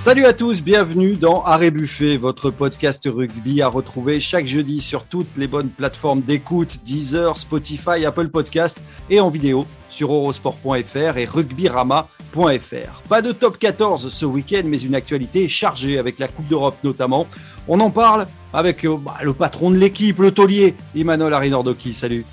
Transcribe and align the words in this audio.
Salut 0.00 0.24
à 0.24 0.32
tous, 0.32 0.62
bienvenue 0.62 1.16
dans 1.16 1.42
Arrêt 1.42 1.70
Buffet, 1.70 2.16
votre 2.16 2.50
podcast 2.50 3.06
rugby 3.06 3.60
à 3.60 3.68
retrouver 3.68 4.18
chaque 4.18 4.46
jeudi 4.46 4.80
sur 4.80 5.04
toutes 5.04 5.36
les 5.36 5.46
bonnes 5.46 5.68
plateformes 5.68 6.22
d'écoute, 6.22 6.78
Deezer, 6.82 7.36
Spotify, 7.36 8.06
Apple 8.06 8.28
Podcast 8.28 8.82
et 9.10 9.20
en 9.20 9.28
vidéo 9.28 9.66
sur 9.90 10.10
eurosport.fr 10.10 11.18
et 11.18 11.26
rugbyrama.fr. 11.26 13.02
Pas 13.10 13.20
de 13.20 13.32
top 13.32 13.58
14 13.58 14.10
ce 14.10 14.24
week-end, 14.24 14.62
mais 14.64 14.80
une 14.80 14.94
actualité 14.94 15.50
chargée 15.50 15.98
avec 15.98 16.18
la 16.18 16.28
Coupe 16.28 16.48
d'Europe 16.48 16.78
notamment. 16.82 17.26
On 17.68 17.78
en 17.80 17.90
parle 17.90 18.26
avec 18.54 18.86
euh, 18.86 18.96
bah, 18.96 19.18
le 19.22 19.34
patron 19.34 19.70
de 19.70 19.76
l'équipe, 19.76 20.18
le 20.20 20.30
taulier, 20.30 20.76
Emmanuel 20.96 21.34
Arinordoki. 21.34 21.92
Salut. 21.92 22.24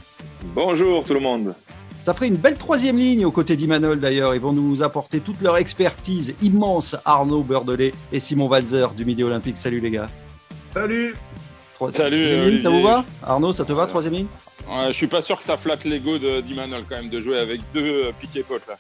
Bonjour 0.56 1.04
tout 1.04 1.14
le 1.14 1.20
monde. 1.20 1.54
Ça 2.08 2.14
ferait 2.14 2.30
une 2.30 2.38
belle 2.38 2.56
troisième 2.56 2.96
ligne 2.96 3.26
aux 3.26 3.32
côtés 3.32 3.58
d'Imanol 3.58 4.00
d'ailleurs. 4.00 4.34
Ils 4.34 4.40
vont 4.40 4.54
nous 4.54 4.82
apporter 4.82 5.20
toute 5.20 5.42
leur 5.42 5.58
expertise 5.58 6.36
immense. 6.42 6.96
Arnaud 7.04 7.44
Beurdelet 7.44 7.92
et 8.14 8.20
Simon 8.22 8.48
Walzer 8.48 8.92
du 8.96 9.04
Midi 9.04 9.26
Olympique. 9.26 9.58
Salut 9.58 9.82
les 9.82 9.92
gars. 9.92 10.08
Salut. 10.74 11.16
Salut. 11.92 12.24
Troisième 12.24 12.44
ligne, 12.44 12.58
ça 12.60 12.70
vous 12.70 12.82
va 12.82 13.04
Arnaud, 13.22 13.52
ça 13.52 13.66
te 13.66 13.74
va, 13.74 13.86
troisième 13.88 14.14
ligne 14.14 14.28
ouais, 14.70 14.88
Je 14.88 14.94
suis 14.94 15.08
pas 15.08 15.22
sûr 15.22 15.38
que 15.38 15.44
ça 15.44 15.58
flatte 15.58 15.84
l'ego 15.84 16.18
d'Imanol 16.18 16.86
quand 16.88 16.96
même 16.96 17.10
de 17.10 17.20
jouer 17.20 17.40
avec 17.40 17.60
deux 17.74 18.06
euh, 18.06 18.12
piquets 18.18 18.44
potes 18.44 18.68
là. 18.70 18.78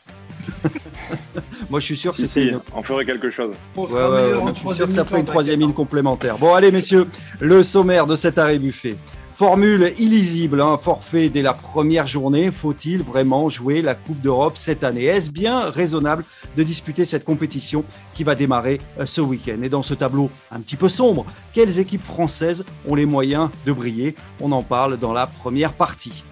Moi, 1.70 1.82
je 1.82 1.86
suis 1.86 1.98
sûr 1.98 2.16
que 2.16 2.26
c'est. 2.26 2.54
On 2.74 2.82
ferait 2.82 3.04
quelque 3.04 3.30
chose. 3.30 3.52
Ouais, 3.76 3.84
ouais, 3.84 4.54
je 4.54 4.60
suis 4.60 4.74
sûr 4.74 4.88
que 4.88 4.94
ça 4.94 5.04
ferait 5.04 5.20
une 5.20 5.26
troisième 5.26 5.60
ligne 5.60 5.74
complémentaire. 5.74 6.38
Bon, 6.38 6.54
allez, 6.54 6.72
messieurs, 6.72 7.06
le 7.42 7.62
sommaire 7.62 8.08
de 8.08 8.16
cet 8.16 8.38
arrêt 8.38 8.58
buffet. 8.58 8.96
Formule 9.38 9.94
illisible, 10.00 10.64
un 10.64 10.74
hein, 10.74 10.78
forfait 10.80 11.30
dès 11.30 11.44
la 11.44 11.54
première 11.54 12.08
journée. 12.08 12.50
Faut-il 12.50 13.04
vraiment 13.04 13.50
jouer 13.50 13.84
la 13.84 13.94
Coupe 13.94 14.20
d'Europe 14.20 14.58
cette 14.58 14.84
année? 14.84 15.04
Est-ce 15.04 15.30
bien 15.30 15.70
raisonnable 15.70 16.26
de 16.56 16.64
disputer 16.64 17.06
cette 17.06 17.24
compétition 17.24 17.86
qui 18.16 18.24
va 18.24 18.34
démarrer 18.34 18.80
euh, 19.00 19.06
ce 19.06 19.22
week-end? 19.22 19.62
Et 19.62 19.70
dans 19.70 19.84
ce 19.84 19.94
tableau 19.94 20.32
un 20.50 20.60
petit 20.60 20.76
peu 20.76 20.90
sombre, 20.90 21.24
quelles 21.54 21.78
équipes 21.78 22.02
françaises 22.02 22.66
ont 22.88 22.96
les 22.96 23.06
moyens 23.06 23.52
de 23.68 23.72
briller? 23.72 24.16
On 24.42 24.52
en 24.52 24.64
parle 24.64 24.98
dans 24.98 25.14
la 25.14 25.28
première 25.28 25.74
partie. 25.74 26.24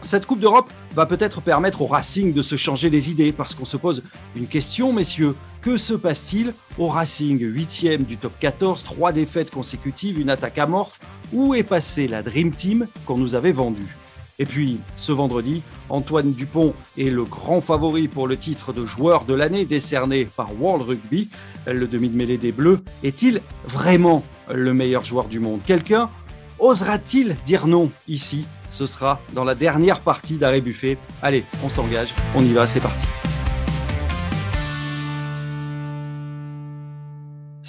Cette 0.00 0.24
Coupe 0.24 0.38
d'Europe 0.38 0.70
va 0.94 1.04
peut-être 1.04 1.40
permettre 1.40 1.82
au 1.82 1.86
Racing 1.86 2.32
de 2.32 2.42
se 2.42 2.54
changer 2.54 2.90
les 2.90 3.10
idées 3.10 3.32
parce 3.32 3.56
qu'on 3.56 3.64
se 3.64 3.76
pose 3.76 4.04
une 4.36 4.46
question, 4.46 4.92
messieurs. 4.92 5.34
Que 5.66 5.76
se 5.76 5.94
passe-t-il 5.94 6.54
au 6.78 6.86
Racing 6.86 7.40
Huitième 7.40 8.04
du 8.04 8.18
top 8.18 8.34
14, 8.38 8.84
trois 8.84 9.10
défaites 9.10 9.50
consécutives, 9.50 10.20
une 10.20 10.30
attaque 10.30 10.58
amorphe? 10.58 11.00
Où 11.32 11.56
est 11.56 11.64
passée 11.64 12.06
la 12.06 12.22
Dream 12.22 12.52
Team 12.52 12.86
qu'on 13.04 13.18
nous 13.18 13.34
avait 13.34 13.50
vendue? 13.50 13.96
Et 14.38 14.46
puis, 14.46 14.78
ce 14.94 15.10
vendredi, 15.10 15.62
Antoine 15.88 16.34
Dupont 16.34 16.72
est 16.96 17.10
le 17.10 17.24
grand 17.24 17.60
favori 17.60 18.06
pour 18.06 18.28
le 18.28 18.36
titre 18.36 18.72
de 18.72 18.86
joueur 18.86 19.24
de 19.24 19.34
l'année 19.34 19.64
décerné 19.64 20.26
par 20.26 20.50
World 20.56 20.86
Rugby. 20.86 21.30
Le 21.66 21.88
demi 21.88 22.10
de 22.10 22.16
mêlée 22.16 22.38
des 22.38 22.52
Bleus 22.52 22.78
est-il 23.02 23.40
vraiment 23.66 24.22
le 24.48 24.72
meilleur 24.72 25.04
joueur 25.04 25.24
du 25.24 25.40
monde? 25.40 25.62
Quelqu'un 25.66 26.08
osera-t-il 26.60 27.36
dire 27.44 27.66
non? 27.66 27.90
Ici 28.06 28.46
ce 28.70 28.86
sera 28.86 29.20
dans 29.32 29.42
la 29.42 29.56
dernière 29.56 29.98
partie 29.98 30.38
d'Arrêt 30.38 30.60
Buffet. 30.60 30.96
Allez, 31.22 31.44
on 31.64 31.68
s'engage, 31.68 32.14
on 32.36 32.44
y 32.44 32.52
va, 32.52 32.68
c'est 32.68 32.78
parti. 32.78 33.08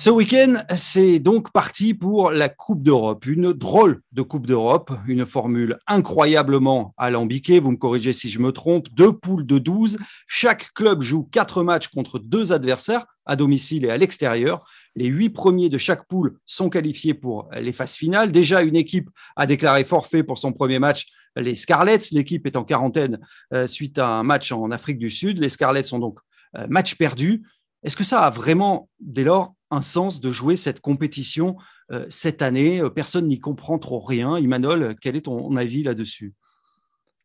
Ce 0.07 0.11
week-end, 0.11 0.63
c'est 0.73 1.19
donc 1.19 1.51
parti 1.51 1.93
pour 1.93 2.31
la 2.31 2.47
Coupe 2.47 2.81
d'Europe. 2.81 3.25
Une 3.25 3.51
drôle 3.51 3.99
de 4.13 4.21
Coupe 4.21 4.47
d'Europe, 4.47 4.93
une 5.05 5.25
formule 5.25 5.79
incroyablement 5.85 6.93
alambiquée. 6.95 7.59
Vous 7.59 7.71
me 7.71 7.75
corrigez 7.75 8.13
si 8.13 8.29
je 8.29 8.39
me 8.39 8.53
trompe. 8.53 8.87
Deux 8.93 9.11
poules 9.11 9.45
de 9.45 9.57
12. 9.57 9.97
Chaque 10.25 10.73
club 10.73 11.01
joue 11.01 11.23
quatre 11.23 11.61
matchs 11.61 11.89
contre 11.89 12.19
deux 12.19 12.53
adversaires, 12.53 13.05
à 13.25 13.35
domicile 13.35 13.83
et 13.83 13.89
à 13.89 13.97
l'extérieur. 13.97 14.63
Les 14.95 15.07
huit 15.07 15.31
premiers 15.31 15.67
de 15.67 15.77
chaque 15.77 16.07
poule 16.07 16.37
sont 16.45 16.69
qualifiés 16.69 17.13
pour 17.13 17.49
les 17.59 17.73
phases 17.73 17.95
finales. 17.95 18.31
Déjà, 18.31 18.61
une 18.61 18.77
équipe 18.77 19.09
a 19.35 19.45
déclaré 19.45 19.83
forfait 19.83 20.23
pour 20.23 20.37
son 20.37 20.53
premier 20.53 20.79
match, 20.79 21.07
les 21.35 21.57
Scarlets. 21.57 21.99
L'équipe 22.13 22.47
est 22.47 22.55
en 22.55 22.63
quarantaine 22.63 23.19
euh, 23.53 23.67
suite 23.67 23.99
à 23.99 24.07
un 24.07 24.23
match 24.23 24.53
en 24.53 24.71
Afrique 24.71 24.99
du 24.99 25.09
Sud. 25.09 25.39
Les 25.39 25.49
Scarlets 25.49 25.83
sont 25.83 25.99
donc 25.99 26.19
euh, 26.57 26.65
match 26.69 26.95
perdu. 26.95 27.43
Est-ce 27.83 27.97
que 27.97 28.05
ça 28.05 28.21
a 28.21 28.29
vraiment, 28.29 28.87
dès 29.01 29.25
lors, 29.25 29.56
un 29.71 29.81
sens 29.81 30.21
de 30.21 30.31
jouer 30.31 30.55
cette 30.55 30.79
compétition 30.79 31.57
euh, 31.91 32.05
cette 32.09 32.41
année 32.41 32.81
euh, 32.81 32.89
Personne 32.89 33.27
n'y 33.27 33.39
comprend 33.39 33.79
trop 33.79 33.99
rien. 33.99 34.37
Imanol, 34.37 34.95
quel 35.01 35.15
est 35.15 35.25
ton 35.25 35.55
avis 35.55 35.83
là-dessus? 35.83 36.33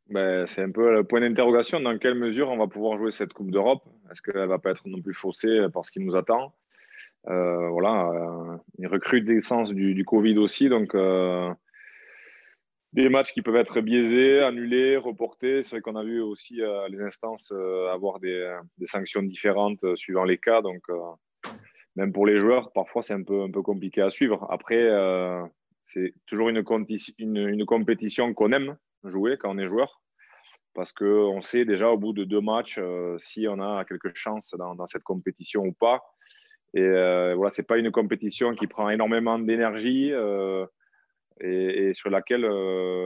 Ben, 0.09 0.47
C'est 0.47 0.63
un 0.63 0.71
peu 0.71 0.93
le 0.93 1.05
point 1.05 1.21
d'interrogation. 1.21 1.81
Dans 1.81 1.99
quelle 1.99 2.15
mesure 2.15 2.49
on 2.49 2.59
va 2.59 2.67
pouvoir 2.67 2.99
jouer 2.99 3.11
cette 3.11 3.33
Coupe 3.33 3.51
d'Europe? 3.51 3.85
Est-ce 4.11 4.23
qu'elle 4.23 4.41
ne 4.41 4.47
va 4.47 4.59
pas 4.59 4.71
être 4.71 4.87
non 4.87 5.01
plus 5.01 5.15
faussée 5.15 5.67
par 5.73 5.85
ce 5.85 5.91
qui 5.91 6.01
nous 6.01 6.17
attend? 6.17 6.55
Euh, 7.29 7.69
Voilà, 7.71 8.61
une 8.79 8.87
recrudescence 8.87 9.73
du, 9.73 9.95
du 9.95 10.05
Covid 10.05 10.39
aussi. 10.39 10.69
Donc, 10.69 10.97
des 12.93 13.09
matchs 13.09 13.33
qui 13.33 13.41
peuvent 13.41 13.57
être 13.57 13.81
biaisés, 13.81 14.41
annulés, 14.41 14.97
reportés. 14.97 15.63
C'est 15.63 15.71
vrai 15.71 15.81
qu'on 15.81 15.97
a 15.97 16.05
vu 16.05 16.21
aussi 16.21 16.61
les 16.91 17.01
instances 17.01 17.53
avoir 17.93 18.21
des, 18.21 18.59
des, 18.77 18.87
sanctions 18.87 19.23
différentes 19.23 19.97
suivant 19.97 20.25
les 20.25 20.39
cas. 20.39 20.61
Donc, 20.61 20.83
même 21.97 22.13
pour 22.13 22.27
les 22.27 22.39
joueurs, 22.39 22.73
parfois 22.73 23.03
c'est 23.03 23.15
un 23.15 23.23
peu, 23.23 23.43
un 23.43 23.51
peu 23.51 23.63
compliqué 23.63 24.01
à 24.01 24.11
suivre. 24.11 24.47
Après, 24.51 24.81
euh, 24.81 25.43
c'est 25.85 26.15
toujours 26.27 26.49
une, 26.49 26.63
compétition 26.65 28.35
qu'on 28.35 28.53
aime 28.53 28.77
jouer 29.05 29.37
quand 29.37 29.55
on 29.55 29.59
est 29.59 29.69
joueur, 29.69 30.01
parce 30.75 30.93
qu'on 30.93 31.41
sait 31.43 31.65
déjà 31.65 31.91
au 31.91 31.99
bout 31.99 32.13
de 32.13 32.25
deux 32.25 32.41
matchs 32.41 32.79
euh, 32.79 33.19
si 33.19 33.47
on 33.49 33.61
a 33.61 33.85
quelque 33.85 34.11
chance 34.15 34.55
dans, 34.57 34.87
cette 34.87 35.03
compétition 35.03 35.65
ou 35.65 35.73
pas. 35.73 36.01
Et 36.75 36.81
euh, 36.81 37.35
voilà, 37.35 37.51
c'est 37.51 37.67
pas 37.67 37.77
une 37.77 37.91
compétition 37.91 38.55
qui 38.55 38.67
prend 38.67 38.89
énormément 38.89 39.39
d'énergie 39.39 40.13
et, 41.41 41.93
sur 41.95 42.09
laquelle 42.09 42.49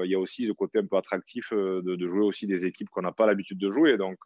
il 0.04 0.10
y 0.10 0.14
a 0.14 0.20
aussi 0.20 0.46
le 0.46 0.54
côté 0.54 0.78
un 0.78 0.86
peu 0.86 0.96
attractif 0.96 1.52
de, 1.52 1.80
de 1.80 2.06
jouer 2.06 2.20
aussi 2.20 2.46
des 2.46 2.66
équipes 2.66 2.88
qu'on 2.91 3.02
n'a 3.02 3.10
pas 3.10 3.26
l'habitude 3.26 3.58
de 3.58 3.72
jouer. 3.72 3.96
Donc 3.96 4.19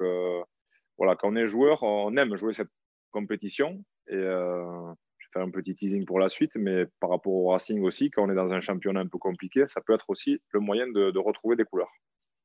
voilà, 0.98 1.16
quand 1.16 1.32
on 1.32 1.36
est 1.36 1.46
joueur, 1.46 1.82
on 1.82 2.14
aime 2.18 2.36
jouer 2.36 2.52
cette 2.52 2.68
compétition 3.10 3.82
et 4.10 4.16
euh, 4.16 4.92
je 5.18 5.26
vais 5.26 5.30
faire 5.32 5.42
un 5.42 5.50
petit 5.50 5.74
teasing 5.74 6.04
pour 6.04 6.18
la 6.18 6.28
suite, 6.28 6.50
mais 6.56 6.86
par 6.98 7.10
rapport 7.10 7.32
au 7.32 7.48
Racing 7.50 7.82
aussi, 7.82 8.10
quand 8.10 8.24
on 8.24 8.30
est 8.30 8.34
dans 8.34 8.52
un 8.52 8.60
championnat 8.60 9.00
un 9.00 9.06
peu 9.06 9.18
compliqué, 9.18 9.64
ça 9.68 9.80
peut 9.80 9.94
être 9.94 10.10
aussi 10.10 10.40
le 10.52 10.60
moyen 10.60 10.88
de, 10.88 11.18
retrouver 11.18 11.56
des 11.56 11.64
couleurs. 11.64 11.90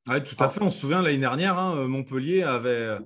Oui, 0.08 0.22
tout 0.22 0.36
à 0.38 0.48
fait. 0.48 0.62
On 0.62 0.70
se 0.70 0.78
souvient 0.78 1.02
l'année 1.02 1.18
dernière, 1.18 1.58
hein, 1.58 1.88
Montpellier 1.88 2.44
avait, 2.44 2.98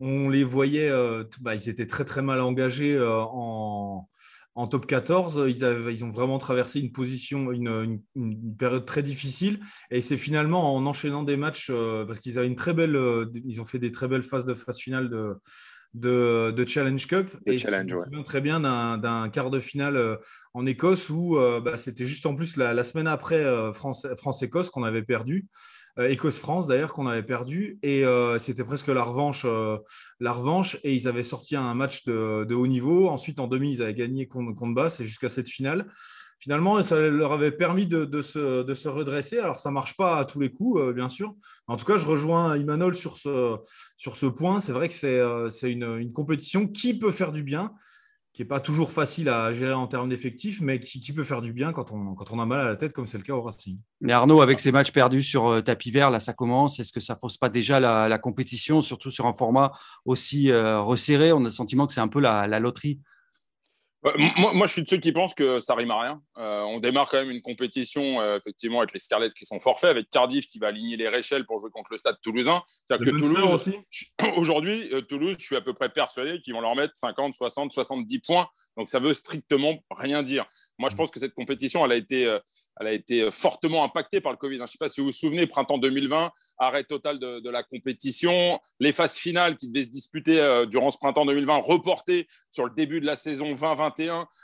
on 0.00 0.28
les 0.28 0.44
voyait, 0.44 0.90
euh, 0.90 1.24
bah, 1.40 1.54
ils 1.54 1.70
étaient 1.70 1.86
très 1.86 2.04
très 2.04 2.20
mal 2.20 2.42
engagés 2.42 2.94
euh, 2.94 3.18
en, 3.18 4.06
en, 4.54 4.66
top 4.66 4.84
14. 4.84 5.46
Ils, 5.48 5.64
avaient, 5.64 5.94
ils, 5.94 6.04
ont 6.04 6.10
vraiment 6.10 6.36
traversé 6.36 6.78
une 6.80 6.92
position, 6.92 7.50
une, 7.52 8.02
une, 8.14 8.56
période 8.58 8.84
très 8.84 9.02
difficile. 9.02 9.60
Et 9.90 10.02
c'est 10.02 10.18
finalement 10.18 10.76
en 10.76 10.84
enchaînant 10.84 11.22
des 11.22 11.38
matchs, 11.38 11.72
parce 12.06 12.18
qu'ils 12.18 12.38
avaient 12.38 12.48
une 12.48 12.56
très 12.56 12.74
belle, 12.74 12.98
ils 13.46 13.62
ont 13.62 13.64
fait 13.64 13.78
des 13.78 13.90
très 13.90 14.08
belles 14.08 14.22
phases 14.22 14.44
de 14.44 14.52
phase 14.52 14.76
finale 14.76 15.08
de, 15.08 15.38
de, 15.94 16.64
Challenge 16.66 17.06
Cup. 17.06 17.28
et 17.46 17.58
je 17.58 17.70
me 17.70 18.04
souviens 18.04 18.22
très 18.22 18.40
bien 18.40 18.60
d'un 18.60 19.28
quart 19.30 19.50
de 19.50 19.60
finale 19.60 19.96
euh, 19.96 20.16
en 20.54 20.64
Écosse 20.66 21.10
où 21.10 21.36
euh, 21.36 21.60
bah, 21.60 21.76
c'était 21.78 22.06
juste 22.06 22.26
en 22.26 22.34
plus 22.34 22.56
la, 22.56 22.82
semaine 22.84 23.06
après 23.06 23.42
euh, 23.44 23.72
France-Écosse 23.72 24.70
qu'on 24.70 24.84
avait 24.84 25.02
perdu. 25.02 25.46
Écosse-France 25.98 26.68
d'ailleurs 26.68 26.94
qu'on 26.94 27.06
avait 27.06 27.22
perdu 27.22 27.78
et 27.82 28.02
c'était 28.38 28.64
presque 28.64 28.88
la 28.88 29.02
revanche, 29.02 29.44
la 30.20 30.32
revanche 30.32 30.78
et 30.84 30.94
ils 30.94 31.06
avaient 31.06 31.22
sorti 31.22 31.54
un 31.54 31.74
match 31.74 32.06
de, 32.06 32.54
haut 32.54 32.66
niveau. 32.66 33.10
Ensuite 33.10 33.38
en 33.38 33.46
demi 33.46 33.74
ils 33.74 33.82
avaient 33.82 33.92
gagné 33.92 34.26
contre, 34.26 34.54
contre 34.54 34.74
Basse 34.74 35.00
et 35.00 35.04
jusqu'à 35.04 35.28
cette 35.28 35.50
finale 35.50 35.86
finalement, 36.42 36.82
ça 36.82 36.98
leur 36.98 37.32
avait 37.32 37.52
permis 37.52 37.86
de, 37.86 38.20
se, 38.20 38.88
redresser. 38.88 39.38
Alors, 39.38 39.60
ça 39.60 39.68
ne 39.68 39.74
marche 39.74 39.96
pas 39.96 40.18
à 40.18 40.24
tous 40.24 40.40
les 40.40 40.50
coups, 40.50 40.80
euh, 40.80 40.92
bien 40.92 41.08
sûr. 41.08 41.34
En 41.68 41.76
tout 41.76 41.84
cas, 41.84 41.96
je 41.96 42.04
rejoins 42.04 42.56
Imanol 42.56 42.96
sur 42.96 43.16
ce, 43.16 44.26
point. 44.26 44.58
C'est 44.58 44.72
vrai 44.72 44.88
que 44.88 44.94
c'est 44.94 45.18
euh, 45.18 45.48
une, 45.62 46.12
compétition 46.12 46.66
qui 46.66 46.98
peut 46.98 47.12
faire 47.12 47.30
du 47.30 47.44
bien, 47.44 47.72
qui 48.32 48.42
n'est 48.42 48.48
pas 48.48 48.58
toujours 48.58 48.90
facile 48.90 49.28
à 49.28 49.52
gérer 49.52 49.72
en 49.72 49.86
termes 49.86 50.08
d'effectifs, 50.08 50.60
mais 50.60 50.80
qui, 50.80 51.12
peut 51.12 51.22
faire 51.22 51.42
du 51.42 51.52
bien 51.52 51.72
quand 51.72 51.92
on, 51.92 52.14
quand 52.16 52.32
on 52.32 52.40
a 52.40 52.46
mal 52.46 52.58
à 52.58 52.64
la 52.64 52.76
tête, 52.76 52.92
comme 52.92 53.06
c'est 53.06 53.18
le 53.18 53.24
cas 53.24 53.34
au 53.34 53.42
Racing. 53.42 53.78
Mais 54.00 54.12
Arnaud, 54.12 54.40
avec 54.40 54.58
ces 54.58 54.72
matchs 54.72 54.90
perdus 54.90 55.22
sur 55.22 55.46
euh, 55.46 55.60
tapis 55.60 55.92
vert, 55.92 56.10
là, 56.10 56.18
ça 56.18 56.32
commence. 56.32 56.80
Est-ce 56.80 56.92
que 56.92 57.00
ça 57.00 57.14
ne 57.14 57.20
fausse 57.20 57.36
pas 57.36 57.50
déjà 57.50 57.78
la, 57.78 58.18
compétition, 58.18 58.82
surtout 58.82 59.12
sur 59.12 59.26
un 59.26 59.32
format 59.32 59.70
aussi 60.04 60.52
resserré? 60.52 61.30
On 61.32 61.42
a 61.42 61.44
le 61.44 61.50
sentiment 61.50 61.86
que 61.86 61.92
c'est 61.92 62.00
un 62.00 62.08
peu 62.08 62.20
la 62.20 62.58
loterie 62.58 63.00
moi, 64.36 64.52
moi, 64.52 64.66
je 64.66 64.72
suis 64.72 64.82
de 64.82 64.88
ceux 64.88 64.96
qui 64.96 65.12
pensent 65.12 65.34
que 65.34 65.60
ça 65.60 65.74
rime 65.74 65.92
à 65.92 66.00
rien. 66.00 66.22
Euh, 66.36 66.62
on 66.62 66.80
démarre 66.80 67.08
quand 67.08 67.18
même 67.18 67.30
une 67.30 67.40
compétition, 67.40 68.20
euh, 68.20 68.36
effectivement, 68.36 68.80
avec 68.80 68.92
les 68.92 68.98
Scarlets 68.98 69.28
qui 69.28 69.44
sont 69.44 69.60
forfaits, 69.60 69.90
avec 69.90 70.10
Cardiff 70.10 70.48
qui 70.48 70.58
va 70.58 70.68
aligner 70.68 70.96
les 70.96 71.08
Réchelles 71.08 71.46
pour 71.46 71.60
jouer 71.60 71.70
contre 71.70 71.92
le 71.92 71.98
Stade 71.98 72.16
toulousain. 72.20 72.62
C'est-à-dire 72.84 73.12
que 73.12 73.18
Toulouse, 73.18 73.72
aujourd'hui, 74.36 74.90
Toulouse, 75.08 75.36
je 75.38 75.44
suis 75.44 75.56
à 75.56 75.60
peu 75.60 75.72
près 75.72 75.88
persuadé 75.88 76.40
qu'ils 76.40 76.52
vont 76.52 76.60
leur 76.60 76.74
mettre 76.74 76.96
50, 76.96 77.34
60, 77.34 77.72
70 77.72 78.18
points. 78.20 78.48
Donc, 78.76 78.88
ça 78.88 78.98
veut 78.98 79.14
strictement 79.14 79.74
rien 79.90 80.24
dire. 80.24 80.46
Moi, 80.78 80.88
je 80.88 80.94
mm. 80.94 80.96
pense 80.96 81.10
que 81.12 81.20
cette 81.20 81.34
compétition, 81.34 81.84
elle 81.84 81.92
a 81.92 81.96
été, 81.96 82.22
elle 82.80 82.86
a 82.86 82.92
été 82.92 83.30
fortement 83.30 83.84
impactée 83.84 84.20
par 84.20 84.32
le 84.32 84.38
Covid. 84.38 84.56
Je 84.56 84.62
ne 84.62 84.66
sais 84.66 84.78
pas 84.78 84.88
si 84.88 85.00
vous 85.00 85.08
vous 85.08 85.12
souvenez, 85.12 85.46
printemps 85.46 85.78
2020, 85.78 86.32
arrêt 86.58 86.82
total 86.82 87.20
de, 87.20 87.38
de 87.38 87.50
la 87.50 87.62
compétition, 87.62 88.58
les 88.80 88.90
phases 88.90 89.16
finales 89.16 89.56
qui 89.56 89.68
devaient 89.68 89.84
se 89.84 89.90
disputer 89.90 90.64
durant 90.68 90.90
ce 90.90 90.98
printemps 90.98 91.24
2020 91.24 91.58
reportées 91.58 92.26
sur 92.50 92.64
le 92.64 92.72
début 92.74 93.00
de 93.00 93.06
la 93.06 93.14
saison 93.14 93.54
2021 93.54 93.91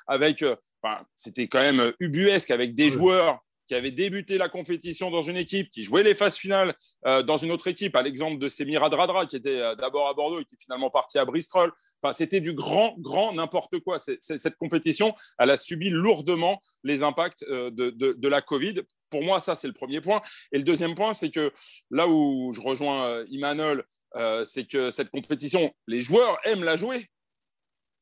avec, 0.06 0.42
euh, 0.42 0.56
enfin, 0.82 1.04
c'était 1.14 1.48
quand 1.48 1.60
même 1.60 1.92
ubuesque 2.00 2.50
avec 2.50 2.74
des 2.74 2.90
joueurs 2.90 3.40
qui 3.66 3.74
avaient 3.74 3.90
débuté 3.90 4.38
la 4.38 4.48
compétition 4.48 5.10
dans 5.10 5.20
une 5.20 5.36
équipe, 5.36 5.70
qui 5.70 5.82
jouaient 5.82 6.02
les 6.02 6.14
phases 6.14 6.38
finales 6.38 6.74
euh, 7.06 7.22
dans 7.22 7.36
une 7.36 7.52
autre 7.52 7.66
équipe, 7.68 7.94
à 7.96 8.02
l'exemple 8.02 8.38
de 8.38 8.48
Semira 8.48 8.88
Dradra, 8.88 9.26
qui 9.26 9.36
était 9.36 9.60
euh, 9.60 9.74
d'abord 9.74 10.08
à 10.08 10.14
Bordeaux 10.14 10.40
et 10.40 10.44
qui 10.46 10.54
est 10.54 10.62
finalement 10.62 10.88
parti 10.88 11.18
à 11.18 11.26
Bristol. 11.26 11.70
Enfin, 12.02 12.14
c'était 12.14 12.40
du 12.40 12.54
grand, 12.54 12.94
grand 12.98 13.34
n'importe 13.34 13.78
quoi. 13.80 13.98
cette 13.98 14.56
compétition, 14.56 15.14
elle 15.38 15.50
a 15.50 15.58
subi 15.58 15.90
lourdement 15.90 16.62
les 16.82 17.02
impacts 17.02 17.44
de, 17.44 17.90
de, 17.90 18.28
la 18.28 18.40
Covid. 18.40 18.80
Pour 19.10 19.22
moi, 19.22 19.38
ça, 19.38 19.54
c'est 19.54 19.68
le 19.68 19.74
premier 19.74 20.00
point. 20.00 20.22
Et 20.52 20.56
le 20.56 20.64
deuxième 20.64 20.94
point, 20.94 21.12
c'est 21.12 21.30
que 21.30 21.52
là 21.90 22.08
où 22.08 22.52
je 22.52 22.62
rejoins 22.62 23.22
Imanol, 23.28 23.84
c'est 24.44 24.66
que 24.66 24.90
cette 24.90 25.10
compétition, 25.10 25.74
les 25.86 26.00
joueurs 26.00 26.38
aiment 26.44 26.64
la 26.64 26.76
jouer. 26.76 27.06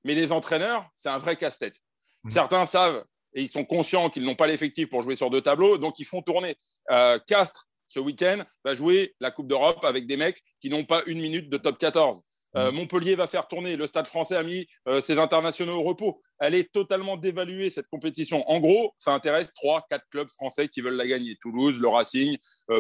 Mais 0.07 0.15
les 0.15 0.31
entraîneurs, 0.31 0.89
c'est 0.95 1.09
un 1.09 1.19
vrai 1.19 1.37
casse-tête. 1.37 1.75
Mmh. 2.23 2.31
Certains 2.31 2.65
savent 2.65 3.05
et 3.35 3.43
ils 3.43 3.49
sont 3.49 3.65
conscients 3.65 4.09
qu'ils 4.09 4.23
n'ont 4.23 4.37
pas 4.37 4.47
l'effectif 4.47 4.89
pour 4.89 5.03
jouer 5.03 5.17
sur 5.17 5.31
deux 5.31 5.43
tableaux, 5.43 5.79
donc 5.79 5.99
ils 5.99 6.05
font 6.05 6.23
tourner. 6.23 6.57
Euh, 6.91 7.19
Castres, 7.27 7.67
ce 7.89 7.99
week-end, 7.99 8.39
va 8.65 8.73
jouer 8.73 9.15
la 9.21 9.33
Coupe 9.33 9.49
d'Europe 9.49 9.85
avec 9.85 10.07
des 10.07 10.17
mecs 10.17 10.43
qui 10.61 10.71
n'ont 10.71 10.85
pas 10.85 11.03
une 11.07 11.21
minute 11.21 11.51
de 11.51 11.57
top 11.57 11.77
14. 11.77 12.23
Euh, 12.57 12.71
mmh. 12.71 12.75
Montpellier 12.75 13.15
va 13.17 13.27
faire 13.27 13.49
tourner. 13.49 13.75
Le 13.75 13.87
Stade 13.89 14.07
français 14.07 14.37
a 14.37 14.45
mis 14.45 14.67
euh, 14.87 15.03
ses 15.03 15.19
internationaux 15.19 15.77
au 15.77 15.83
repos. 15.83 16.23
Elle 16.39 16.55
est 16.55 16.73
totalement 16.73 17.17
dévaluée, 17.17 17.69
cette 17.69 17.89
compétition. 17.89 18.49
En 18.49 18.61
gros, 18.61 18.95
ça 18.97 19.13
intéresse 19.13 19.53
trois, 19.55 19.85
quatre 19.91 20.07
clubs 20.11 20.29
français 20.31 20.69
qui 20.69 20.81
veulent 20.83 20.97
la 20.97 21.07
gagner. 21.07 21.37
Toulouse, 21.43 21.81
le 21.81 21.89
Racing, 21.89 22.37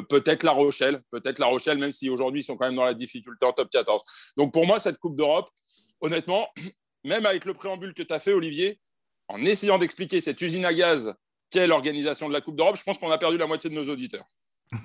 peut-être 0.08 0.44
La 0.44 0.52
Rochelle. 0.52 1.02
Peut-être 1.10 1.38
La 1.38 1.46
Rochelle, 1.46 1.78
même 1.78 1.92
si 1.92 2.08
aujourd'hui, 2.08 2.42
ils 2.42 2.44
sont 2.44 2.56
quand 2.56 2.66
même 2.66 2.76
dans 2.76 2.84
la 2.84 2.94
difficulté 2.94 3.44
en 3.44 3.52
top 3.52 3.68
14. 3.70 4.02
Donc 4.36 4.52
pour 4.52 4.66
moi, 4.66 4.78
cette 4.78 4.98
Coupe 4.98 5.16
d'Europe, 5.16 5.50
honnêtement, 6.00 6.48
même 7.06 7.24
avec 7.24 7.44
le 7.44 7.54
préambule 7.54 7.94
que 7.94 8.02
tu 8.02 8.12
as 8.12 8.18
fait, 8.18 8.32
Olivier, 8.32 8.78
en 9.28 9.42
essayant 9.44 9.78
d'expliquer 9.78 10.20
cette 10.20 10.40
usine 10.40 10.64
à 10.64 10.74
gaz 10.74 11.14
qu'est 11.50 11.66
l'organisation 11.66 12.28
de 12.28 12.32
la 12.32 12.40
Coupe 12.40 12.56
d'Europe, 12.56 12.76
je 12.76 12.82
pense 12.82 12.98
qu'on 12.98 13.10
a 13.10 13.18
perdu 13.18 13.38
la 13.38 13.46
moitié 13.46 13.70
de 13.70 13.74
nos 13.74 13.88
auditeurs. 13.88 14.24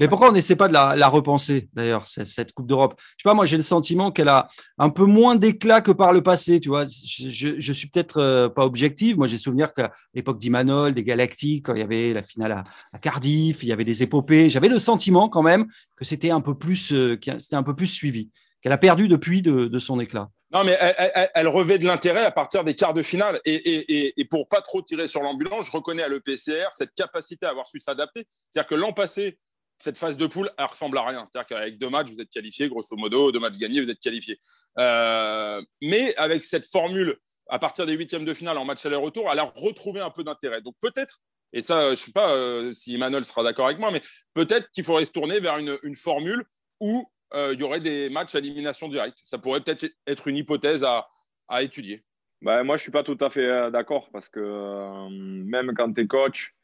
Mais 0.00 0.08
pourquoi 0.08 0.30
on 0.30 0.32
n'essaie 0.32 0.56
pas 0.56 0.66
de 0.66 0.72
la, 0.72 1.08
repenser, 1.08 1.68
d'ailleurs, 1.74 2.06
cette, 2.06 2.54
Coupe 2.54 2.66
d'Europe? 2.66 2.98
Je 2.98 3.22
sais 3.22 3.28
pas, 3.28 3.34
moi 3.34 3.44
j'ai 3.44 3.58
le 3.58 3.62
sentiment 3.62 4.10
qu'elle 4.10 4.28
a 4.28 4.48
un 4.78 4.88
peu 4.88 5.04
moins 5.04 5.36
d'éclat 5.36 5.82
que 5.82 5.92
par 5.92 6.14
le 6.14 6.22
passé, 6.22 6.58
tu 6.58 6.70
vois. 6.70 6.86
Je, 6.86 7.56
je, 7.58 7.72
suis 7.74 7.88
peut-être 7.88 8.18
euh, 8.18 8.48
pas 8.48 8.64
objectif. 8.64 9.16
Moi 9.18 9.26
j'ai 9.26 9.36
souvenir 9.36 9.74
qu'à 9.74 9.92
l'époque 10.14 10.38
d'Imanol, 10.38 10.94
des 10.94 11.04
Galactiques, 11.04 11.66
quand 11.66 11.74
il 11.74 11.80
y 11.80 11.82
avait 11.82 12.14
la 12.14 12.22
finale 12.22 12.64
à, 12.92 12.98
Cardiff, 12.98 13.62
il 13.62 13.68
y 13.68 13.72
avait 13.72 13.84
des 13.84 14.02
épopées, 14.02 14.48
j'avais 14.48 14.68
le 14.68 14.78
sentiment 14.78 15.28
quand 15.28 15.42
même 15.42 15.66
que 15.96 16.06
c'était 16.06 16.30
un 16.30 16.40
peu 16.40 16.56
plus, 16.56 16.94
euh, 16.94 17.18
c'était 17.38 17.56
un 17.56 17.62
peu 17.62 17.76
plus 17.76 17.88
suivi, 17.88 18.30
qu'elle 18.62 18.72
a 18.72 18.78
perdu 18.78 19.06
depuis 19.06 19.42
de 19.42 19.78
son 19.78 20.00
éclat. 20.00 20.30
Non, 20.54 20.62
mais 20.62 20.78
elle, 21.34 21.48
revêt 21.48 21.78
de 21.78 21.84
l'intérêt 21.84 22.24
à 22.24 22.30
partir 22.30 22.62
des 22.62 22.74
quarts 22.76 22.94
de 22.94 23.02
finale. 23.02 23.40
Et, 23.44 23.54
et, 23.54 24.20
et 24.20 24.24
pour 24.24 24.48
pas 24.48 24.60
trop 24.60 24.82
tirer 24.82 25.08
sur 25.08 25.20
l'ambulance, 25.20 25.66
je 25.66 25.72
reconnais 25.72 26.04
à 26.04 26.08
l'EPCR 26.08 26.68
cette 26.70 26.94
capacité 26.94 27.44
à 27.44 27.50
avoir 27.50 27.66
su 27.66 27.80
s'adapter. 27.80 28.28
C'est-à-dire 28.50 28.68
que 28.68 28.76
l'an 28.76 28.92
passé, 28.92 29.38
cette 29.78 29.98
phase 29.98 30.16
de 30.16 30.26
poule, 30.28 30.50
elle 30.56 30.66
ressemble 30.66 30.96
à 30.98 31.06
rien. 31.06 31.28
C'est-à-dire 31.32 31.48
qu'avec 31.48 31.78
deux 31.78 31.90
matchs, 31.90 32.12
vous 32.12 32.20
êtes 32.20 32.30
qualifié, 32.30 32.68
grosso 32.68 32.96
modo, 32.96 33.32
deux 33.32 33.40
matchs 33.40 33.58
gagnés, 33.58 33.82
vous 33.82 33.90
êtes 33.90 33.98
qualifié. 33.98 34.38
Euh, 34.78 35.60
mais 35.82 36.14
avec 36.16 36.44
cette 36.44 36.66
formule, 36.66 37.16
à 37.48 37.58
partir 37.58 37.84
des 37.84 37.94
huitièmes 37.94 38.24
de 38.24 38.32
finale 38.32 38.56
en 38.56 38.64
match 38.64 38.86
aller-retour, 38.86 39.28
elle 39.32 39.40
a 39.40 39.44
retrouvé 39.44 40.00
un 40.00 40.10
peu 40.10 40.22
d'intérêt. 40.22 40.62
Donc 40.62 40.76
peut-être, 40.80 41.18
et 41.52 41.62
ça, 41.62 41.86
je 41.86 41.90
ne 41.90 41.96
sais 41.96 42.12
pas 42.12 42.30
euh, 42.30 42.72
si 42.72 42.94
Emmanuel 42.94 43.24
sera 43.24 43.42
d'accord 43.42 43.66
avec 43.66 43.80
moi, 43.80 43.90
mais 43.90 44.02
peut-être 44.34 44.70
qu'il 44.70 44.84
faudrait 44.84 45.04
se 45.04 45.12
tourner 45.12 45.40
vers 45.40 45.58
une, 45.58 45.76
une 45.82 45.96
formule 45.96 46.44
où 46.78 47.10
euh, 47.34 47.52
il 47.52 47.60
y 47.60 47.64
aurait 47.64 47.80
des 47.80 48.10
matchs 48.10 48.34
à 48.34 48.38
élimination 48.38 48.88
directe. 48.88 49.18
Ça 49.24 49.38
pourrait 49.38 49.60
peut-être 49.60 49.86
être 50.06 50.28
une 50.28 50.36
hypothèse 50.36 50.84
à, 50.84 51.06
étudier. 51.62 52.02
Ben, 52.42 52.62
moi, 52.62 52.76
je 52.76 52.80
ne 52.80 52.84
suis 52.84 52.92
pas 52.92 53.02
tout 53.02 53.18
à 53.20 53.30
fait 53.30 53.46
euh, 53.46 53.70
d'accord 53.70 54.08
parce 54.12 54.28
que 54.28 54.40
euh, 54.40 55.08
même 55.10 55.72
quand 55.74 55.92
tu 55.92 56.02
es 56.02 56.06
coach 56.06 56.54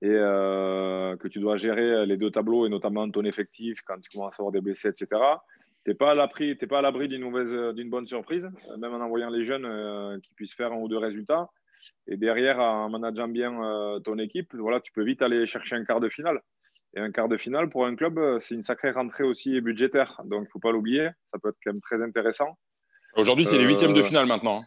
et 0.00 0.08
que 0.08 1.28
tu 1.28 1.38
dois 1.38 1.56
gérer 1.56 2.04
les 2.06 2.16
deux 2.16 2.32
tableaux 2.32 2.66
et 2.66 2.68
notamment 2.68 3.08
ton 3.08 3.24
effectif 3.24 3.82
quand 3.86 4.00
tu 4.00 4.10
commences 4.10 4.34
à 4.34 4.42
avoir 4.42 4.50
des 4.50 4.60
blessés, 4.60 4.88
etc., 4.88 5.06
tu 5.84 5.90
n'es 5.90 5.94
pas 5.94 6.10
à 6.10 6.14
l'abri 6.82 7.06
d'une 7.06 7.88
bonne 7.88 8.06
surprise, 8.08 8.50
même 8.78 8.94
en 8.94 9.00
envoyant 9.00 9.30
les 9.30 9.44
jeunes 9.44 10.20
qui 10.22 10.34
puissent 10.34 10.54
faire 10.54 10.72
un 10.72 10.78
ou 10.78 10.88
deux 10.88 10.98
résultats. 10.98 11.48
Et 12.08 12.16
derrière, 12.16 12.58
en 12.58 12.90
manageant 12.90 13.28
bien 13.28 14.00
ton 14.02 14.18
équipe, 14.18 14.52
voilà, 14.56 14.80
tu 14.80 14.90
peux 14.90 15.04
vite 15.04 15.22
aller 15.22 15.46
chercher 15.46 15.76
un 15.76 15.84
quart 15.84 16.00
de 16.00 16.08
finale. 16.08 16.40
Et 16.94 17.00
un 17.00 17.10
quart 17.10 17.28
de 17.28 17.36
finale 17.36 17.70
pour 17.70 17.86
un 17.86 17.96
club, 17.96 18.18
euh, 18.18 18.38
c'est 18.38 18.54
une 18.54 18.62
sacrée 18.62 18.90
rentrée 18.90 19.24
aussi 19.24 19.60
budgétaire. 19.60 20.20
Donc, 20.24 20.40
il 20.40 20.44
ne 20.44 20.50
faut 20.50 20.58
pas 20.58 20.72
l'oublier. 20.72 21.08
Ça 21.32 21.38
peut 21.38 21.48
être 21.48 21.56
quand 21.64 21.72
même 21.72 21.80
très 21.80 22.02
intéressant. 22.02 22.58
Aujourd'hui, 23.16 23.44
c'est 23.46 23.58
les 23.58 23.64
huitièmes 23.64 23.94
de 23.94 24.00
euh, 24.00 24.04
finale 24.04 24.26
maintenant. 24.26 24.60
Hein. 24.60 24.64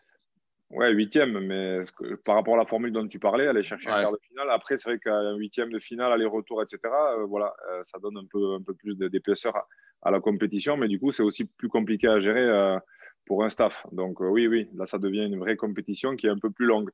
Ouais, 0.71 0.91
huitième, 0.91 1.39
mais 1.39 1.83
par 2.25 2.35
rapport 2.35 2.55
à 2.55 2.57
la 2.57 2.65
formule 2.65 2.91
dont 2.91 3.07
tu 3.07 3.19
parlais, 3.19 3.47
aller 3.47 3.63
chercher 3.63 3.89
un 3.89 4.01
quart 4.01 4.11
de 4.11 4.19
finale. 4.27 4.49
Après, 4.49 4.77
c'est 4.77 4.89
vrai 4.89 4.99
qu'un 4.99 5.35
huitième 5.35 5.71
de 5.71 5.79
finale, 5.79 6.11
aller-retour, 6.11 6.63
etc., 6.63 6.79
euh, 6.83 7.25
voilà, 7.25 7.53
ça 7.83 7.99
donne 7.99 8.17
un 8.17 8.25
peu, 8.25 8.55
un 8.55 8.61
peu 8.61 8.73
plus 8.73 8.97
d'épaisseur 8.97 9.55
à, 10.01 10.11
la 10.11 10.19
compétition, 10.19 10.75
mais 10.75 10.87
du 10.87 10.99
coup, 10.99 11.11
c'est 11.11 11.23
aussi 11.23 11.45
plus 11.45 11.69
compliqué 11.69 12.07
à 12.07 12.19
gérer 12.19 12.77
pour 13.25 13.43
un 13.43 13.51
staff. 13.51 13.85
Donc, 13.91 14.19
oui, 14.19 14.47
oui, 14.47 14.67
là, 14.75 14.87
ça 14.87 14.97
devient 14.97 15.25
une 15.25 15.37
vraie 15.37 15.55
compétition 15.55 16.15
qui 16.15 16.25
est 16.25 16.31
un 16.31 16.39
peu 16.39 16.49
plus 16.49 16.65
longue. 16.65 16.89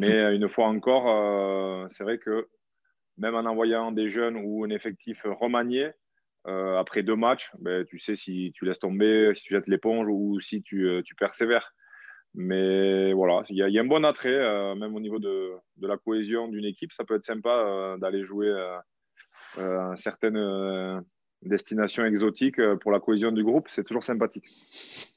Mais 0.00 0.34
une 0.34 0.48
fois 0.48 0.66
encore, 0.66 1.90
c'est 1.90 2.04
vrai 2.04 2.16
que 2.18 2.48
même 3.18 3.34
en 3.34 3.44
envoyant 3.44 3.92
des 3.92 4.08
jeunes 4.08 4.36
ou 4.36 4.64
un 4.64 4.70
effectif 4.70 5.22
remanié, 5.24 5.90
euh, 6.46 6.78
après 6.78 7.02
deux 7.02 7.16
matchs, 7.16 7.50
ben, 7.58 7.84
tu 7.84 7.98
sais 7.98 8.16
si 8.16 8.52
tu 8.54 8.64
laisses 8.64 8.78
tomber, 8.78 9.34
si 9.34 9.42
tu 9.42 9.54
jettes 9.54 9.66
l'éponge 9.66 10.06
ou 10.08 10.40
si 10.40 10.62
tu, 10.62 10.88
euh, 10.88 11.02
tu 11.02 11.14
persévères. 11.14 11.74
Mais 12.34 13.12
voilà, 13.12 13.42
il 13.48 13.56
y, 13.56 13.78
a 13.78 13.82
un 13.82 13.86
bon 13.86 14.04
attrait, 14.04 14.28
euh, 14.28 14.74
même 14.74 14.94
au 14.94 15.00
niveau 15.00 15.18
de, 15.18 15.50
de 15.76 15.86
la 15.86 15.96
cohésion 15.96 16.46
d'une 16.48 16.64
équipe. 16.64 16.92
Ça 16.92 17.04
peut 17.04 17.16
être 17.16 17.24
sympa 17.24 17.96
d'aller 17.98 18.22
jouer 18.22 18.50
un 19.56 19.96
certain 19.96 21.02
destination 21.42 22.04
exotique 22.04 22.58
euh, 22.58 22.76
pour 22.76 22.90
la 22.90 23.00
cohésion 23.00 23.30
du 23.30 23.44
groupe, 23.44 23.68
c'est 23.70 23.84
toujours 23.84 24.04
sympathique. 24.04 24.46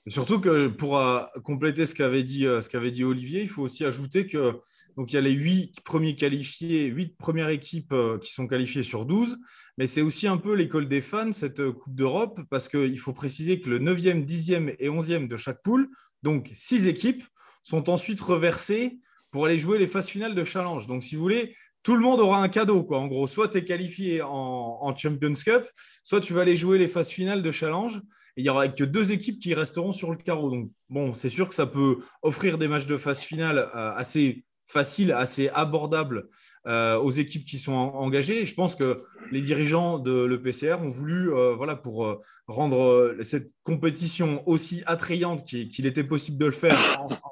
surtout 0.07 0.39
que 0.39 0.67
pour 0.67 0.97
euh, 0.97 1.23
compléter 1.43 1.85
ce 1.85 1.95
qu'avait 1.95 2.23
dit, 2.23 2.45
euh, 2.45 2.61
ce 2.61 2.69
qu'avait 2.69 2.91
dit 2.91 3.03
Olivier, 3.03 3.41
il 3.41 3.49
faut 3.49 3.63
aussi 3.63 3.85
ajouter 3.85 4.27
que 4.27 4.59
donc 4.97 5.11
il 5.11 5.15
y 5.15 5.17
a 5.17 5.21
les 5.21 5.31
huit 5.31 5.81
premiers 5.81 6.15
qualifiés, 6.15 6.85
huit 6.85 7.15
premières 7.17 7.49
équipes 7.49 7.93
qui 8.21 8.31
sont 8.31 8.47
qualifiées 8.47 8.83
sur 8.83 9.05
12, 9.05 9.37
mais 9.77 9.87
c'est 9.87 10.01
aussi 10.01 10.27
un 10.27 10.37
peu 10.37 10.53
l'école 10.53 10.87
des 10.87 11.01
fans, 11.01 11.31
cette 11.31 11.71
Coupe 11.71 11.95
d'Europe, 11.95 12.39
parce 12.49 12.67
qu'il 12.67 12.99
faut 12.99 13.13
préciser 13.13 13.61
que 13.61 13.69
le 13.69 13.79
9e, 13.79 14.25
10e 14.25 14.75
et 14.79 14.89
11e 14.89 15.27
de 15.27 15.37
chaque 15.37 15.61
poule, 15.63 15.89
donc 16.23 16.51
six 16.53 16.87
équipes, 16.87 17.23
sont 17.63 17.89
ensuite 17.89 18.19
reversées 18.21 18.99
pour 19.31 19.45
aller 19.45 19.57
jouer 19.57 19.79
les 19.79 19.87
phases 19.87 20.09
finales 20.09 20.35
de 20.35 20.43
challenge. 20.43 20.87
Donc, 20.87 21.03
si 21.03 21.15
vous 21.15 21.21
voulez, 21.21 21.55
tout 21.83 21.95
le 21.95 22.01
monde 22.01 22.19
aura 22.19 22.41
un 22.41 22.49
cadeau. 22.49 22.83
Quoi. 22.83 22.99
En 22.99 23.07
gros, 23.07 23.27
soit 23.27 23.47
tu 23.47 23.57
es 23.57 23.63
qualifié 23.63 24.21
en, 24.21 24.95
Champions 24.95 25.33
Cup, 25.33 25.63
soit 26.03 26.21
tu 26.21 26.33
vas 26.33 26.41
aller 26.41 26.55
jouer 26.55 26.77
les 26.77 26.87
phases 26.87 27.09
finales 27.09 27.41
de 27.41 27.51
challenge. 27.51 28.01
Et 28.37 28.41
il 28.41 28.43
n'y 28.43 28.49
aura 28.49 28.67
que 28.67 28.83
deux 28.83 29.11
équipes 29.11 29.39
qui 29.39 29.53
resteront 29.53 29.91
sur 29.91 30.11
le 30.11 30.17
carreau. 30.17 30.69
Bon, 30.89 31.13
c'est 31.13 31.29
sûr 31.29 31.49
que 31.49 31.55
ça 31.55 31.65
peut 31.65 31.99
offrir 32.21 32.57
des 32.57 32.67
matchs 32.67 32.85
de 32.85 32.97
phase 32.97 33.21
finale 33.21 33.57
euh, 33.57 33.91
assez 33.93 34.45
faciles, 34.67 35.11
assez 35.11 35.49
abordables 35.49 36.29
euh, 36.65 36.95
aux 36.97 37.11
équipes 37.11 37.43
qui 37.43 37.59
sont 37.59 37.73
engagées. 37.73 38.45
Je 38.45 38.53
pense 38.53 38.77
que 38.77 39.03
les 39.31 39.41
dirigeants 39.41 39.99
de 39.99 40.23
l'EPCR 40.23 40.81
ont 40.81 40.87
voulu, 40.87 41.33
euh, 41.33 41.55
voilà, 41.55 41.75
pour 41.75 42.21
rendre 42.47 43.17
cette 43.21 43.53
compétition 43.63 44.47
aussi 44.47 44.81
attrayante 44.85 45.43
qu'il 45.43 45.85
était 45.85 46.05
possible 46.05 46.37
de 46.37 46.45
le 46.45 46.51
faire 46.53 46.77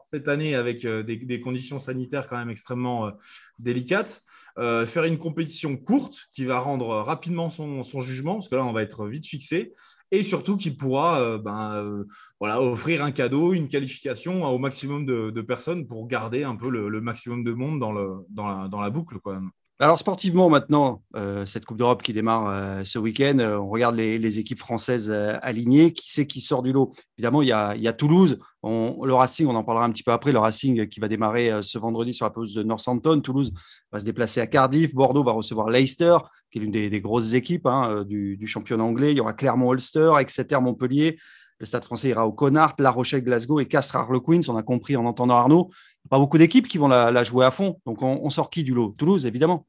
cette 0.03 0.27
année 0.27 0.53
avec 0.53 0.85
des, 0.85 1.41
conditions 1.41 1.79
sanitaires 1.79 2.27
quand 2.27 2.37
même 2.37 2.49
extrêmement 2.49 3.09
délicates. 3.57 4.21
Euh, 4.57 4.85
faire 4.85 5.03
une 5.03 5.17
compétition 5.17 5.77
courte 5.77 6.29
qui 6.33 6.45
va 6.45 6.59
rendre 6.59 6.87
rapidement 6.87 7.49
son, 7.49 7.83
jugement, 8.01 8.35
parce 8.35 8.49
que 8.49 8.55
là, 8.55 8.65
on 8.65 8.73
va 8.73 8.81
être 8.81 9.07
vite 9.07 9.25
fixé, 9.25 9.73
et 10.11 10.23
surtout 10.23 10.57
qui 10.57 10.71
pourra 10.71 11.21
euh, 11.21 11.37
ben, 11.37 11.75
euh, 11.75 12.03
offrir 12.41 13.03
un 13.03 13.11
cadeau, 13.11 13.53
une 13.53 13.67
qualification 13.67 14.45
au 14.45 14.57
maximum 14.57 15.05
de, 15.05 15.41
personnes 15.41 15.87
pour 15.87 16.07
garder 16.07 16.43
un 16.43 16.55
peu 16.55 16.69
le, 16.69 17.01
maximum 17.01 17.43
de 17.43 17.53
monde 17.53 17.79
dans, 17.79 17.91
la, 17.91 18.67
dans 18.67 18.81
la 18.81 18.89
boucle. 18.89 19.19
Quoi. 19.19 19.41
Alors 19.81 19.97
sportivement 19.97 20.49
maintenant, 20.49 21.03
euh, 21.15 21.45
cette 21.45 21.63
Coupe 21.63 21.77
d'Europe 21.77 22.03
qui 22.03 22.11
démarre 22.11 22.49
euh, 22.49 22.83
ce 22.83 22.99
week-end, 22.99 23.39
euh, 23.39 23.57
on 23.57 23.69
regarde 23.69 23.95
les, 23.95 24.39
équipes 24.39 24.59
françaises 24.59 25.09
alignées. 25.09 25.93
Qui 25.93 26.11
c'est 26.11 26.27
qui 26.27 26.41
sort 26.41 26.63
du 26.63 26.73
lot? 26.73 26.91
Évidemment, 27.17 27.41
il 27.41 27.47
y 27.47 27.53
a, 27.53 27.93
Toulouse, 27.93 28.39
le 28.61 29.13
Racing, 29.13 29.47
on 29.47 29.55
en 29.55 29.63
parlera 29.63 29.85
un 29.85 29.91
petit 29.91 30.03
peu 30.03 30.11
après. 30.11 30.33
Le 30.33 30.39
Racing 30.39 30.89
qui 30.89 30.99
va 30.99 31.07
démarrer 31.07 31.63
ce 31.63 31.77
vendredi 31.77 32.13
sur 32.13 32.25
la 32.25 32.29
pause 32.29 32.53
de 32.53 32.61
Northampton. 32.61 33.21
Toulouse 33.21 33.53
va 33.93 33.99
se 33.99 34.03
déplacer 34.03 34.41
à 34.41 34.47
Cardiff. 34.47 34.93
Bordeaux 34.93 35.23
va 35.23 35.31
recevoir 35.31 35.69
Leicester, 35.69 36.17
qui 36.51 36.57
est 36.57 36.61
l'une 36.61 36.71
des, 36.71 36.99
grosses 36.99 37.33
équipes 37.33 37.65
hein, 37.65 38.03
du, 38.03 38.35
du, 38.35 38.47
championnat 38.47 38.83
anglais. 38.83 39.11
Il 39.11 39.17
y 39.17 39.21
aura 39.21 39.31
Clermont-Ulster, 39.31 40.11
Exeter, 40.19 40.59
Montpellier. 40.59 41.17
Le 41.59 41.65
Stade 41.65 41.83
français 41.83 42.09
ira 42.09 42.25
au 42.25 42.31
Connard, 42.31 42.75
La 42.79 42.89
Rochelle, 42.89 43.21
Glasgow 43.21 43.59
et 43.59 43.65
Castres 43.65 43.97
Harlequins. 43.97 44.39
On 44.47 44.55
a 44.55 44.63
compris 44.63 44.95
en 44.95 45.05
entendant 45.05 45.35
Arnaud. 45.35 45.69
Pas 46.09 46.17
beaucoup 46.17 46.37
d'équipes 46.37 46.67
qui 46.67 46.77
vont 46.77 46.87
la, 46.87 47.23
jouer 47.23 47.45
à 47.45 47.51
fond. 47.51 47.79
Donc 47.85 48.01
on, 48.01 48.29
sort 48.29 48.49
qui 48.49 48.63
du 48.63 48.73
lot? 48.73 48.95
Toulouse, 48.97 49.25
évidemment. 49.25 49.67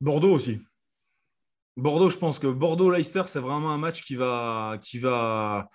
Bordeaux 0.00 0.34
aussi. 0.34 0.60
Bordeaux, 1.78 2.10
je 2.10 2.18
pense 2.18 2.38
que 2.38 2.46
Bordeaux-Leicester, 2.46 3.22
c'est 3.26 3.38
vraiment 3.38 3.70
un 3.70 3.78
match 3.78 4.02
qui 4.02 4.14
va, 4.14 4.76
qui 4.82 4.98
va, 4.98 5.70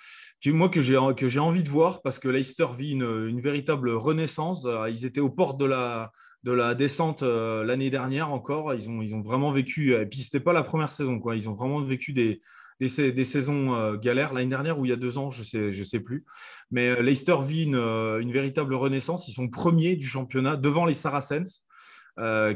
moi 0.46 0.70
que 0.70 0.80
j'ai 0.80 1.00
que 1.18 1.28
j'ai 1.28 1.40
envie 1.40 1.64
de 1.64 1.70
voir 1.70 2.04
parce 2.04 2.20
que 2.20 2.28
Leicester 2.28 2.68
vit 2.78 2.92
une, 2.92 3.42
véritable 3.42 3.90
renaissance. 3.90 4.66
Euh, 4.66 4.92
ils 4.92 5.06
étaient 5.06 5.22
aux 5.22 5.32
portes 5.32 5.60
de 5.60 5.66
la 5.66 6.12
de 6.44 6.52
la 6.52 6.76
descente 6.76 7.24
euh, 7.24 7.64
l'année 7.64 7.90
dernière 7.90 8.32
encore. 8.32 8.76
Ils 8.76 8.88
ont 8.92 9.02
ils 9.02 9.16
ont 9.16 9.24
vraiment 9.24 9.52
vécu. 9.52 9.96
Et 9.96 10.06
puis 10.06 10.20
c'était 10.20 10.40
pas 10.40 10.54
la 10.54 10.62
première 10.62 10.92
saison 10.92 11.20
quoi. 11.20 11.36
Ils 11.36 11.50
ont 11.50 11.56
vraiment 11.56 11.82
vécu 11.82 12.14
des 12.14 12.42
des, 12.80 13.26
saisons 13.26 13.76
euh, 13.76 13.98
galères. 13.98 14.34
L'année 14.34 14.50
dernière 14.50 14.80
ou 14.80 14.86
il 14.86 14.90
y 14.90 14.94
a 14.94 14.98
deux 14.98 15.18
ans, 15.18 15.30
je 15.30 15.42
ne 15.42 15.46
sais, 15.46 15.72
je 15.72 15.84
sais 15.84 16.00
plus. 16.00 16.26
Mais 16.72 16.90
euh, 16.90 17.02
Leicester 17.02 17.38
vit 17.46 17.64
une, 17.64 17.76
euh, 17.76 18.20
une, 18.20 18.32
véritable 18.32 18.74
renaissance. 18.76 19.28
Ils 19.28 19.34
sont 19.34 19.48
premiers 19.48 19.96
du 19.96 20.06
championnat 20.06 20.58
devant 20.58 20.86
les 20.86 20.94
Saracens. 20.94 21.64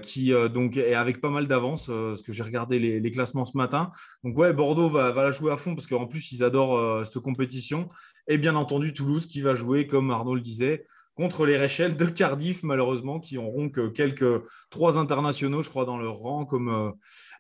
qui 0.02 0.34
donc 0.54 0.76
est 0.76 0.96
avec 0.96 1.22
pas 1.22 1.30
mal 1.30 1.46
d'avance, 1.48 1.86
parce 1.86 2.24
que 2.24 2.34
j'ai 2.34 2.42
regardé 2.42 2.80
les, 2.80 3.12
classements 3.12 3.46
ce 3.46 3.56
matin. 3.56 3.92
Donc 4.24 4.36
ouais, 4.36 4.54
Bordeaux 4.54 4.90
va, 4.90 5.12
va 5.12 5.24
la 5.24 5.30
jouer 5.30 5.52
à 5.52 5.58
fond 5.58 5.76
parce 5.76 5.86
qu'en 5.86 6.08
plus 6.08 6.32
ils 6.32 6.44
adorent 6.44 7.06
cette 7.06 7.22
compétition. 7.22 7.88
Et 8.28 8.40
bien 8.40 8.56
entendu 8.56 8.92
Toulouse 8.92 9.28
qui 9.28 9.42
va 9.42 9.54
jouer, 9.54 9.86
comme 9.86 10.10
Arnaud 10.10 10.34
le 10.34 10.42
disait, 10.42 10.84
contre 11.22 11.46
les 11.46 11.56
Réchelles 11.56 11.98
de 11.98 12.06
Cardiff, 12.06 12.64
malheureusement, 12.64 13.20
qui 13.20 13.38
auront 13.38 13.70
que 13.70 13.90
quelques 13.90 14.44
trois 14.72 14.98
internationaux, 14.98 15.62
je 15.62 15.70
crois, 15.70 15.86
dans 15.86 16.00
leur 16.00 16.16
rang, 16.16 16.46
comme 16.46 16.70
euh, 16.70 16.92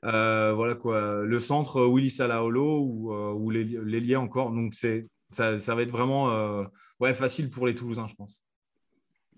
euh, 0.05 0.53
voilà 0.53 0.75
quoi, 0.75 1.23
le 1.23 1.39
centre 1.39 1.83
Willy 1.87 2.11
Salaolo 2.11 2.81
ou, 2.81 3.11
euh, 3.11 3.31
ou 3.31 3.49
l'ailier 3.49 4.17
encore. 4.17 4.51
Donc 4.51 4.75
c'est 4.75 5.07
ça, 5.31 5.57
ça, 5.57 5.73
va 5.73 5.81
être 5.81 5.91
vraiment 5.91 6.27
ouais, 6.99 7.15
facile 7.15 7.49
pour 7.49 7.65
les 7.65 7.73
Toulousains, 7.73 8.05
je 8.05 8.13
pense. 8.13 8.43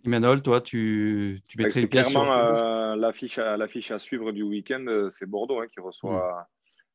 Emmanuel, 0.06 0.42
toi, 0.42 0.60
tu, 0.60 1.42
tu 1.48 1.58
mettrais 1.58 1.84
une 1.84 1.88
clairement 1.88 2.26
l'affiche 2.96 3.40
à, 3.40 3.54
à 3.54 4.00
suivre 4.00 4.34
du 4.34 4.44
week-end, 4.44 5.08
c'est 5.10 5.26
Bordeaux 5.26 5.62
hein, 5.62 5.68
qui 5.74 5.80
reçoit 5.80 6.48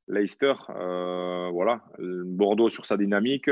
mm. 0.08 0.14
Leicester. 0.14 0.52
voilà, 0.68 1.82
Bordeaux 1.98 2.68
sur 2.68 2.84
sa 2.84 2.98
dynamique, 2.98 3.48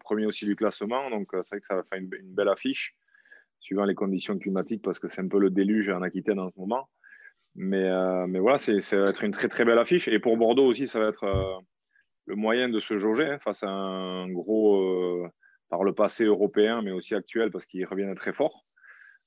premier 0.00 0.26
aussi 0.26 0.46
du 0.46 0.56
classement, 0.56 1.10
donc 1.10 1.28
c'est 1.30 1.50
vrai 1.50 1.60
que 1.60 1.66
ça 1.68 1.76
va 1.76 1.84
faire 1.84 2.00
une 2.00 2.08
belle 2.08 2.48
affiche 2.48 2.96
suivant 3.60 3.84
les 3.84 3.94
conditions 3.94 4.38
climatiques, 4.38 4.82
parce 4.82 4.98
que 4.98 5.08
c'est 5.08 5.20
un 5.20 5.28
peu 5.28 5.38
le 5.38 5.50
déluge 5.50 5.88
en 5.90 6.02
Aquitaine 6.02 6.40
en 6.40 6.48
ce 6.48 6.58
moment. 6.58 6.88
Mais, 7.54 7.84
euh, 7.84 8.26
mais 8.26 8.38
voilà, 8.38 8.58
c'est, 8.58 8.80
ça 8.80 8.96
va 8.96 9.10
être 9.10 9.24
une 9.24 9.32
très 9.32 9.48
très 9.48 9.64
belle 9.64 9.78
affiche. 9.78 10.08
Et 10.08 10.18
pour 10.18 10.36
Bordeaux 10.36 10.66
aussi, 10.66 10.86
ça 10.86 11.00
va 11.00 11.08
être 11.08 11.24
euh, 11.24 11.58
le 12.26 12.36
moyen 12.36 12.68
de 12.68 12.80
se 12.80 12.96
jauger 12.96 13.26
hein, 13.26 13.38
face 13.38 13.62
à 13.62 13.68
un 13.68 14.28
gros, 14.30 14.80
euh, 14.82 15.28
par 15.68 15.84
le 15.84 15.92
passé 15.92 16.24
européen, 16.24 16.82
mais 16.82 16.92
aussi 16.92 17.14
actuel, 17.14 17.50
parce 17.50 17.66
qu'il 17.66 17.84
revient 17.86 18.12
très 18.16 18.32
fort, 18.32 18.64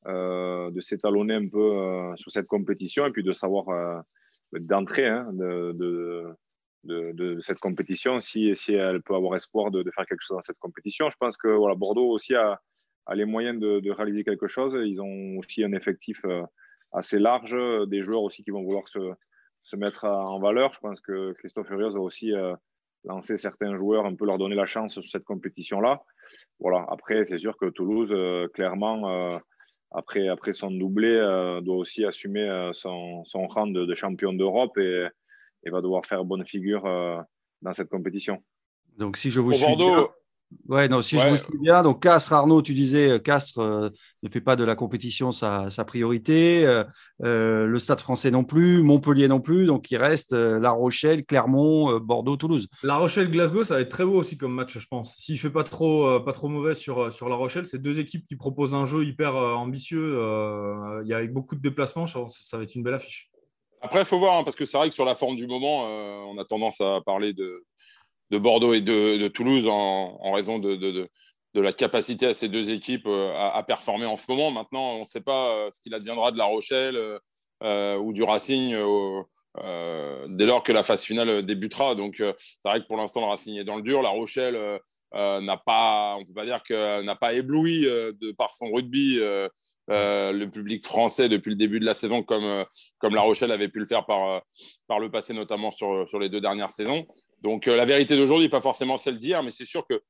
de 0.06 0.80
s'étalonner 0.82 1.36
un 1.36 1.48
peu 1.48 2.14
sur 2.18 2.30
cette 2.30 2.48
compétition 2.48 3.06
et 3.06 3.12
puis 3.12 3.24
de 3.24 3.32
savoir 3.32 4.04
d'entrer 4.52 5.08
hein, 5.08 5.30
de, 5.32 5.72
de, 6.84 7.14
de, 7.14 7.40
cette 7.40 7.60
compétition 7.60 8.20
si, 8.20 8.54
si 8.54 8.74
elle 8.74 9.02
peut 9.02 9.16
avoir 9.16 9.36
espoir 9.36 9.72
de, 9.72 9.90
faire 9.96 10.06
quelque 10.06 10.22
chose 10.22 10.36
dans 10.36 10.42
cette 10.42 10.60
compétition. 10.60 11.10
Je 11.10 11.16
pense 11.18 11.38
que 11.38 11.48
voilà, 11.48 11.76
Bordeaux 11.76 12.10
aussi 12.10 12.36
a 12.36 12.60
a 13.06 13.16
les 13.16 13.26
moyens 13.26 13.60
de, 13.60 13.92
réaliser 13.92 14.24
quelque 14.24 14.48
chose. 14.48 14.74
Ils 14.86 15.02
ont 15.02 15.38
aussi 15.38 15.64
un 15.64 15.74
effectif 15.74 16.22
euh, 16.26 16.44
assez 16.92 17.20
large, 17.20 17.56
des 17.88 18.04
joueurs 18.04 18.24
aussi 18.24 18.44
qui 18.44 18.52
vont 18.52 18.64
vouloir 18.64 18.88
se, 18.88 19.00
se 19.64 19.76
mettre 19.76 20.06
en 20.06 20.40
valeur. 20.40 20.74
Je 20.74 20.80
pense 20.80 21.02
que 21.02 21.34
Christophe 21.34 21.68
Furios 21.68 21.96
a 21.96 22.00
aussi 22.00 22.34
euh, 22.34 22.56
lancé 23.04 23.38
certains 23.38 23.76
joueurs, 23.78 24.06
un 24.06 24.16
peu 24.16 24.26
leur 24.26 24.38
donner 24.38 24.56
la 24.56 24.66
chance 24.66 24.94
sur 24.94 25.06
cette 25.06 25.24
compétition-là. 25.24 26.04
Voilà. 26.60 26.86
Après, 26.90 27.26
c'est 27.26 27.38
sûr 27.38 27.58
que 27.58 27.70
Toulouse, 27.70 28.10
euh, 28.12 28.48
clairement, 28.50 29.42
après, 29.92 30.28
après 30.28 30.54
son 30.54 30.72
doublé, 30.72 31.16
doit 31.64 31.76
aussi 31.76 32.06
assumer 32.06 32.72
son, 32.74 33.24
son, 33.26 33.48
rang 33.48 33.68
de, 33.68 33.94
champion 33.94 34.34
d'Europe 34.34 34.78
et, 34.78 35.08
et, 35.66 35.70
va 35.70 35.82
devoir 35.82 36.06
faire 36.06 36.24
bonne 36.26 36.46
figure 36.46 36.84
dans 37.62 37.74
cette 37.74 37.90
compétition. 37.90 38.44
Donc, 38.98 39.18
si 39.18 39.30
je 39.30 39.40
vous 39.40 39.54
suis 39.54 39.76
bien, 39.76 40.08
Ouais, 40.68 40.88
non, 40.88 41.02
si 41.02 41.20
je 41.20 41.28
vous 41.28 41.36
suis 41.36 41.58
bien, 41.60 41.84
donc 41.84 42.02
Castres, 42.02 42.34
Arnaud, 42.34 42.62
tu 42.62 42.74
disais, 42.74 43.10
euh, 43.10 43.20
Castres 43.20 43.60
euh, 43.60 43.90
ne 44.24 44.30
fait 44.30 44.42
pas 44.42 44.56
de 44.56 44.64
la 44.64 44.76
compétition 44.76 45.32
sa, 45.32 45.68
priorité, 45.86 46.66
euh, 46.66 47.68
le 47.68 47.80
Stade 47.80 48.00
français 48.00 48.32
non 48.32 48.44
plus, 48.44 48.82
Montpellier 48.82 49.28
non 49.28 49.42
plus, 49.42 49.66
donc 49.66 49.92
il 49.92 49.98
reste 49.98 50.34
La 50.34 50.72
Rochelle, 50.72 51.26
Clermont, 51.26 52.00
Bordeaux, 52.00 52.38
Toulouse. 52.38 52.68
La 52.84 52.98
Rochelle, 52.98 53.30
Glasgow, 53.30 53.64
ça 53.64 53.76
va 53.76 53.82
être 53.82 53.90
très 53.90 54.06
beau 54.06 54.16
aussi 54.16 54.38
comme 54.38 54.54
match, 54.54 54.78
je 54.78 54.88
pense. 54.88 55.18
S'il 55.18 55.38
fait 55.38 55.50
pas 55.50 55.64
trop, 55.64 56.20
pas 56.22 56.32
trop 56.32 56.48
mauvais 56.48 56.76
sur, 56.76 57.12
sur 57.12 57.30
La 57.30 57.36
Rochelle, 57.36 57.66
c'est 57.66 57.82
deux 57.82 58.00
équipes 58.00 58.26
qui 58.28 58.36
proposent 58.36 58.76
un 58.76 58.86
jeu 58.86 59.04
hyper 59.04 59.36
ambitieux. 59.36 60.18
il 61.04 61.08
y 61.08 61.14
a 61.14 61.26
beaucoup 61.28 61.56
de 61.56 61.62
déplacements, 61.62 62.08
ça 62.08 62.58
va 62.58 62.64
être 62.64 62.76
une 62.76 62.84
belle 62.84 62.96
affiche. 62.96 63.30
Après, 63.82 64.00
il 64.00 64.06
faut 64.06 64.18
voir, 64.18 64.38
hein, 64.38 64.44
parce 64.46 64.56
que 64.56 64.66
c'est 64.66 64.78
vrai 64.78 64.88
que 64.88 64.96
sur 64.96 65.04
la 65.04 65.14
forme 65.14 65.36
du 65.36 65.46
moment, 65.46 65.84
on 66.30 66.38
a 66.38 66.46
tendance 66.46 66.80
à 66.80 67.02
parler 67.06 67.34
de 67.34 67.66
de 68.34 68.40
Bordeaux 68.40 68.74
et 68.74 68.82
de, 68.82 69.28
Toulouse 69.28 69.68
en, 69.68 70.32
raison 70.32 70.58
de, 70.58 71.08
la 71.54 71.72
capacité 71.72 72.26
à 72.26 72.34
ces 72.34 72.50
deux 72.50 72.72
équipes 72.72 73.06
euh, 73.06 73.32
à, 73.38 73.62
performer 73.62 74.08
en 74.08 74.18
ce 74.18 74.26
moment. 74.28 74.50
Maintenant, 74.50 74.96
on 74.96 75.02
ne 75.02 75.06
sait 75.06 75.22
pas 75.22 75.52
euh, 75.52 75.70
ce 75.72 75.80
qu'il 75.80 75.94
adviendra 75.94 76.32
de 76.32 76.38
La 76.40 76.46
Rochelle 76.46 77.00
euh, 77.62 77.98
ou 77.98 78.12
du 78.12 78.24
Racing 78.24 78.76
dès 80.30 80.46
lors 80.48 80.64
que 80.64 80.72
la 80.72 80.82
phase 80.82 81.04
finale 81.04 81.46
débutera. 81.46 81.94
Donc, 81.94 82.16
c'est 82.18 82.68
vrai 82.68 82.82
que 82.82 82.88
pour 82.88 82.98
l'instant, 82.98 83.22
le 83.22 83.28
Racing 83.28 83.56
est 83.56 83.64
dans 83.64 83.76
le 83.76 83.84
dur. 83.84 84.02
La 84.02 84.10
Rochelle 84.10 84.58
n'a 85.14 85.58
pas, 85.58 86.16
on 86.20 86.26
peut 86.26 86.34
pas 86.34 86.46
dire 86.46 86.64
qu'elle 86.64 87.06
n'a 87.06 87.16
pas 87.16 87.34
ébloui 87.34 87.82
de 87.82 88.32
par 88.32 88.50
son 88.50 88.72
rugby. 88.72 89.20
Euh, 89.90 90.32
le 90.32 90.50
public 90.50 90.86
français 90.86 91.28
depuis 91.28 91.50
le 91.50 91.58
début 91.58 91.80
de 91.80 91.86
la 91.86 91.94
saison, 91.94 92.24
comme, 92.24 92.46
euh, 92.46 92.64
comme 93.00 93.16
La 93.16 93.22
Rochelle 93.22 93.52
avait 93.52 93.68
pu 93.68 93.80
le 93.80 93.86
faire 93.86 94.06
par, 94.06 94.30
euh, 94.30 94.40
par 94.88 95.00
le 95.00 95.12
passé, 95.12 95.34
notamment 95.34 95.74
sur, 95.74 96.08
sur 96.08 96.20
les 96.20 96.30
deux 96.30 96.40
dernières 96.40 96.72
saisons. 96.72 97.06
Donc 97.42 97.66
la 97.66 97.84
vérité 97.84 98.16
d'aujourd'hui 98.16 98.48
pas 98.48 98.62
forcément 98.62 98.98
celle 98.98 99.18
d'hier, 99.18 99.44
mais 99.44 99.52
c'est 99.52 99.66
sûr 99.66 99.86
que, 99.86 100.02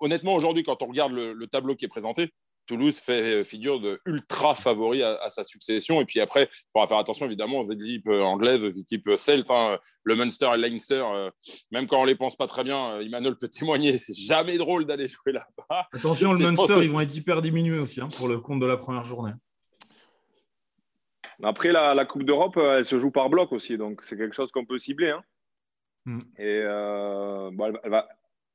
honnêtement, 0.00 0.34
aujourd'hui, 0.34 0.64
quand 0.64 0.82
on 0.82 0.86
regarde 0.86 1.12
le, 1.12 1.46
tableau 1.46 1.76
qui 1.76 1.84
est 1.84 1.88
présenté, 1.88 2.32
Toulouse 2.70 3.00
fait 3.00 3.42
figure 3.42 3.80
de 3.80 4.00
ultra 4.06 4.54
favori 4.54 5.02
à, 5.02 5.28
sa 5.28 5.42
succession. 5.42 6.00
Et 6.00 6.04
puis 6.04 6.20
après, 6.20 6.44
il 6.44 6.70
faudra 6.72 6.86
faire 6.86 6.98
attention 6.98 7.26
évidemment 7.26 7.58
aux 7.58 7.70
équipes 7.72 8.06
anglaises, 8.06 8.64
aux 8.64 8.70
équipes 8.70 9.10
celtes, 9.16 9.50
hein. 9.50 9.76
le 10.04 10.14
Munster 10.14 10.50
et 10.54 10.56
le 10.56 10.68
Leinster. 10.68 11.02
même 11.72 11.88
quand 11.88 12.00
on 12.00 12.04
les 12.04 12.14
pense 12.14 12.36
pas 12.36 12.46
très 12.46 12.62
bien, 12.62 13.00
Emmanuel 13.00 13.34
peut 13.34 13.48
témoigner, 13.58 13.98
c'est 13.98 14.16
jamais 14.16 14.56
drôle 14.56 14.86
d'aller 14.86 15.08
jouer 15.08 15.32
là-bas. 15.32 15.88
Attention, 15.92 16.32
le 16.32 16.38
Munster, 16.38 16.76
ils 16.80 16.92
vont 16.92 17.00
être 17.00 17.16
hyper 17.16 17.42
diminués 17.42 17.80
aussi 17.80 18.00
hein, 18.00 18.08
pour 18.16 18.28
le 18.28 18.38
compte 18.38 18.60
de 18.60 18.66
la 18.66 18.76
première 18.76 19.04
journée. 19.04 19.32
Après, 21.42 21.72
la, 21.72 22.04
Coupe 22.04 22.22
d'Europe, 22.22 22.56
elle 22.56 22.84
se 22.84 23.00
joue 23.00 23.10
par 23.10 23.30
bloc 23.30 23.50
aussi, 23.50 23.76
donc 23.78 24.04
c'est 24.04 24.16
quelque 24.16 24.36
chose 24.36 24.52
qu'on 24.52 24.64
peut 24.64 24.78
cibler. 24.78 25.10
Hein. 25.10 25.22
Hmm. 26.06 26.18
Et 26.38 26.62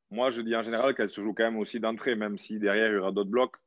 moi, 0.09 0.29
je 0.29 0.41
dis 0.41 0.55
en 0.55 0.63
général 0.63 0.95
qu'elle 0.95 1.09
se 1.09 1.21
joue 1.21 1.33
quand 1.33 1.43
même 1.43 1.57
aussi 1.57 1.81
d'entrée, 1.81 2.15
même 2.15 2.37
si 2.37 2.59
derrière, 2.59 2.87
il 2.87 2.93
y 2.93 2.97
aura 2.97 3.11
d'autres 3.11 3.29
blocs. 3.29 3.57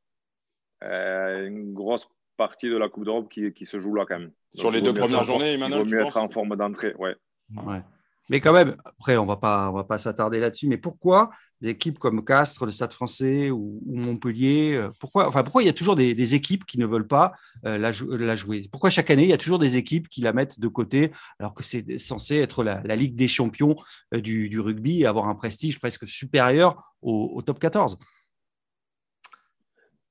Euh, 0.84 1.46
une 1.46 1.72
grosse 1.72 2.08
partie 2.36 2.68
de 2.68 2.76
la 2.76 2.88
Coupe 2.88 3.04
d'Europe 3.04 3.28
qui, 3.28 3.52
qui, 3.52 3.66
se 3.66 3.80
joue 3.80 3.94
là 3.94 4.04
quand 4.08 4.18
même. 4.18 4.30
Sur 4.54 4.70
les 4.70 4.80
deux 4.80 4.92
premières 4.92 5.24
journées, 5.24 5.54
Emmanuel 5.54 5.80
Il 5.84 5.90
vaut 5.90 5.96
mieux 5.96 6.06
être 6.06 6.16
en 6.16 6.28
forme 6.28 6.56
d'entrée, 6.56 6.94
ouais. 6.98 7.16
ouais. 7.56 7.82
Mais 8.30 8.40
quand 8.40 8.52
même, 8.52 8.76
après, 8.84 9.16
on 9.16 9.24
ne 9.24 9.28
va 9.28 9.84
pas 9.84 9.98
s'attarder 9.98 10.38
là-dessus. 10.38 10.68
Mais 10.68 10.76
pourquoi 10.76 11.30
des 11.60 11.70
équipes 11.70 11.98
comme 11.98 12.24
Castres, 12.24 12.66
le 12.66 12.70
Stade 12.70 12.92
français 12.92 13.50
ou, 13.50 13.80
Montpellier, 13.86 14.76
euh, 14.76 14.90
pourquoi, 15.00 15.26
enfin, 15.26 15.42
pourquoi 15.42 15.62
il 15.62 15.66
y 15.66 15.70
a 15.70 15.72
toujours 15.72 15.96
des, 15.96 16.34
équipes 16.34 16.64
qui 16.64 16.78
ne 16.78 16.86
veulent 16.86 17.06
pas 17.06 17.32
euh, 17.64 17.78
la, 17.78 17.90
la, 18.16 18.36
jouer? 18.36 18.68
Pourquoi 18.70 18.90
chaque 18.90 19.10
année, 19.10 19.24
il 19.24 19.30
y 19.30 19.32
a 19.32 19.38
toujours 19.38 19.58
des 19.58 19.76
équipes 19.76 20.08
qui 20.08 20.20
la 20.20 20.32
mettent 20.32 20.60
de 20.60 20.68
côté 20.68 21.10
alors 21.38 21.54
que 21.54 21.64
c'est 21.64 21.98
censé 21.98 22.36
être 22.36 22.62
la, 22.62 22.82
Ligue 22.96 23.16
des 23.16 23.28
champions 23.28 23.76
du, 24.12 24.48
du, 24.48 24.60
rugby 24.60 25.02
et 25.02 25.06
avoir 25.06 25.28
un 25.28 25.34
prestige 25.34 25.78
presque 25.78 26.06
supérieur 26.06 26.94
au, 27.00 27.32
au 27.34 27.42
top 27.42 27.58
14 27.58 27.98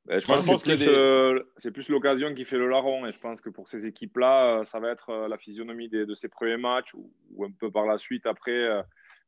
ben, 0.07 0.21
je 0.21 0.25
pense, 0.25 0.63
que 0.63 0.89
euh, 0.89 1.43
c'est 1.57 1.71
plus, 1.71 1.89
l'occasion 1.89 2.33
qui 2.33 2.45
fait 2.45 2.57
le 2.57 2.69
larron. 2.69 3.05
Et 3.05 3.11
je 3.11 3.19
pense 3.19 3.41
que 3.41 3.49
pour 3.49 3.67
ces 3.67 3.85
équipes-là, 3.85 4.59
euh, 4.59 4.63
ça 4.63 4.79
va 4.79 4.89
être 4.89 5.09
euh, 5.09 5.27
la 5.27 5.37
physionomie 5.37 5.89
de, 5.89 6.13
ces 6.13 6.29
premiers 6.29 6.55
matchs 6.55 6.93
ou, 6.93 7.43
un 7.43 7.51
peu 7.51 7.69
par 7.69 7.85
la 7.85 7.97
suite, 7.97 8.25
après, 8.25 8.69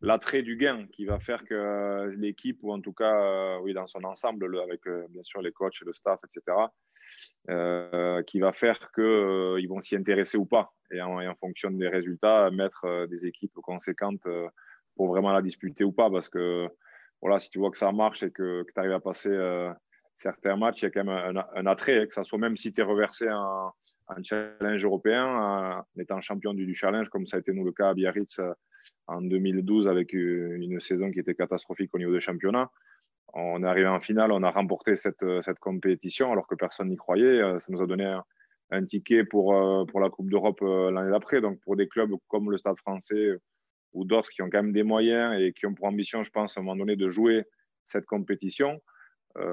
l'attrait 0.01 0.41
du 0.41 0.55
gain 0.55 0.87
qui 0.93 1.03
va 1.03 1.19
faire 1.19 1.43
que 1.43 2.09
l'équipe, 2.17 2.59
ou 2.61 2.71
en 2.71 2.79
tout 2.79 2.93
cas, 2.93 3.59
oui, 3.59 3.73
dans 3.73 3.87
son 3.87 4.05
ensemble, 4.05 4.57
avec 4.61 4.81
bien 5.09 5.23
sûr 5.23 5.41
les 5.41 5.51
coachs, 5.51 5.81
le 5.81 5.93
staff, 5.93 6.19
etc., 6.23 6.57
qui 8.25 8.39
va 8.39 8.53
faire 8.53 8.91
qu'ils 8.93 9.67
vont 9.67 9.81
s'y 9.81 9.97
intéresser 9.97 10.37
ou 10.37 10.45
pas. 10.45 10.71
Et 10.91 11.01
en, 11.01 11.19
en, 11.19 11.35
fonction 11.35 11.71
des 11.71 11.89
résultats, 11.89 12.49
mettre 12.51 13.05
des 13.07 13.27
équipes 13.27 13.55
conséquentes 13.55 14.27
pour 14.95 15.07
vraiment 15.07 15.33
la 15.33 15.41
disputer 15.41 15.83
ou 15.83 15.91
pas. 15.91 16.09
Parce 16.09 16.29
que 16.29 16.69
voilà, 17.21 17.39
si 17.39 17.49
tu 17.49 17.59
vois 17.59 17.69
que 17.69 17.77
ça 17.77 17.91
marche 17.91 18.23
et 18.23 18.31
que, 18.31 18.63
tu 18.63 18.79
arrives 18.79 18.93
à 18.93 19.01
passer 19.01 19.29
certains 20.19 20.57
matchs, 20.57 20.81
il 20.81 20.85
y 20.85 20.87
a 20.87 20.91
quand 20.91 21.03
même 21.03 21.43
un, 21.55 21.65
attrait, 21.65 22.07
que 22.07 22.13
ça 22.13 22.23
soit 22.23 22.37
même 22.37 22.57
si 22.57 22.73
tu 22.73 22.81
es 22.81 22.83
reversé 22.83 23.29
en, 23.29 23.73
challenge 24.23 24.83
européen, 24.83 25.25
en 25.25 26.01
étant 26.01 26.19
champion 26.21 26.53
du, 26.53 26.73
challenge, 26.73 27.09
comme 27.09 27.25
ça 27.25 27.37
a 27.37 27.39
été 27.39 27.53
nous 27.53 27.63
le 27.63 27.71
cas 27.71 27.89
à 27.89 27.93
Biarritz 27.93 28.39
en 29.07 29.21
2012 29.21 29.87
avec 29.87 30.13
une 30.13 30.79
saison 30.81 31.11
qui 31.11 31.19
était 31.19 31.35
catastrophique 31.35 31.93
au 31.93 31.97
niveau 31.99 32.11
des 32.11 32.19
championnats. 32.19 32.69
On 33.33 33.63
est 33.63 33.67
arrivé 33.67 33.87
en 33.87 34.01
finale, 34.01 34.31
on 34.31 34.43
a 34.43 34.49
remporté 34.49 34.95
cette, 34.95 35.23
cette 35.41 35.59
compétition 35.59 36.31
alors 36.31 36.47
que 36.47 36.55
personne 36.55 36.89
n'y 36.89 36.97
croyait. 36.97 37.41
Ça 37.59 37.67
nous 37.69 37.81
a 37.81 37.85
donné 37.85 38.19
un, 38.71 38.85
ticket 38.85 39.23
pour, 39.23 39.53
pour 39.87 39.99
la 39.99 40.09
Coupe 40.09 40.29
d'Europe 40.29 40.61
l'année 40.61 41.11
d'après. 41.11 41.39
Donc 41.39 41.59
pour 41.61 41.75
des 41.75 41.87
clubs 41.87 42.11
comme 42.27 42.51
le 42.51 42.57
Stade 42.57 42.77
français 42.77 43.37
ou 43.93 44.05
d'autres 44.05 44.29
qui 44.29 44.41
ont 44.41 44.49
quand 44.49 44.63
même 44.63 44.73
des 44.73 44.83
moyens 44.83 45.39
et 45.39 45.53
qui 45.53 45.65
ont 45.65 45.73
pour 45.73 45.85
ambition, 45.85 46.23
je 46.23 46.31
pense, 46.31 46.57
à 46.57 46.61
un 46.61 46.63
moment 46.63 46.77
donné 46.77 46.95
de 46.95 47.09
jouer 47.09 47.43
cette 47.85 48.05
compétition, 48.05 48.71
euh, 48.73 48.98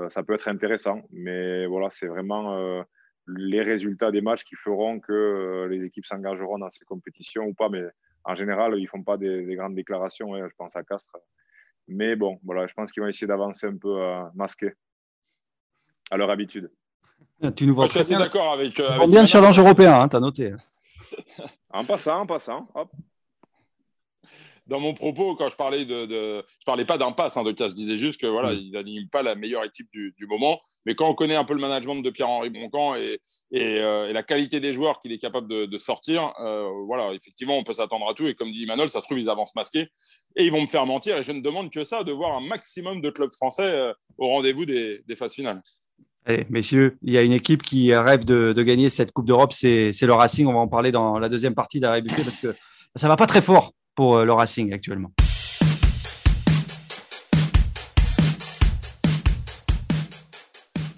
ça 0.09 0.23
peut 0.23 0.35
être 0.35 0.49
intéressant. 0.49 1.03
Mais 1.11 1.67
voilà, 1.67 1.89
c'est 1.91 2.07
vraiment 2.07 2.57
euh, 2.57 2.83
les 3.27 3.63
résultats 3.63 4.11
des 4.11 4.21
matchs 4.21 4.45
qui 4.45 4.55
feront 4.57 5.01
que 5.01 5.13
euh, 5.13 5.69
les 5.69 5.85
équipes 5.85 6.07
s'engageront 6.07 6.59
dans 6.59 6.71
ces 6.71 6.85
compétitions 6.85 7.45
ou 7.45 7.55
pas. 7.55 7.69
Mais 7.69 7.83
en 8.25 8.35
général, 8.35 8.75
ils 8.79 8.83
ne 8.83 8.89
font 8.89 9.03
pas 9.03 9.17
des, 9.17 9.45
grandes 9.55 9.75
déclarations. 9.75 10.35
Hein, 10.35 10.49
je 10.49 10.55
pense 10.57 10.77
à 10.77 10.83
Castres. 10.83 11.17
Mais 11.89 12.17
bon, 12.17 12.41
voilà, 12.45 12.67
je 12.67 12.75
pense 12.75 12.91
qu'ils 12.91 13.03
vont 13.03 13.09
essayer 13.09 13.29
d'avancer 13.29 13.67
un 13.67 13.77
peu 13.77 13.97
masqué 14.35 14.73
à 16.11 16.17
leur 16.17 16.31
habitude. 16.31 16.71
Tu 17.55 17.67
nous 17.67 17.75
vois 17.75 17.87
très 17.87 18.03
bien. 18.03 18.19
d'accord 18.19 18.55
avec. 18.55 18.75
bien 19.09 19.21
le 19.21 19.27
challenge 19.27 19.59
européen, 19.61 20.01
hein, 20.01 20.09
tu 20.09 20.17
as 20.17 20.21
noté. 20.21 20.55
en 21.71 21.85
passant, 21.85 22.23
en 22.23 22.27
passant. 22.27 22.69
Hop 22.75 22.91
dans 24.67 24.81
mon 24.81 24.95
propos, 24.95 25.37
quand 25.37 25.49
je 25.49 25.57
parlais 25.57 25.85
de, 25.85 26.07
de 26.07 26.45
je 26.59 26.65
parlais 26.65 26.85
pas 26.85 26.99
d'impasse 26.99 27.37
hein, 27.37 27.45
de 27.45 27.53
cas, 27.53 27.69
je 27.69 27.75
disais 27.75 27.97
juste 27.97 28.21
que 28.21 28.27
voilà, 28.27 28.53
mm. 28.53 28.59
il 28.59 28.71
n'anime 28.73 29.09
pas 29.09 29.23
la 29.23 29.35
meilleure 29.35 29.65
équipe 29.65 29.89
du, 29.93 30.27
moment. 30.29 30.61
Mais 30.85 30.95
quand 30.95 31.09
on 31.09 31.15
connaît 31.15 31.37
un 31.37 31.45
peu 31.45 31.55
le 31.55 31.61
management 31.61 32.03
de 32.03 32.11
Pierre-Henri 32.11 32.51
Boncamp 32.51 32.97
et, 32.97 33.21
euh, 33.55 34.09
et, 34.09 34.13
la 34.13 34.23
qualité 34.23 34.59
des 34.59 34.73
joueurs 34.73 35.01
qu'il 35.01 35.13
est 35.13 35.19
capable 35.19 35.49
de, 35.49 35.79
sortir, 35.79 36.33
euh, 36.41 36.69
voilà, 36.87 37.13
effectivement, 37.15 37.57
on 37.57 37.65
peut 37.65 37.75
s'attendre 37.75 38.09
à 38.09 38.15
tout. 38.15 38.27
Et 38.27 38.35
comme 38.35 38.51
dit 38.51 38.67
Manol, 38.67 38.91
ça 38.91 39.01
se 39.01 39.05
trouve, 39.05 39.21
ils 39.21 39.31
avancent 39.31 39.55
masqués 39.55 39.89
et 40.35 40.45
ils 40.45 40.51
vont 40.51 40.63
me 40.63 40.67
faire 40.67 40.87
mentir. 40.87 41.17
Et 41.17 41.23
je 41.23 41.33
ne 41.33 41.41
demande 41.41 41.71
que 41.71 41.85
ça, 41.85 42.03
de 42.03 42.13
voir 42.13 42.37
un 42.37 42.41
maximum 42.41 43.01
de 43.01 43.11
clubs 43.11 43.31
français 43.31 43.73
euh, 43.75 43.93
au 44.19 44.29
rendez-vous 44.29 44.67
des, 44.67 45.03
des, 45.07 45.15
phases 45.15 45.35
finales. 45.35 45.63
Allez, 46.25 46.45
messieurs, 46.51 46.99
il 47.03 47.13
y 47.13 47.19
a 47.19 47.23
une 47.23 47.33
équipe 47.33 47.63
qui 47.63 47.95
rêve 47.95 48.25
de, 48.25 48.53
gagner 48.63 48.89
cette 48.89 49.13
Coupe 49.13 49.27
d'Europe, 49.27 49.53
c'est 49.53 49.93
le 50.03 50.13
Racing. 50.13 50.47
On 50.47 50.55
va 50.55 50.59
en 50.59 50.69
parler 50.69 50.91
dans 50.91 51.21
la 51.21 51.29
deuxième 51.29 51.55
partie 51.55 51.79
de 51.79 51.87
la 51.87 52.01
parce 52.03 52.41
que 52.41 52.57
ça 52.97 53.07
va 53.07 53.15
pas 53.15 53.27
très 53.29 53.43
fort 53.43 53.73
pour 53.97 54.19
euh, 54.19 54.25
le 54.25 54.33
Racing 54.33 54.73
actuellement. 54.73 55.11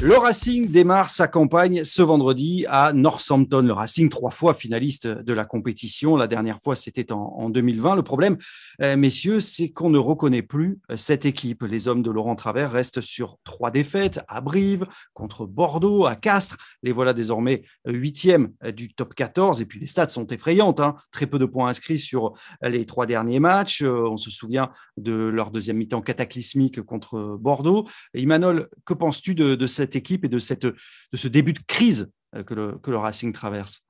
Le 0.01 0.17
Racing 0.17 0.71
démarre 0.71 1.11
sa 1.11 1.27
campagne 1.27 1.83
ce 1.83 2.03
vendredi 2.03 2.65
à 2.69 2.93
Northampton. 2.93 3.63
Le 3.63 3.73
Racing, 3.73 4.09
trois 4.09 4.31
fois 4.31 4.55
finaliste 4.55 5.09
de 5.09 5.33
la 5.33 5.45
compétition. 5.45 6.15
La 6.15 6.29
dernière 6.29 6.61
fois, 6.61 6.77
c'était 6.77 7.11
en, 7.11 7.51
2020. 7.51 7.97
Le 7.97 8.05
problème, 8.05 8.37
euh, 8.81 8.97
messieurs, 8.97 9.41
c'est 9.41 9.71
qu'on 9.71 9.91
ne 9.91 9.99
reconnaît 9.99 10.43
plus 10.43 10.79
euh, 10.93 10.97
cette 10.97 11.27
équipe. 11.27 11.65
Les 11.65 11.89
hommes 11.89 12.05
de 12.05 12.13
Laurent 12.13 12.37
Travers 12.37 12.71
restent 12.71 13.01
sur 13.01 13.39
trois 13.43 13.73
défaites 13.73 14.21
à 14.29 14.41
Brive, 14.41 14.87
contre 15.15 15.47
Bordeaux, 15.47 16.07
à 16.07 16.15
Castres. 16.15 16.59
Les 16.85 16.93
voilà 16.93 17.13
désormais 17.13 17.65
huitièmes 17.85 18.53
du 18.73 18.95
top 18.95 19.15
14. 19.15 19.61
Et 19.61 19.67
puis 19.67 19.81
les 19.81 19.89
stats 19.89 20.11
sont 20.11 20.29
effrayantes. 20.29 20.79
Hein. 20.79 20.95
Très 21.11 21.27
peu 21.27 21.41
de 21.41 21.45
points 21.45 21.71
inscrits 21.71 21.99
sur 21.99 22.35
les 22.63 22.87
trois 22.87 23.07
derniers 23.07 23.41
matchs. 23.41 23.83
Euh, 23.83 24.09
on 24.09 24.17
se 24.17 24.31
souvient 24.31 24.71
de 24.97 25.13
leur 25.13 25.51
deuxième 25.51 25.79
mi-temps 25.79 26.03
cataclysmique 26.03 26.83
contre 26.83 27.37
Bordeaux. 27.41 27.89
Imanol, 28.15 28.69
que 28.85 28.95
penses-tu 28.95 29.35
de 29.35 29.67
cette 29.67 29.88
équipe 29.97 30.25
et 30.25 30.29
de, 30.29 30.39
cette, 30.39 30.67
de 30.67 30.77
ce 31.15 31.29
début 31.29 31.53
de 31.53 31.61
crise 31.67 32.13
euh, 32.35 32.43
que 32.43 32.55
le, 32.55 32.79
que 32.79 32.91
le 32.91 32.97
Racing 32.97 33.33
traverse 33.33 33.87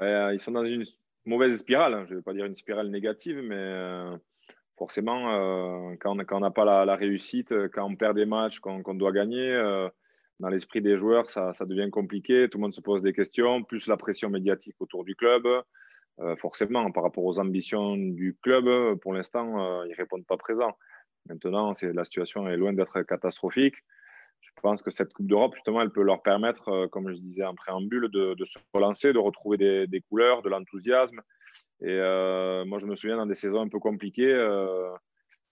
euh, 0.00 0.30
Ils 0.32 0.40
sont 0.40 0.52
dans 0.52 0.64
une 0.64 0.84
mauvaise 1.26 1.56
spirale. 1.58 1.94
Hein. 1.94 2.04
Je 2.06 2.12
ne 2.12 2.18
vais 2.18 2.22
pas 2.22 2.32
dire 2.32 2.46
une 2.46 2.54
spirale 2.54 2.88
négative, 2.88 3.40
mais 3.42 3.56
euh, 3.56 4.16
forcément, 4.78 5.26
quand 6.00 6.16
on 6.30 6.40
n'a 6.40 6.50
pas 6.50 6.84
la, 6.84 6.96
réussite, 6.96 7.52
quand 7.72 7.84
on 7.84 7.96
perd 7.96 8.16
des 8.16 8.26
matchs 8.26 8.60
qu'on 8.60 8.94
doit 8.94 9.12
gagner, 9.12 9.52
dans 10.38 10.48
l'esprit 10.48 10.80
des 10.80 10.96
joueurs, 10.96 11.28
ça, 11.30 11.52
ça, 11.52 11.66
devient 11.66 11.90
compliqué. 11.90 12.48
Tout 12.48 12.58
le 12.58 12.62
monde 12.62 12.74
se 12.74 12.80
pose 12.80 13.02
des 13.02 13.12
questions, 13.12 13.64
plus 13.64 13.88
la 13.88 13.96
pression 13.96 14.30
médiatique 14.30 14.76
autour 14.78 15.04
du 15.04 15.16
club. 15.16 15.48
forcément, 16.38 16.88
par 16.92 17.02
rapport 17.02 17.24
aux 17.24 17.40
ambitions 17.40 17.96
du 17.96 18.36
club, 18.40 18.96
pour 19.00 19.12
l'instant, 19.12 19.84
ils 19.84 19.90
ne 19.90 19.96
répondent 19.96 20.26
pas 20.26 20.36
présents. 20.36 20.78
Maintenant, 21.26 21.74
la 21.82 22.04
situation 22.04 22.48
est 22.48 22.56
loin 22.56 22.72
d'être 22.72 23.02
catastrophique 23.02 23.74
je 24.40 24.50
pense 24.62 24.82
que 24.82 24.90
cette 24.90 25.12
Coupe 25.12 25.26
d'Europe, 25.26 25.54
justement, 25.54 25.82
elle 25.82 25.90
peut 25.90 26.02
leur 26.02 26.22
permettre, 26.22 26.68
euh, 26.68 26.88
comme 26.88 27.10
je 27.10 27.16
disais 27.16 27.44
en 27.44 27.54
préambule, 27.54 28.08
de, 28.08 28.44
se 28.44 28.58
relancer, 28.72 29.12
de 29.12 29.18
retrouver 29.18 29.56
des, 29.86 30.00
couleurs, 30.08 30.42
de 30.42 30.48
l'enthousiasme. 30.48 31.20
Et 31.80 31.86
euh, 31.88 32.64
moi, 32.64 32.78
je 32.78 32.86
me 32.86 32.94
souviens 32.94 33.16
dans 33.16 33.26
des 33.26 33.34
saisons 33.34 33.60
un 33.60 33.68
peu 33.68 33.78
compliquées, 33.78 34.32
euh, 34.32 34.90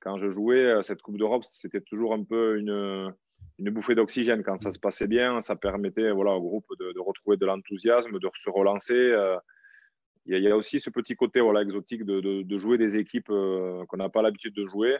quand 0.01 0.19
je 0.19 0.29
jouais 0.29 0.83
cette 0.83 1.03
Coupe 1.03 1.19
d'Europe, 1.19 1.45
c'était 1.45 1.81
toujours 1.81 2.15
un 2.15 2.23
peu 2.23 2.59
une, 2.59 3.15
bouffée 3.59 3.95
d'oxygène. 3.95 4.43
Quand 4.43 4.61
ça 4.61 4.73
se 4.73 4.79
passait 4.79 5.09
bien, 5.09 5.41
ça 5.41 5.57
permettait 5.57 6.11
voilà, 6.11 6.33
au 6.33 6.41
groupe 6.41 6.67
de, 6.79 6.99
retrouver 6.99 7.37
de 7.37 7.47
l'enthousiasme, 7.47 8.19
de 8.19 8.29
se 8.41 8.51
relancer. 8.51 9.15
Il 10.27 10.39
y, 10.39 10.49
a 10.49 10.57
aussi 10.57 10.81
ce 10.81 10.91
petit 10.91 11.15
côté 11.15 11.41
exotique 11.61 12.05
de 12.05 12.57
jouer 12.57 12.79
des 12.79 12.99
équipes 12.99 13.29
qu'on 13.29 13.97
n'a 13.97 14.09
pas 14.09 14.23
l'habitude 14.23 14.55
de 14.55 14.67
jouer 14.67 14.97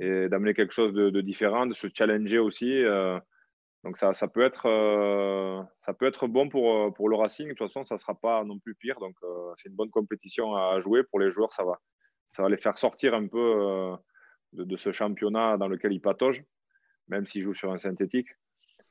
et 0.00 0.28
d'amener 0.28 0.54
quelque 0.54 0.72
chose 0.72 0.92
de, 0.92 1.20
différent, 1.20 1.66
de 1.66 1.74
se 1.74 1.86
challenger 1.92 2.38
aussi. 2.38 2.82
Euh, 2.82 3.18
donc 3.84 3.96
ça, 3.96 4.14
ça, 4.14 4.28
peut 4.28 4.42
être, 4.42 4.66
euh, 4.66 5.62
ça 5.82 5.92
peut 5.92 6.06
être 6.06 6.26
bon 6.26 6.48
pour, 6.48 6.74
euh, 6.74 6.90
pour 6.90 7.08
le 7.08 7.16
Racing. 7.16 7.48
De 7.48 7.52
toute 7.52 7.68
façon, 7.68 7.84
ça 7.84 7.94
ne 7.94 8.00
sera 8.00 8.14
pas 8.14 8.42
non 8.44 8.58
plus 8.58 8.74
pire. 8.74 8.98
Donc 8.98 9.16
c'est 9.56 9.68
une 9.68 9.76
bonne 9.76 9.90
compétition 9.90 10.54
à 10.56 10.80
jouer. 10.80 11.04
Pour 11.04 11.20
les 11.20 11.30
joueurs, 11.30 11.52
ça 11.52 11.64
va, 11.64 11.80
ça 12.32 12.42
va 12.42 12.48
les 12.48 12.56
faire 12.56 12.78
sortir 12.78 13.14
un 13.14 13.26
peu 13.26 13.96
de, 14.52 14.76
ce 14.76 14.90
championnat 14.92 15.56
dans 15.58 15.68
lequel 15.68 15.92
ils 15.92 16.00
pataugent, 16.00 16.44
même 17.08 17.26
s'ils 17.26 17.42
jouent 17.42 17.54
sur 17.54 17.72
un 17.72 17.78
synthétique. 17.78 18.28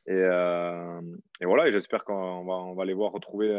Et, 0.05 0.23
voilà, 1.41 1.67
et 1.67 1.71
j'espère 1.71 2.03
qu'on 2.05 2.45
va, 2.45 2.53
on 2.53 2.75
va 2.75 2.85
les 2.85 2.93
voir 2.93 3.11
retrouver 3.11 3.51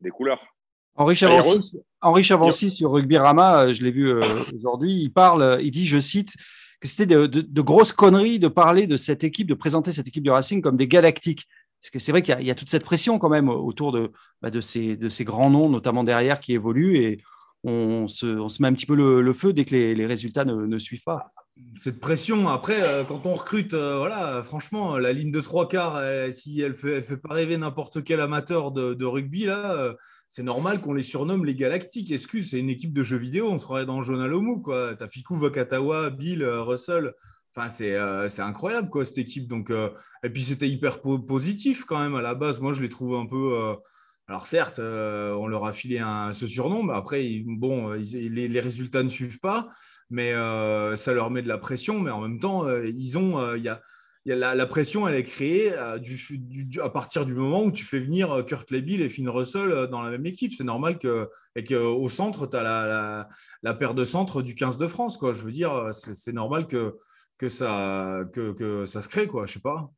des 0.00 0.10
couleurs. 0.10 0.46
Henri 0.94 1.16
Chavancy, 1.16 2.70
sur 2.70 2.92
Rugby 2.92 3.16
Rama, 3.16 3.62
euh, 3.62 3.74
je 3.74 3.82
l'ai 3.82 3.90
vu 3.90 4.10
euh, 4.10 4.20
aujourd'hui, 4.54 4.92
il 5.02 5.10
parle, 5.10 5.42
euh, 5.42 5.62
il 5.62 5.70
dit, 5.70 5.86
je 5.86 5.98
cite, 5.98 6.34
que 6.80 6.88
c'était 6.88 7.06
de, 7.06 7.60
grosses 7.62 7.92
conneries 7.92 8.38
de 8.38 8.48
parler 8.48 8.86
de 8.86 8.96
cette 8.96 9.24
équipe, 9.24 9.48
de 9.48 9.54
présenter 9.54 9.92
cette 9.92 10.08
équipe 10.08 10.24
du 10.24 10.30
Racing 10.30 10.60
comme 10.60 10.76
des 10.76 10.88
galactiques. 10.88 11.46
Parce 11.80 11.90
que 11.90 11.98
c'est 11.98 12.12
vrai 12.12 12.22
qu'il 12.22 12.40
y, 12.42 12.50
a 12.50 12.54
toute 12.54 12.68
cette 12.68 12.84
pression 12.84 13.18
quand 13.18 13.28
même 13.28 13.48
autour 13.48 13.92
de, 13.92 14.12
bah, 14.40 14.50
de, 14.50 14.60
ces, 14.60 14.96
de 14.96 15.08
ces 15.08 15.24
grands 15.24 15.50
noms, 15.50 15.68
notamment 15.68 16.04
derrière, 16.04 16.38
qui 16.40 16.52
évoluent 16.54 16.96
et 16.96 17.22
on 17.64 18.06
se, 18.08 18.26
on 18.26 18.48
se 18.48 18.60
met 18.60 18.68
un 18.68 18.72
petit 18.72 18.86
peu 18.86 18.94
le, 18.94 19.32
feu 19.32 19.52
dès 19.52 19.64
que 19.64 19.74
les, 19.74 20.06
résultats 20.06 20.44
ne, 20.44 20.78
suivent 20.78 21.04
pas 21.04 21.32
cette 21.76 22.00
pression. 22.00 22.48
Après, 22.48 23.04
quand 23.06 23.26
on 23.26 23.34
recrute, 23.34 23.74
voilà, 23.74 24.42
franchement, 24.42 24.96
la 24.96 25.12
ligne 25.12 25.30
de 25.30 25.40
trois 25.40 25.68
quarts, 25.68 26.00
si 26.32 26.60
elle 26.60 26.74
fait, 26.74 26.92
elle 26.94 27.04
fait 27.04 27.16
pas 27.16 27.34
rêver 27.34 27.56
n'importe 27.56 28.02
quel 28.02 28.20
amateur 28.20 28.72
de, 28.72 28.94
de 28.94 29.04
rugby 29.04 29.44
là, 29.44 29.94
c'est 30.32 30.42
normal 30.42 30.80
qu'on 30.80 30.94
les 30.94 31.02
surnomme 31.02 31.44
les 31.44 31.54
Galactiques. 31.54 32.10
Excuse, 32.10 32.48
c'est 32.48 32.58
une 32.58 32.70
équipe 32.70 32.94
de 32.94 33.02
jeux 33.02 33.18
vidéo, 33.18 33.50
on 33.50 33.58
se 33.58 33.64
croirait 33.64 33.84
dans 33.84 34.02
Jonalomu, 34.02 34.62
quoi. 34.62 34.96
T'as 34.98 35.06
Fiku, 35.06 35.36
Vakatawa, 35.38 36.08
Bill, 36.08 36.42
euh, 36.42 36.62
Russell. 36.62 37.12
Enfin, 37.54 37.68
euh, 37.82 38.30
c'est 38.30 38.40
incroyable, 38.40 38.88
quoi, 38.88 39.04
cette 39.04 39.18
équipe. 39.18 39.46
Donc, 39.46 39.68
euh, 39.68 39.90
et 40.24 40.30
puis, 40.30 40.42
c'était 40.42 40.70
hyper 40.70 41.02
positif 41.02 41.84
quand 41.84 41.98
même 41.98 42.14
à 42.14 42.22
la 42.22 42.34
base. 42.34 42.62
Moi, 42.62 42.72
je 42.72 42.80
les 42.80 42.88
trouve 42.88 43.16
un 43.16 43.26
peu. 43.26 43.76
alors, 44.26 44.46
certes, 44.46 44.78
on 44.78 45.46
leur 45.48 45.66
a 45.66 45.72
filé 45.74 46.02
ce 46.32 46.46
surnom, 46.46 46.88
après, 46.88 47.42
bon, 47.44 47.90
les, 47.90 48.48
les, 48.48 48.60
résultats 48.60 49.02
ne 49.02 49.10
suivent 49.10 49.40
pas, 49.40 49.68
mais 50.08 50.32
ça 50.96 51.12
leur 51.12 51.30
met 51.30 51.42
de 51.42 51.48
la 51.48 51.58
pression. 51.58 52.00
Mais 52.00 52.10
en 52.10 52.22
même 52.22 52.40
temps, 52.40 52.66
ils 52.74 53.18
ont. 53.18 53.54
Il 53.54 53.62
y 53.62 53.68
a 53.68 53.82
la, 54.24 54.66
pression, 54.66 55.08
elle 55.08 55.16
est 55.16 55.24
créée 55.24 55.72
euh, 55.72 55.98
à, 56.82 56.90
partir 56.90 57.26
du 57.26 57.34
moment 57.34 57.64
où 57.64 57.72
tu 57.72 57.84
fais 57.84 57.98
venir 57.98 58.30
euh, 58.32 58.42
Kurt 58.42 58.70
Lebill 58.70 59.02
et 59.02 59.08
Finn 59.08 59.28
Russell 59.28 59.70
euh, 59.70 59.86
dans 59.86 60.02
la 60.02 60.10
même 60.10 60.26
équipe. 60.26 60.52
C'est 60.52 60.64
normal 60.64 60.98
que, 60.98 61.28
et 61.56 61.64
qu'au 61.64 62.08
centre, 62.08 62.46
tu 62.46 62.56
as 62.56 63.28
la, 63.62 63.74
paire 63.74 63.94
de 63.94 64.04
centre 64.04 64.42
du 64.42 64.54
15 64.54 64.78
de 64.78 64.86
France. 64.86 65.18
Quoi. 65.18 65.34
Je 65.34 65.42
veux 65.42 65.52
dire, 65.52 65.88
c'est 65.92 66.32
normal 66.32 66.66
que, 66.66 66.96
que, 67.38 67.48
ça, 67.48 68.20
que, 68.32 68.84
ça 68.86 69.02
se 69.02 69.08
crée. 69.08 69.26
Quoi. 69.26 69.46
Je 69.46 69.54
sais 69.54 69.60
pas. 69.60 69.90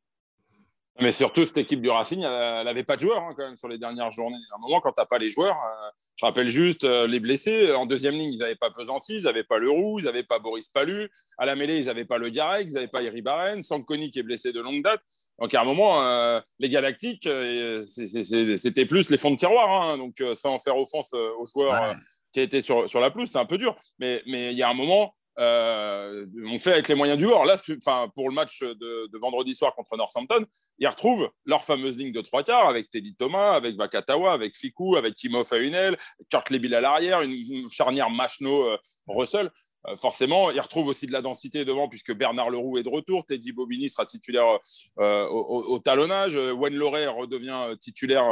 Mais 0.99 1.11
surtout, 1.11 1.45
cette 1.45 1.57
équipe 1.57 1.81
du 1.81 1.89
Racing, 1.89 2.21
elle 2.23 2.65
n'avait 2.65 2.83
pas 2.83 2.95
de 2.95 3.01
joueurs 3.01 3.21
hein, 3.21 3.33
quand 3.35 3.45
même 3.45 3.57
sur 3.57 3.67
les 3.67 3.77
dernières 3.77 4.11
journées. 4.11 4.37
À 4.51 4.55
un 4.55 4.59
moment, 4.59 4.79
quand 4.79 4.93
tu 4.93 5.01
n'as 5.01 5.05
pas 5.05 5.17
les 5.17 5.29
joueurs, 5.29 5.57
euh, 5.57 5.89
je 6.15 6.25
rappelle 6.25 6.47
juste 6.47 6.85
euh, 6.85 7.05
les 7.05 7.19
blessés. 7.19 7.73
En 7.73 7.85
deuxième 7.85 8.13
ligne, 8.13 8.31
ils 8.33 8.39
n'avaient 8.39 8.55
pas 8.55 8.71
Pesanti, 8.71 9.17
ils 9.17 9.23
n'avaient 9.23 9.43
pas 9.43 9.59
le 9.59 9.69
Roux, 9.69 9.99
ils 9.99 10.05
n'avaient 10.05 10.23
pas 10.23 10.39
Boris 10.39 10.69
Palu. 10.69 11.09
À 11.37 11.45
la 11.45 11.57
mêlée, 11.57 11.79
ils 11.79 11.87
n'avaient 11.87 12.05
pas 12.05 12.17
le 12.17 12.29
Garek, 12.29 12.67
ils 12.69 12.75
n'avaient 12.75 12.87
pas 12.87 13.01
Iri 13.01 13.21
Barren, 13.21 13.61
Sankoni 13.61 14.09
qui 14.09 14.19
est 14.19 14.23
blessé 14.23 14.53
de 14.53 14.61
longue 14.61 14.83
date. 14.83 15.01
Donc 15.37 15.53
à 15.53 15.59
un 15.59 15.65
moment, 15.65 16.01
euh, 16.01 16.39
les 16.59 16.69
Galactiques, 16.69 17.27
c'était 17.83 18.85
plus 18.85 19.09
les 19.09 19.17
fonds 19.17 19.31
de 19.31 19.35
tiroir. 19.35 19.69
Hein. 19.69 19.97
donc 19.97 20.23
sans 20.35 20.59
faire 20.59 20.77
offense 20.77 21.11
aux 21.13 21.45
joueurs 21.45 21.93
qui 22.31 22.39
étaient 22.39 22.61
sur, 22.61 22.89
sur 22.89 23.01
la 23.01 23.11
pelouse, 23.11 23.29
c'est 23.29 23.37
un 23.37 23.45
peu 23.45 23.57
dur. 23.57 23.75
Mais 23.99 24.21
il 24.25 24.53
y 24.53 24.63
a 24.63 24.69
un 24.69 24.73
moment, 24.73 25.13
euh, 25.37 26.25
on 26.45 26.57
fait 26.59 26.73
avec 26.73 26.87
les 26.87 26.95
moyens 26.95 27.17
du 27.17 27.25
bord. 27.25 27.45
Là, 27.45 27.57
pour 28.15 28.29
le 28.29 28.35
match 28.35 28.61
de, 28.61 29.17
vendredi 29.19 29.53
soir 29.53 29.73
contre 29.75 29.97
Northampton, 29.97 30.45
ils 30.79 30.87
retrouvent 30.87 31.29
leur 31.45 31.63
fameuse 31.63 31.97
ligne 31.97 32.11
de 32.11 32.21
trois 32.21 32.43
quarts 32.43 32.67
avec 32.67 32.89
Teddy 32.89 33.15
Thomas, 33.15 33.53
avec 33.53 33.75
Vakatawa, 33.75 34.33
avec 34.33 34.55
Fikou, 34.55 34.95
avec 34.95 35.15
Timo 35.15 35.43
Faunel, 35.43 35.97
Kurt 36.29 36.49
Lebil 36.49 36.73
à 36.75 36.81
l'arrière, 36.81 37.21
une 37.21 37.69
charnière 37.69 38.09
Machno-Russell. 38.09 39.49
Euh, 39.89 39.95
forcément, 39.95 40.51
il 40.51 40.59
retrouve 40.59 40.87
aussi 40.87 41.05
de 41.05 41.11
la 41.11 41.21
densité 41.21 41.65
devant 41.65 41.87
puisque 41.87 42.13
Bernard 42.13 42.49
Leroux 42.49 42.77
est 42.77 42.83
de 42.83 42.89
retour, 42.89 43.25
Teddy 43.25 43.51
Bobigny 43.51 43.89
sera 43.89 44.05
titulaire 44.05 44.45
euh, 44.99 45.27
au, 45.27 45.79
talonnage, 45.79 46.35
Wen 46.35 46.75
Loré 46.75 47.07
redevient 47.07 47.75
titulaire 47.79 48.25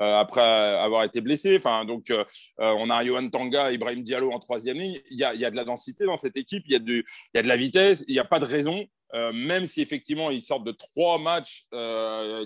euh, 0.00 0.20
après 0.20 0.42
avoir 0.42 1.04
été 1.04 1.20
blessé. 1.20 1.56
Enfin, 1.56 1.84
donc, 1.84 2.12
on 2.58 2.90
a 2.90 3.04
Johan 3.04 3.28
Tanga, 3.30 3.72
Ibrahim 3.72 4.02
Diallo 4.02 4.32
en 4.32 4.38
troisième 4.38 4.76
ligne. 4.76 5.00
Il 5.10 5.18
y, 5.18 5.24
a, 5.24 5.50
de 5.50 5.56
la 5.56 5.64
densité 5.64 6.04
dans 6.04 6.16
cette 6.16 6.36
équipe, 6.36 6.64
il 6.66 6.72
y 6.72 6.76
a, 6.76 6.80
il 6.86 7.04
y 7.34 7.38
a 7.38 7.42
de 7.42 7.48
la 7.48 7.56
vitesse, 7.56 8.04
il 8.08 8.12
n'y 8.12 8.20
a 8.20 8.24
pas 8.24 8.38
de 8.38 8.44
raison. 8.44 8.86
même 9.34 9.66
si 9.66 9.82
effectivement 9.82 10.30
ils 10.30 10.42
sortent 10.42 10.64
de 10.64 10.72
trois 10.72 11.18
matchs 11.18 11.66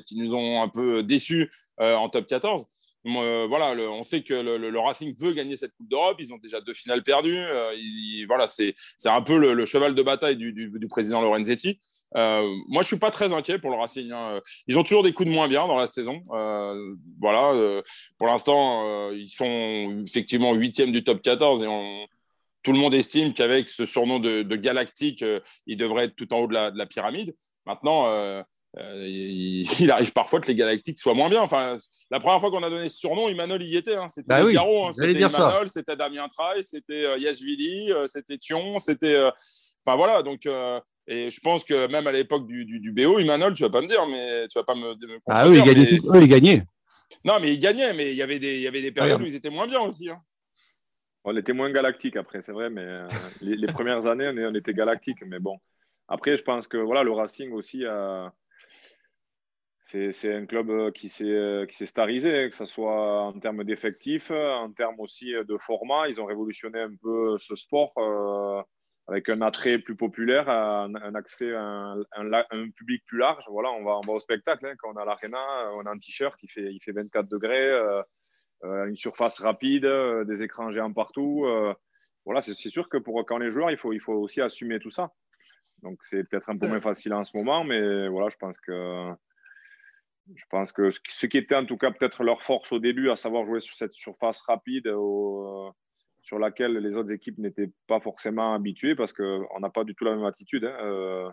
qui 0.06 0.16
nous 0.16 0.34
ont 0.34 0.62
un 0.62 0.68
peu 0.68 1.02
déçus 1.02 1.50
en 1.78 2.08
top 2.08 2.26
14, 2.26 2.66
euh, 3.06 3.46
voilà, 3.48 3.70
on 3.90 4.02
sait 4.02 4.22
que 4.22 4.34
le, 4.34 4.78
Racing 4.78 5.14
veut 5.18 5.32
gagner 5.32 5.56
cette 5.56 5.72
Coupe 5.76 5.88
d'Europe. 5.88 6.16
Ils 6.18 6.32
ont 6.32 6.38
déjà 6.38 6.60
deux 6.60 6.74
finales 6.74 7.02
perdues. 7.02 7.38
Euh, 7.38 7.72
voilà, 8.26 8.46
c'est 8.46 8.74
un 9.04 9.22
peu 9.22 9.38
le, 9.38 9.66
cheval 9.66 9.94
de 9.94 10.02
bataille 10.02 10.36
du, 10.36 10.86
président 10.88 11.20
Lorenzetti. 11.20 11.78
Euh, 12.16 12.42
moi, 12.68 12.82
je 12.82 12.88
suis 12.88 12.98
pas 12.98 13.10
très 13.10 13.32
inquiet 13.32 13.58
pour 13.58 13.70
le 13.70 13.76
Racing. 13.76 14.10
Hein. 14.12 14.40
Ils 14.66 14.78
ont 14.78 14.82
toujours 14.82 15.02
des 15.02 15.12
coups 15.12 15.28
de 15.28 15.34
moins 15.34 15.48
bien 15.48 15.66
dans 15.66 15.78
la 15.78 15.86
saison. 15.86 16.22
voilà, 17.20 17.82
pour 18.18 18.26
l'instant, 18.26 19.10
ils 19.12 19.30
sont 19.30 20.02
effectivement 20.06 20.54
huitième 20.54 20.92
du 20.92 21.04
top 21.04 21.22
14 21.22 21.62
et 21.62 21.66
tout 22.62 22.72
le 22.72 22.78
monde 22.78 22.94
estime 22.94 23.32
qu'avec 23.32 23.68
ce 23.68 23.84
surnom 23.86 24.18
de, 24.18 24.56
galactique, 24.56 25.24
ils 25.66 25.76
devraient 25.76 26.06
être 26.06 26.16
tout 26.16 26.32
en 26.34 26.38
haut 26.38 26.48
de 26.48 26.54
la, 26.54 26.70
de 26.70 26.78
la 26.78 26.86
pyramide. 26.86 27.36
Maintenant, 27.66 28.44
euh, 28.78 29.06
il, 29.08 29.90
arrive 29.90 30.12
parfois 30.12 30.40
que 30.40 30.48
les 30.48 30.54
Galactiques 30.54 30.98
soient 30.98 31.14
moins 31.14 31.30
bien. 31.30 31.40
Enfin, 31.40 31.78
la 32.10 32.20
première 32.20 32.40
fois 32.40 32.50
qu'on 32.50 32.62
a 32.62 32.70
donné 32.70 32.88
ce 32.88 32.98
surnom, 32.98 33.28
Imanol 33.28 33.62
y 33.62 33.76
était. 33.76 33.94
Hein. 33.94 34.08
C'était 34.10 34.28
bah 34.28 34.44
oui, 34.44 34.56
hein. 34.56 34.90
c'était 34.92 35.20
Imanol, 35.20 35.68
c'était 35.68 35.96
Damien 35.96 36.28
Traille, 36.28 36.62
c'était 36.62 37.06
euh, 37.06 37.16
Yashvili, 37.16 37.92
euh, 37.92 38.06
c'était 38.06 38.36
Thion, 38.36 38.78
c'était. 38.78 39.16
Enfin 39.84 39.96
voilà, 39.96 40.22
donc. 40.22 40.48
Et 41.08 41.30
je 41.30 41.40
pense 41.40 41.62
que 41.62 41.86
même 41.86 42.08
à 42.08 42.12
l'époque 42.12 42.48
du, 42.48 42.64
du, 42.64 42.92
BO, 42.92 43.20
Imanol, 43.20 43.54
tu 43.54 43.62
vas 43.62 43.70
pas 43.70 43.80
me 43.80 43.86
dire, 43.86 44.04
mais 44.08 44.48
tu 44.48 44.58
vas 44.58 44.64
pas 44.64 44.74
me. 44.74 44.92
ah 45.28 45.48
oui, 45.48 45.58
il 45.58 45.64
gagnait 45.64 45.98
tout, 45.98 46.14
il 46.16 46.28
gagnait. 46.28 46.64
Non, 47.24 47.38
mais 47.40 47.54
il 47.54 47.60
gagnait, 47.60 47.92
mais 47.92 48.10
il 48.10 48.16
y 48.16 48.22
avait 48.22 48.40
des, 48.40 48.56
il 48.56 48.62
y 48.62 48.66
avait 48.66 48.82
des 48.82 48.90
périodes 48.90 49.22
où 49.22 49.24
ils 49.24 49.36
étaient 49.36 49.50
moins 49.50 49.68
bien 49.68 49.80
aussi. 49.80 50.10
Hein. 50.10 50.18
On 51.24 51.36
était 51.36 51.52
moins 51.52 51.70
galactique 51.70 52.16
après, 52.16 52.42
c'est 52.42 52.52
vrai, 52.52 52.70
mais 52.70 52.86
les, 53.40 53.66
premières 53.68 54.06
années, 54.06 54.28
on, 54.28 54.54
était 54.54 54.74
galactique. 54.74 55.18
Mais 55.24 55.38
bon, 55.38 55.58
après, 56.08 56.36
je 56.36 56.42
pense 56.42 56.66
que 56.66 56.76
voilà, 56.76 57.04
le 57.04 57.12
Racing 57.12 57.52
aussi 57.52 57.84
a 57.84 58.32
c'est 59.86 60.34
un 60.34 60.46
club 60.46 60.70
euh, 60.70 60.90
qui 60.90 61.08
s'est 61.08 61.24
euh, 61.24 61.66
starisé, 61.68 62.48
que 62.50 62.56
ce 62.56 62.66
soit 62.66 63.22
en 63.22 63.38
termes 63.38 63.62
d'effectifs, 63.62 64.32
en 64.32 64.72
termes 64.72 64.98
aussi 64.98 65.32
de 65.32 65.56
format. 65.58 66.08
Ils 66.08 66.20
ont 66.20 66.24
révolutionné 66.24 66.80
un 66.80 66.94
peu 67.00 67.38
ce 67.38 67.54
sport 67.54 67.92
euh, 67.98 68.60
avec 69.06 69.28
un 69.28 69.40
attrait 69.42 69.78
plus 69.78 69.94
populaire, 69.94 70.48
un, 70.48 71.14
accès 71.14 71.54
à 71.54 71.94
un, 72.16 72.70
public 72.74 73.04
plus 73.06 73.18
large. 73.18 73.44
Voilà, 73.48 73.70
on 73.70 73.84
va, 73.84 73.98
on 73.98 74.00
va 74.00 74.14
au 74.14 74.18
spectacle. 74.18 74.66
Hein. 74.66 74.74
Quand 74.78 74.92
on 74.92 74.96
a 74.96 75.04
l'arena, 75.04 75.70
on 75.74 75.86
a 75.86 75.90
un 75.90 75.98
t-shirt 75.98 76.36
qui 76.36 76.48
fait, 76.48 76.72
il 76.72 76.80
fait 76.82 76.90
24 76.90 77.28
degrés, 77.28 77.70
une 78.64 78.96
surface 78.96 79.38
rapide, 79.38 79.86
des 80.26 80.42
écrans 80.42 80.72
géants 80.72 80.92
partout. 80.92 81.46
voilà, 82.24 82.40
c'est 82.40 82.54
sûr 82.54 82.88
que 82.88 82.96
pour 82.96 83.24
quand 83.24 83.38
les 83.38 83.52
joueurs, 83.52 83.70
il 83.70 83.76
faut, 83.76 83.92
il 83.92 84.00
faut 84.00 84.14
aussi 84.14 84.40
assumer 84.40 84.80
tout 84.80 84.90
ça. 84.90 85.12
Donc 85.82 85.98
c'est 86.02 86.24
peut-être 86.24 86.50
un 86.50 86.58
peu 86.58 86.66
moins 86.66 86.80
facile 86.80 87.14
en 87.14 87.22
ce 87.22 87.36
moment, 87.36 87.62
mais 87.62 88.08
voilà, 88.08 88.28
je 88.30 88.36
pense 88.36 88.58
que 88.58 89.14
je 90.34 90.44
pense 90.50 90.72
que 90.72 90.90
ce 90.90 91.26
qui 91.26 91.38
était 91.38 91.54
en 91.54 91.64
tout 91.64 91.76
cas 91.76 91.90
peut-être 91.90 92.24
leur 92.24 92.42
force 92.42 92.72
au 92.72 92.78
début, 92.78 93.10
à 93.10 93.16
savoir 93.16 93.44
jouer 93.44 93.60
sur 93.60 93.76
cette 93.76 93.92
surface 93.92 94.40
rapide 94.40 94.88
euh, 94.88 95.70
sur 96.22 96.38
laquelle 96.38 96.76
les 96.78 96.96
autres 96.96 97.12
équipes 97.12 97.38
n'étaient 97.38 97.70
pas 97.86 98.00
forcément 98.00 98.54
habituées, 98.54 98.96
parce 98.96 99.12
qu'on 99.12 99.60
n'a 99.60 99.70
pas 99.70 99.84
du 99.84 99.94
tout 99.94 100.04
la 100.04 100.16
même 100.16 100.24
attitude 100.24 100.64
hein, 100.64 100.76
euh, 100.82 101.30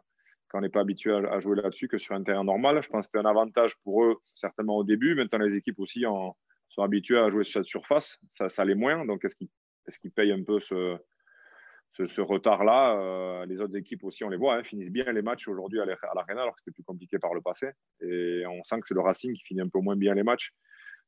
quand 0.48 0.60
on 0.60 0.62
n'est 0.62 0.70
pas 0.70 0.82
habitué 0.82 1.12
à, 1.12 1.40
jouer 1.40 1.56
là-dessus 1.56 1.88
que 1.88 1.98
sur 1.98 2.14
un 2.14 2.24
terrain 2.24 2.44
normal. 2.44 2.84
Je 2.84 2.90
pense 2.90 3.08
que 3.08 3.12
c'était 3.12 3.26
un 3.26 3.30
avantage 3.30 3.76
pour 3.84 4.04
eux, 4.04 4.18
certainement 4.36 4.78
au 4.78 4.84
début. 4.84 5.16
Maintenant, 5.16 5.40
les 5.40 5.56
équipes 5.56 5.80
aussi 5.80 6.06
sont 6.70 6.84
habituées 6.84 7.18
à 7.18 7.30
jouer 7.30 7.44
sur 7.44 7.62
cette 7.62 7.68
surface. 7.68 8.20
Ça, 8.32 8.64
l'est 8.64 8.76
moins. 8.76 9.04
Donc, 9.06 9.26
est-ce 9.26 9.36
qu'ils 9.36 10.12
payent 10.12 10.32
un 10.32 10.44
peu 10.44 10.60
ce, 10.60 10.96
ce, 11.94 12.22
retard-là, 12.22 12.98
euh, 12.98 13.46
les 13.46 13.62
autres 13.62 13.78
équipes 13.78 14.04
aussi, 14.04 14.24
on 14.24 14.30
les 14.30 14.38
voit, 14.38 14.56
hein, 14.56 14.64
finissent 14.64 14.92
bien 14.92 15.12
les 15.12 15.22
matchs 15.22 15.48
aujourd'hui 15.48 15.80
à 15.80 15.86
l'Arena, 15.86 16.42
alors 16.42 16.56
que 16.56 16.62
c'était 16.62 16.74
plus 16.74 16.84
compliqué 16.84 17.20
par 17.20 17.34
le 17.34 17.42
passé. 17.42 17.70
Et 18.02 18.44
on 18.48 18.64
sent 18.64 18.82
que 18.82 18.88
c'est 18.88 18.96
le 18.96 19.02
Racing 19.02 19.34
qui 19.34 19.44
finit 19.44 19.62
un 19.62 19.70
peu 19.70 19.80
moins 19.80 19.96
bien 19.96 20.16
les 20.16 20.24
matchs. 20.24 20.52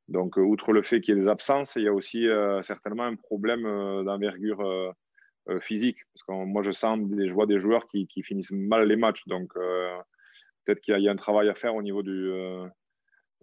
Donc, 0.08 0.38
euh, 0.38 0.42
outre 0.42 0.74
le 0.74 0.84
fait 0.84 1.02
qu'il 1.02 1.16
y 1.16 1.18
ait 1.18 1.22
des 1.22 1.28
absences, 1.28 1.76
il 1.76 1.84
y 1.84 1.88
a 1.88 1.94
aussi 1.94 2.28
euh, 2.28 2.62
certainement 2.62 3.06
un 3.06 3.16
problème 3.16 3.64
d'envergure 4.04 4.94
physique. 5.62 5.98
Parce 6.14 6.24
que 6.24 6.46
moi, 6.46 6.62
je 6.62 6.72
sens, 6.72 7.00
des, 7.02 7.28
je 7.28 7.34
vois 7.34 7.48
des 7.48 7.60
joueurs 7.60 7.88
qui, 7.88 8.08
finissent 8.24 8.52
mal 8.52 8.88
les 8.88 8.96
matchs. 8.96 9.24
Donc, 9.26 9.54
peut-être 9.54 10.82
qu'il 10.82 11.00
y, 11.00 11.08
a 11.08 11.12
un 11.12 11.16
travail 11.16 11.50
à 11.50 11.56
faire 11.56 11.74
au 11.76 11.82
niveau 11.82 12.04
du, 12.04 12.32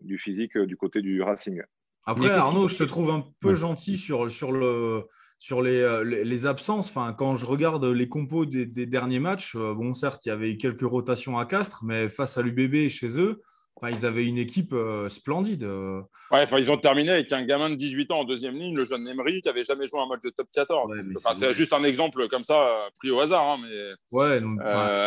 du 0.00 0.18
physique 0.18 0.56
du 0.56 0.76
côté 0.76 1.00
du 1.00 1.22
Racing. 1.22 1.60
Après, 2.04 2.30
Arnaud, 2.30 2.68
je 2.68 2.76
te 2.76 2.84
trouve 2.84 3.10
un 3.10 3.24
peu 3.40 3.54
gentil 3.54 3.96
sur, 3.96 4.30
sur 4.30 4.52
le 4.52 5.06
sur 5.42 5.58
euh, 5.58 6.04
les, 6.04 6.22
les, 6.22 6.46
absences, 6.46 6.88
enfin, 6.88 7.12
quand 7.12 7.34
je 7.34 7.46
regarde 7.46 7.84
les 7.84 8.08
compos 8.08 8.46
des, 8.46 8.64
derniers 8.86 9.18
matchs, 9.18 9.56
euh, 9.56 9.74
bon, 9.74 9.92
certes, 9.92 10.24
il 10.24 10.28
y 10.28 10.32
avait 10.32 10.56
quelques 10.56 10.88
rotations 10.88 11.36
à 11.36 11.46
Castres, 11.46 11.80
mais 11.82 12.08
face 12.08 12.38
à 12.38 12.42
l'UBB 12.42 12.88
chez 12.88 13.18
eux, 13.18 13.42
enfin, 13.74 13.90
ils 13.90 14.06
avaient 14.06 14.24
une 14.24 14.38
équipe 14.38 14.72
euh, 14.72 15.08
splendide. 15.08 15.64
Ouais, 15.64 16.42
enfin, 16.44 16.60
ils 16.60 16.70
ont 16.70 16.78
terminé 16.78 17.10
avec 17.10 17.32
un 17.32 17.42
gamin 17.42 17.70
de 17.70 17.74
18 17.74 18.12
ans 18.12 18.20
en 18.20 18.24
deuxième 18.24 18.54
ligne, 18.54 18.76
le 18.76 18.84
jeune 18.84 19.08
Emery, 19.08 19.42
qui 19.42 19.48
avait 19.48 19.64
jamais 19.64 19.88
joué 19.88 19.98
un 19.98 20.06
match 20.06 20.20
de 20.22 20.30
top 20.30 20.46
14. 20.52 20.92
c'est 21.34 21.52
juste 21.52 21.72
un 21.72 21.82
exemple 21.82 22.28
comme 22.28 22.44
ça, 22.44 22.88
pris 23.00 23.10
au 23.10 23.18
hasard. 23.18 23.42
Hein, 23.42 23.58
mais, 23.62 24.16
ouais, 24.16 24.40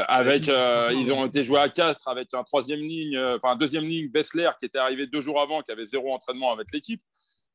avec, 0.10 0.48
ils 0.48 1.14
ont 1.14 1.28
été 1.28 1.44
joués 1.44 1.62
à 1.62 1.70
Castres 1.70 2.10
avec 2.10 2.34
un 2.34 2.44
troisième 2.44 2.82
ligne, 2.82 3.18
enfin, 3.38 3.54
un 3.54 3.56
deuxième 3.56 3.86
ligne, 3.86 4.12
Bessler, 4.12 4.50
qui 4.60 4.66
était 4.66 4.80
arrivé 4.80 5.08
deux 5.08 5.22
jours 5.22 5.40
avant, 5.40 5.62
qui 5.62 5.72
avait 5.72 5.86
zéro 5.86 6.12
entraînement 6.12 6.52
avec 6.52 6.74
l'équipe. 6.74 7.00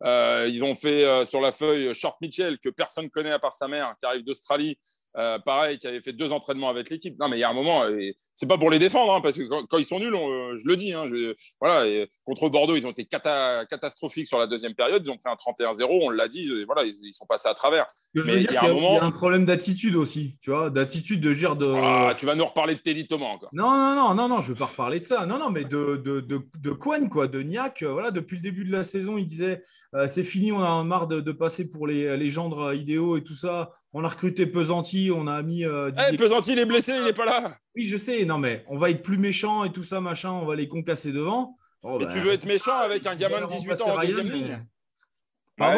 Euh, 0.03 0.49
ils 0.51 0.65
ont 0.65 0.75
fait 0.75 1.05
euh, 1.05 1.25
sur 1.25 1.41
la 1.41 1.51
feuille 1.51 1.95
Short 1.95 2.21
Mitchell, 2.21 2.59
que 2.59 2.69
personne 2.69 3.05
ne 3.05 3.11
connaît 3.11 3.33
à 3.33 3.39
part 3.39 3.55
sa 3.55 3.69
mère, 3.69 3.95
qui 4.01 4.07
arrive 4.07 4.25
d'Australie, 4.25 4.79
euh, 5.17 5.39
pareil, 5.39 5.79
qui 5.79 5.87
avait 5.87 6.01
fait 6.01 6.13
deux 6.13 6.33
entraînements 6.33 6.69
avec 6.69 6.91
l'équipe. 6.91 7.19
Non, 7.19 7.29
mais 7.29 7.37
il 7.37 7.41
y 7.41 7.45
a 7.45 7.51
un 7.51 7.55
moment, 7.55 7.83
c'est 8.35 8.49
pas 8.49 8.59
pour 8.59 8.71
les 8.71 8.79
défendre, 8.79 9.15
hein, 9.15 9.21
parce 9.21 9.37
que 9.37 9.43
quand, 9.67 9.79
ils 9.79 9.85
sont 9.85 9.99
nuls, 9.99 10.15
je 10.57 10.69
le 10.69 10.77
dis. 10.77 10.93
Hein, 10.93 11.07
voilà, 11.61 11.87
et 11.87 12.09
contre 12.25 12.49
Bordeaux, 12.49 12.77
ils 12.77 12.87
ont 12.87 12.91
été 12.91 13.05
catastrophiques 13.05 14.29
sur 14.29 14.39
la 14.39 14.47
deuxième 14.47 14.75
période. 14.75 15.05
Ils 15.05 15.11
ont 15.11 15.19
fait 15.19 15.29
un 15.29 15.35
31-0, 15.35 15.87
on 15.91 16.11
l'a 16.11 16.29
dit. 16.29 16.65
voilà, 16.65 16.85
ils, 16.85 17.13
sont 17.13 17.27
passés 17.27 17.49
à 17.49 17.55
travers. 17.55 17.87
mais 18.15 18.43
il 18.43 18.53
y, 18.53 18.57
a 18.57 18.65
un 18.65 18.73
moment... 18.73 18.97
y 18.97 18.99
a 18.99 19.05
un 19.05 19.11
problème 19.11 19.45
d'attitude 19.45 19.97
aussi, 19.97 20.37
tu 20.41 20.51
vois, 20.51 20.71
d'attitude 20.71 21.21
de 21.21 21.35
dire 21.35 21.57
de. 21.57 21.67
Ah, 21.67 22.15
tu 22.17 22.27
vas 22.27 22.35
nous 22.35 22.45
reparler 22.45 22.75
de 22.75 22.81
Teddy 22.81 23.07
Thomas 23.07 23.27
encore. 23.27 23.51
Non, 23.53 23.71
non, 23.71 23.95
non, 23.95 24.15
non, 24.15 24.29
non, 24.29 24.41
je 24.41 24.49
veux 24.49 24.55
pas 24.55 24.67
reparler 24.67 25.01
de 25.01 25.05
ça. 25.05 25.27
Non, 25.27 25.39
non, 25.39 25.51
mais 25.51 25.65
de 25.65 25.97
de, 25.97 26.21
de, 26.21 26.41
de 26.59 26.71
quoi, 26.71 26.99
de 27.27 27.43
Niac. 27.43 27.83
Voilà, 27.83 28.11
depuis 28.11 28.37
le 28.37 28.43
début 28.43 28.65
de 28.65 28.73
la 28.73 28.85
saison, 28.85 29.17
il 29.17 29.27
disait 29.27 29.63
c'est 30.07 30.25
fini, 30.25 30.53
on 30.53 30.63
a 30.63 30.85
marre 30.85 31.09
de, 31.09 31.33
passer 31.33 31.65
pour 31.65 31.87
les, 31.87 32.17
les 32.17 32.31
gendres 32.31 32.75
idéaux 32.75 33.17
et 33.17 33.23
tout 33.23 33.35
ça. 33.35 33.71
On 33.93 34.05
a 34.05 34.09
recruté 34.09 34.47
Pesanti, 34.47 35.00
on 35.11 35.27
a 35.27 35.43
mis. 35.43 35.65
Euh, 35.65 35.91
eh, 36.13 36.17
Pesanti, 36.17 36.53
il 36.53 36.59
est 36.59 36.67
blessé, 36.67 36.93
il 36.97 37.05
n'est 37.05 37.13
pas 37.13 37.25
là. 37.25 37.57
Oui, 37.77 37.85
je 37.85 37.97
sais. 37.97 38.25
Non, 38.25 38.39
mais 38.39 38.65
on 38.69 38.77
va 38.77 38.91
être 38.91 39.03
plus 39.03 39.19
méchant 39.19 39.65
et 39.65 39.73
tout 39.73 39.85
ça, 39.85 40.01
machin. 40.01 40.33
On 40.33 40.45
va 40.45 40.57
les 40.57 40.69
concasser 40.69 41.13
devant. 41.13 41.57
Oh, 41.83 41.99
et 42.01 42.05
bah, 42.05 42.11
tu 42.13 42.19
veux 42.19 42.33
être 42.33 42.47
méchant 42.47 42.79
avec 42.79 43.07
un 43.07 43.15
gamin 43.15 43.41
de 43.43 43.47
18 43.47 43.81
ans 43.83 43.97
en 43.97 44.01
deuxième 44.01 44.31
ligne 44.31 44.61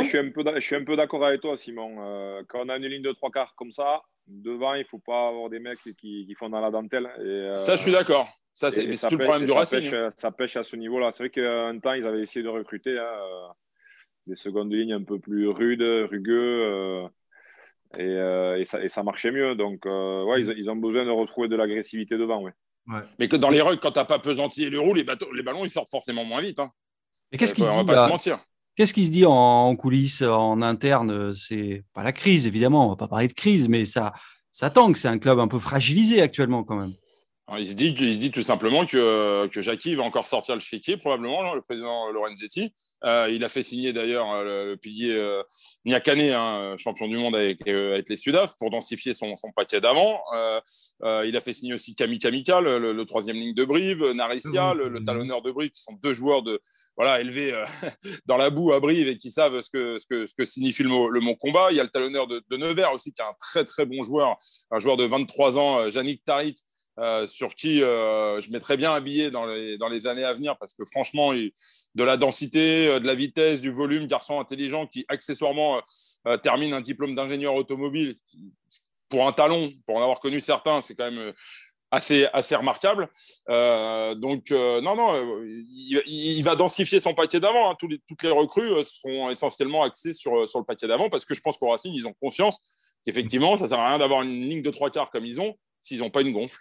je 0.02 0.08
suis 0.08 0.18
un 0.18 0.30
peu, 0.30 0.42
je 0.54 0.60
suis 0.60 0.76
un 0.76 0.84
peu 0.84 0.96
d'accord 0.96 1.24
avec 1.24 1.40
toi, 1.40 1.56
Simon. 1.56 1.96
Euh, 1.98 2.42
quand 2.48 2.60
on 2.64 2.68
a 2.68 2.76
une 2.76 2.86
ligne 2.86 3.02
de 3.02 3.12
trois 3.12 3.30
quarts 3.30 3.54
comme 3.56 3.72
ça, 3.72 4.02
devant, 4.26 4.74
il 4.74 4.80
ne 4.80 4.86
faut 4.86 4.98
pas 4.98 5.28
avoir 5.28 5.50
des 5.50 5.58
mecs 5.58 5.78
qui, 5.98 6.34
font 6.38 6.48
dans 6.48 6.60
la 6.60 6.70
dentelle. 6.70 7.10
Et, 7.18 7.22
euh, 7.22 7.54
ça, 7.54 7.76
je 7.76 7.82
suis 7.82 7.92
d'accord. 7.92 8.28
Ça, 8.52 8.70
c'est 8.70 8.84
tout 8.84 9.16
le 9.16 9.24
problème 9.24 9.46
du 9.46 9.52
Racing. 9.52 9.80
Pêche, 9.80 9.94
ça 10.16 10.30
pêche 10.30 10.56
à 10.56 10.62
ce 10.62 10.76
niveau-là. 10.76 11.10
C'est 11.12 11.24
vrai 11.24 11.30
qu'un 11.30 11.78
temps, 11.78 11.94
ils 11.94 12.06
avaient 12.06 12.20
essayé 12.20 12.42
de 12.42 12.48
recruter 12.48 12.98
hein, 12.98 13.52
des 14.26 14.34
secondes 14.34 14.72
lignes 14.72 14.92
un 14.92 15.02
peu 15.02 15.18
plus 15.18 15.48
rudes, 15.48 15.82
rugueux. 15.82 16.62
Euh, 16.62 17.08
et, 17.98 18.64
ça, 18.64 19.02
marchait 19.02 19.30
mieux. 19.30 19.54
Donc, 19.54 19.86
euh, 19.86 20.24
ouais, 20.24 20.42
ils, 20.42 20.70
ont 20.70 20.76
besoin 20.76 21.04
de 21.04 21.10
retrouver 21.10 21.48
de 21.48 21.56
l'agressivité 21.56 22.16
devant. 22.16 22.42
Ouais. 22.42 22.52
Mais 23.18 23.28
que 23.28 23.36
dans 23.36 23.50
les 23.50 23.60
rugs, 23.60 23.78
quand 23.80 23.92
tu 23.92 23.98
n'as 23.98 24.04
pas 24.04 24.18
pesantillé 24.18 24.70
le 24.70 24.80
roue, 24.80 24.94
les, 24.94 25.04
les 25.34 25.42
ballons, 25.42 25.64
ils 25.64 25.70
sortent 25.70 25.90
forcément 25.90 26.24
moins 26.24 26.40
vite. 26.40 26.58
Hein. 26.58 26.70
Et 27.30 27.38
qu'est-ce 27.38 27.54
qui 27.54 27.62
se 27.62 27.70
dit 27.70 27.84
pas 27.84 28.06
se 28.06 28.10
mentir. 28.10 28.38
Qu'est-ce 28.76 28.94
qui 28.94 29.04
se 29.04 29.10
dit 29.10 29.26
en, 29.26 29.76
coulisses, 29.76 30.22
en 30.22 30.62
interne 30.62 31.34
C'est 31.34 31.84
pas 31.92 32.02
la 32.02 32.12
crise, 32.12 32.46
évidemment, 32.46 32.86
on 32.86 32.90
va 32.90 32.96
pas 32.96 33.08
parler 33.08 33.28
de 33.28 33.34
crise, 33.34 33.68
mais 33.68 33.84
ça, 33.84 34.12
ça 34.50 34.70
que 34.70 34.98
c'est 34.98 35.08
un 35.08 35.18
club 35.18 35.38
un 35.38 35.48
peu 35.48 35.58
fragilisé 35.58 36.22
actuellement 36.22 36.64
quand 36.64 36.76
même. 36.76 36.94
il, 37.58 37.66
se 37.66 37.74
dit, 37.74 37.94
il 37.98 38.14
se 38.14 38.18
dit 38.18 38.30
tout 38.30 38.42
simplement 38.42 38.86
que, 38.86 39.46
que 39.48 39.60
Jackie 39.60 39.94
va 39.94 40.04
encore 40.04 40.26
sortir 40.26 40.54
le 40.54 40.60
chéquier, 40.60 40.96
probablement, 40.96 41.54
le 41.54 41.60
président 41.60 42.10
Lorenzetti. 42.10 42.72
Euh, 43.04 43.28
il 43.30 43.42
a 43.44 43.48
fait 43.48 43.62
signer 43.62 43.92
d'ailleurs 43.92 44.32
euh, 44.32 44.70
le 44.70 44.76
pilier 44.76 45.14
euh, 45.16 45.42
Niakane, 45.84 46.20
hein, 46.20 46.76
champion 46.76 47.08
du 47.08 47.16
monde 47.16 47.34
avec, 47.34 47.66
avec 47.66 48.08
les 48.08 48.16
Sudaf, 48.16 48.56
pour 48.58 48.70
densifier 48.70 49.12
son, 49.14 49.36
son 49.36 49.50
paquet 49.52 49.80
d'avant. 49.80 50.20
il 51.02 51.36
a 51.36 51.40
fait 51.40 51.52
signer 51.52 51.74
aussi 51.74 51.94
Camille 51.94 52.18
Kamika, 52.18 52.60
le, 52.60 53.04
troisième 53.04 53.36
ligne 53.36 53.54
de 53.54 53.64
Brive, 53.64 54.12
Narissia, 54.12 54.74
le, 54.74 55.04
talonneur 55.04 55.42
de 55.42 55.50
Brive, 55.50 55.70
qui 55.70 55.82
sont 55.82 55.98
deux 56.02 56.14
joueurs 56.14 56.42
de, 56.42 56.60
voilà, 56.96 57.20
élevés 57.20 57.52
dans 58.26 58.36
la 58.36 58.50
boue 58.50 58.72
à 58.72 58.80
Brive 58.80 59.08
et 59.08 59.18
qui 59.18 59.30
savent 59.30 59.60
ce 59.62 59.70
que, 59.70 59.98
ce 59.98 60.06
que, 60.06 60.26
ce 60.26 60.34
que 60.34 60.46
signifie 60.46 60.84
le 60.84 60.88
mot, 60.88 61.08
le 61.08 61.20
mot, 61.20 61.34
combat. 61.34 61.68
Il 61.70 61.76
y 61.76 61.80
a 61.80 61.84
le 61.84 61.90
talonneur 61.90 62.26
de, 62.26 62.42
de 62.48 62.56
Nevers 62.56 62.92
aussi, 62.92 63.12
qui 63.12 63.20
est 63.22 63.24
un 63.24 63.34
très 63.38 63.64
très 63.64 63.86
bon 63.86 64.02
joueur, 64.02 64.36
un 64.70 64.78
joueur 64.78 64.96
de 64.96 65.04
23 65.04 65.58
ans, 65.58 65.88
Yannick 65.88 66.24
Tarit, 66.24 66.54
euh, 66.98 67.26
sur 67.26 67.54
qui 67.54 67.82
euh, 67.82 68.38
je 68.42 68.50
mettrais 68.50 68.76
bien 68.76 68.92
habillé 68.92 69.30
dans 69.30 69.46
les, 69.46 69.78
dans 69.78 69.88
les 69.88 70.06
années 70.06 70.24
à 70.24 70.34
venir 70.34 70.58
parce 70.58 70.74
que 70.74 70.84
franchement, 70.84 71.32
de 71.32 72.04
la 72.04 72.18
densité, 72.18 72.86
euh, 72.86 73.00
de 73.00 73.06
la 73.06 73.14
vitesse, 73.14 73.62
du 73.62 73.70
volume, 73.70 74.06
garçon 74.06 74.38
intelligent 74.38 74.86
qui 74.86 75.06
accessoirement 75.08 75.80
termine 76.42 76.74
un 76.74 76.82
diplôme 76.82 77.14
d'ingénieur 77.14 77.54
automobile. 77.54 78.14
pour 79.08 79.26
un 79.26 79.32
talon, 79.32 79.72
pour 79.86 79.96
en 79.96 80.02
avoir 80.02 80.20
connu 80.20 80.40
certains, 80.42 80.82
c'est 80.82 80.94
quand 80.94 81.10
même 81.10 81.32
assez, 81.90 82.26
assez 82.32 82.56
remarquable. 82.56 83.08
donc, 83.48 84.50
non, 84.50 84.94
non, 84.94 85.42
il, 85.46 86.42
va 86.42 86.56
densifier 86.56 87.00
son 87.00 87.14
paquet 87.14 87.40
d'avant. 87.40 87.70
Hein. 87.70 87.76
toutes 87.78 88.22
les 88.22 88.30
recrues 88.30 88.84
seront 88.84 89.30
essentiellement 89.30 89.82
axées 89.82 90.12
sur, 90.12 90.46
sur 90.46 90.58
le 90.58 90.64
paquet 90.64 90.86
d'avant 90.86 91.08
parce 91.08 91.24
que 91.24 91.34
je 91.34 91.40
pense 91.40 91.56
qu'au 91.56 91.70
Racing, 91.70 91.92
ils 91.94 92.06
ont 92.06 92.14
conscience 92.20 92.58
qu'effectivement, 93.04 93.56
ça 93.56 93.64
ne 93.64 93.68
sert 93.68 93.78
à 93.78 93.88
rien 93.88 93.98
d'avoir 93.98 94.22
une 94.22 94.48
ligne 94.48 94.62
de 94.62 94.70
trois 94.70 94.90
quarts 94.90 95.10
comme 95.10 95.24
ils 95.24 95.40
ont 95.40 95.56
s'ils 95.80 95.98
n'ont 95.98 96.10
pas 96.10 96.22
une 96.22 96.32
gonfle. 96.32 96.60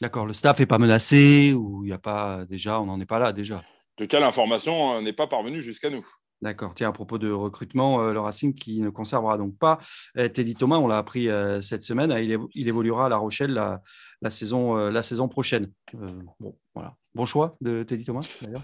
D'accord, 0.00 0.24
le 0.24 0.32
staff 0.32 0.58
n'est 0.58 0.66
pas 0.66 0.78
menacé 0.78 1.52
ou 1.52 1.84
il 1.84 1.88
n'y 1.88 1.92
a 1.92 1.98
pas 1.98 2.46
déjà, 2.46 2.80
on 2.80 2.86
n'en 2.86 2.98
est 3.00 3.06
pas 3.06 3.18
là 3.18 3.32
déjà. 3.32 3.62
De 3.98 4.06
quelle 4.06 4.22
information 4.22 4.96
euh, 4.96 5.00
n'est 5.02 5.12
pas 5.12 5.26
parvenue 5.26 5.60
jusqu'à 5.60 5.90
nous. 5.90 6.06
D'accord. 6.40 6.72
Tiens, 6.74 6.88
à 6.88 6.92
propos 6.92 7.18
de 7.18 7.30
recrutement, 7.30 8.02
euh, 8.02 8.14
le 8.14 8.20
Racing 8.20 8.54
qui 8.54 8.80
ne 8.80 8.88
conservera 8.88 9.36
donc 9.36 9.58
pas 9.58 9.78
euh, 10.16 10.26
Teddy 10.26 10.54
Thomas, 10.54 10.78
on 10.78 10.88
l'a 10.88 10.96
appris 10.96 11.28
cette 11.60 11.82
semaine, 11.82 12.10
il, 12.54 12.66
évoluera 12.68 13.06
à 13.06 13.08
La 13.10 13.18
Rochelle 13.18 13.52
la, 13.52 14.30
saison, 14.30 14.74
la 14.74 15.02
saison 15.02 15.28
prochaine. 15.28 15.70
bon, 15.92 16.56
voilà. 16.74 16.96
Bon 17.14 17.26
choix 17.26 17.56
de 17.60 17.82
Teddy 17.82 18.04
Thomas, 18.04 18.26
d'ailleurs. 18.40 18.62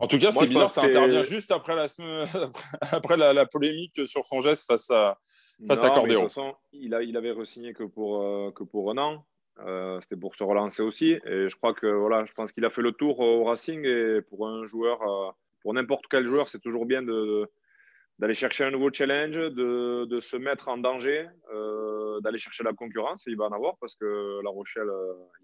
En 0.00 0.06
tout 0.06 0.18
cas, 0.18 0.30
c'est 0.32 0.46
bizarre, 0.46 0.70
ça 0.70 0.82
intervient 0.82 1.22
juste 1.22 1.50
après 1.50 1.74
la, 1.74 1.86
après 2.92 3.16
la, 3.16 3.46
polémique 3.46 4.06
sur 4.06 4.26
son 4.26 4.40
geste 4.40 4.66
face 4.66 4.90
à, 4.90 5.18
face 5.66 5.82
à 5.82 5.88
Cordero. 5.88 6.20
De 6.20 6.26
toute 6.26 6.34
façon, 6.34 6.54
il, 6.72 6.94
a, 6.94 7.02
il 7.02 7.16
avait 7.16 7.32
re-signé 7.32 7.72
que 7.72 7.84
pour, 7.84 8.52
que 8.52 8.64
pour 8.64 8.90
un 8.90 8.98
an. 8.98 9.24
Euh, 9.66 10.00
c'était 10.00 10.16
pour 10.16 10.36
se 10.36 10.44
relancer 10.44 10.82
aussi. 10.82 11.18
Et 11.24 11.48
je 11.48 11.56
crois 11.56 11.74
que 11.74 11.86
voilà, 11.86 12.24
je 12.24 12.32
pense 12.32 12.52
qu'il 12.52 12.64
a 12.64 12.70
fait 12.70 12.82
le 12.82 12.92
tour 12.92 13.20
au 13.20 13.44
Racing. 13.44 13.84
Et 13.84 14.20
pour 14.22 14.48
un 14.48 14.64
joueur, 14.66 15.02
euh, 15.02 15.30
pour 15.62 15.74
n'importe 15.74 16.04
quel 16.08 16.26
joueur, 16.26 16.48
c'est 16.48 16.60
toujours 16.60 16.86
bien 16.86 17.02
de, 17.02 17.48
d'aller 18.18 18.34
chercher 18.34 18.64
un 18.64 18.70
nouveau 18.70 18.92
challenge, 18.92 19.36
de, 19.36 20.04
de 20.04 20.20
se 20.20 20.36
mettre 20.36 20.68
en 20.68 20.78
danger, 20.78 21.26
euh, 21.52 22.20
d'aller 22.20 22.38
chercher 22.38 22.64
la 22.64 22.72
concurrence. 22.72 23.24
il 23.26 23.36
va 23.36 23.46
en 23.46 23.52
avoir 23.52 23.76
parce 23.80 23.96
que 23.96 24.40
La 24.44 24.50
Rochelle, 24.50 24.90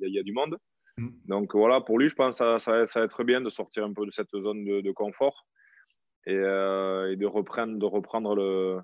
il 0.00 0.14
y, 0.14 0.18
a 0.18 0.22
du 0.22 0.32
monde. 0.32 0.58
Mm. 0.96 1.08
Donc 1.26 1.54
voilà, 1.54 1.80
pour 1.80 1.98
lui, 1.98 2.08
je 2.08 2.14
pense 2.14 2.38
que 2.38 2.44
ça, 2.44 2.58
ça, 2.58 2.86
ça, 2.86 3.00
va 3.00 3.06
être 3.06 3.24
bien 3.24 3.40
de 3.40 3.50
sortir 3.50 3.84
un 3.84 3.92
peu 3.92 4.06
de 4.06 4.12
cette 4.12 4.30
zone 4.30 4.64
de, 4.64 4.92
confort 4.92 5.46
et, 6.26 6.34
et, 6.34 7.16
de, 7.16 7.26
reprendre, 7.26 7.78
de 7.78 7.86
reprendre 7.86 8.36
le, 8.36 8.78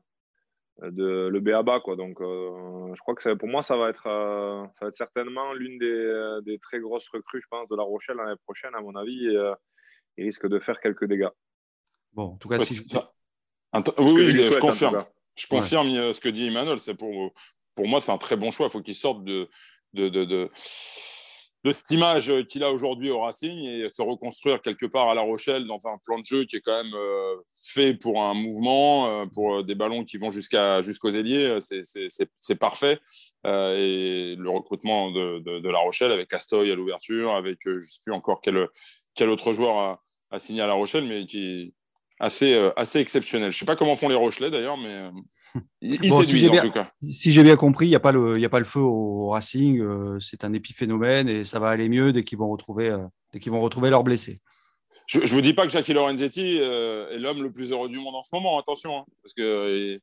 de 0.82 1.28
le 1.28 1.40
BABA 1.40 1.80
quoi. 1.80 1.96
Donc 1.96 2.20
euh, 2.20 2.94
je 2.94 3.00
crois 3.00 3.14
que 3.14 3.34
pour 3.34 3.48
moi 3.48 3.62
ça 3.62 3.76
va 3.76 3.88
être 3.90 4.06
euh, 4.06 4.64
ça 4.74 4.86
va 4.86 4.88
être 4.88 4.96
certainement 4.96 5.52
l'une 5.52 5.78
des, 5.78 5.86
euh, 5.86 6.40
des, 6.40 6.58
très 6.58 6.80
grosses 6.80 7.08
recrues 7.08 7.40
je 7.40 7.46
pense 7.48 7.68
de 7.68 7.76
La 7.76 7.82
Rochelle 7.82 8.16
l'année 8.16 8.38
prochaine 8.44 8.74
à 8.74 8.80
mon 8.80 8.94
avis 8.96 9.26
et, 9.26 9.52
il 10.16 10.24
risque 10.24 10.46
de 10.46 10.58
faire 10.58 10.80
quelques 10.80 11.06
dégâts. 11.06 11.30
Bon 12.12 12.24
en 12.24 12.36
tout 12.36 12.48
cas 12.48 12.58
si 12.58 12.74
ça... 12.88 13.12
oui, 13.98 14.28
je, 14.28 14.58
confirme. 14.58 15.04
je 15.36 15.46
confirme 15.46 16.12
ce 16.12 16.20
que 16.20 16.28
dit 16.28 16.48
Emmanuel. 16.48 16.78
C'est 16.78 16.94
pour 16.94 17.32
pour 17.74 17.86
moi 17.86 18.00
c'est 18.00 18.12
un 18.12 18.18
très 18.18 18.36
bon 18.36 18.50
choix. 18.50 18.66
Il 18.66 18.70
faut 18.70 18.82
qu'il 18.82 18.94
sorte 18.94 19.24
de 19.24 19.48
de, 19.92 20.08
de, 20.08 20.24
de 20.24 20.50
de 21.64 21.72
cette 21.72 21.90
image 21.90 22.32
qu'il 22.46 22.64
a 22.64 22.70
aujourd'hui 22.70 23.10
au 23.10 23.20
Racing 23.20 23.58
et 23.58 23.90
se 23.90 24.00
reconstruire 24.00 24.62
quelque 24.62 24.86
part 24.86 25.08
à 25.08 25.14
La 25.14 25.20
Rochelle 25.20 25.66
dans 25.66 25.86
un 25.86 25.98
plan 25.98 26.18
de 26.18 26.24
jeu 26.24 26.44
qui 26.44 26.56
est 26.56 26.60
quand 26.60 26.82
même 26.82 26.94
euh, 26.94 27.36
fait 27.62 27.94
pour 27.94 28.22
un 28.22 28.34
mouvement, 28.34 29.08
euh, 29.08 29.26
pour 29.26 29.56
euh, 29.56 29.62
des 29.62 29.74
ballons 29.74 30.04
qui 30.04 30.16
vont 30.16 30.30
jusqu'à 30.30 30.80
jusqu'aux 30.80 31.10
ailiers, 31.10 31.58
c'est 31.60 32.58
parfait. 32.58 32.98
et 33.44 34.36
le 34.38 34.48
recrutement 34.48 35.10
de, 35.10 35.68
La 35.68 35.78
Rochelle 35.78 36.12
avec 36.12 36.28
Castoy 36.28 36.70
à 36.70 36.74
l'ouverture, 36.74 37.34
avec 37.34 37.58
je 37.64 37.70
ne 37.70 37.80
sais 37.80 38.00
plus 38.04 38.14
encore 38.14 38.40
quel, 38.40 38.68
quel 39.14 39.28
autre 39.28 39.52
joueur 39.52 39.76
a, 39.76 40.02
a, 40.30 40.38
signé 40.38 40.62
à 40.62 40.66
La 40.66 40.74
Rochelle, 40.74 41.04
mais 41.04 41.26
qui, 41.26 41.74
assez, 42.20 42.54
euh, 42.54 42.70
assez 42.76 43.00
exceptionnel. 43.00 43.50
Je 43.50 43.56
ne 43.56 43.60
sais 43.60 43.66
pas 43.66 43.74
comment 43.74 43.96
font 43.96 44.08
les 44.08 44.14
Rochelais 44.14 44.50
d'ailleurs, 44.50 44.76
mais 44.76 45.08
euh, 45.56 46.88
si 47.02 47.32
j'ai 47.32 47.42
bien 47.42 47.56
compris, 47.56 47.86
il 47.86 47.90
n'y 47.90 47.96
a, 47.96 48.00
pas 48.00 48.12
le, 48.12 48.42
a 48.42 48.48
pas 48.48 48.58
le 48.58 48.64
feu 48.64 48.80
au 48.80 49.28
Racing. 49.28 49.80
Euh, 49.80 50.18
c'est 50.20 50.44
un 50.44 50.52
épiphénomène 50.52 51.28
et 51.28 51.44
ça 51.44 51.58
va 51.58 51.68
aller 51.68 51.88
mieux 51.88 52.12
dès 52.12 52.24
qu'ils 52.24 52.38
vont 52.38 52.50
retrouver, 52.50 52.96
dès 53.32 53.40
qu'ils 53.40 53.52
vont 53.52 53.60
retrouver 53.60 53.90
leurs 53.90 54.04
blessés. 54.04 54.40
Je 55.06 55.18
ne 55.18 55.26
vous 55.26 55.40
dis 55.40 55.54
pas 55.54 55.66
que 55.66 55.72
Jackie 55.72 55.92
Lorenzetti 55.92 56.58
est 56.58 57.18
l'homme 57.18 57.42
le 57.42 57.50
plus 57.50 57.72
heureux 57.72 57.88
du 57.88 57.98
monde 57.98 58.14
en 58.14 58.22
ce 58.22 58.30
moment, 58.32 58.58
attention, 58.60 58.98
hein, 58.98 59.04
parce 59.22 59.34
que 59.34 60.00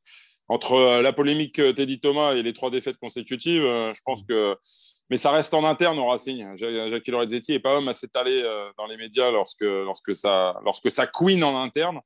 entre 0.48 0.72
euh, 0.72 1.02
la 1.02 1.12
polémique 1.12 1.58
euh, 1.58 1.72
Teddy 1.72 2.00
Thomas 2.00 2.34
et 2.34 2.42
les 2.42 2.52
trois 2.52 2.70
défaites 2.70 2.96
consécutives, 2.96 3.64
euh, 3.64 3.92
je 3.92 4.00
pense 4.04 4.24
que. 4.24 4.56
Mais 5.10 5.18
ça 5.18 5.30
reste 5.30 5.54
en 5.54 5.64
interne 5.64 5.98
au 5.98 6.06
Racing. 6.06 6.54
Jackie 6.56 7.10
Lorenzetti 7.10 7.52
n'est 7.52 7.60
pas 7.60 7.78
homme 7.78 7.88
à 7.88 7.94
s'étaler 7.94 8.42
dans 8.76 8.86
les 8.86 8.98
médias 8.98 9.30
lorsque, 9.30 9.62
lorsque, 9.62 10.14
ça, 10.14 10.60
lorsque 10.66 10.90
ça 10.90 11.06
queen 11.06 11.42
en 11.42 11.62
interne. 11.62 12.00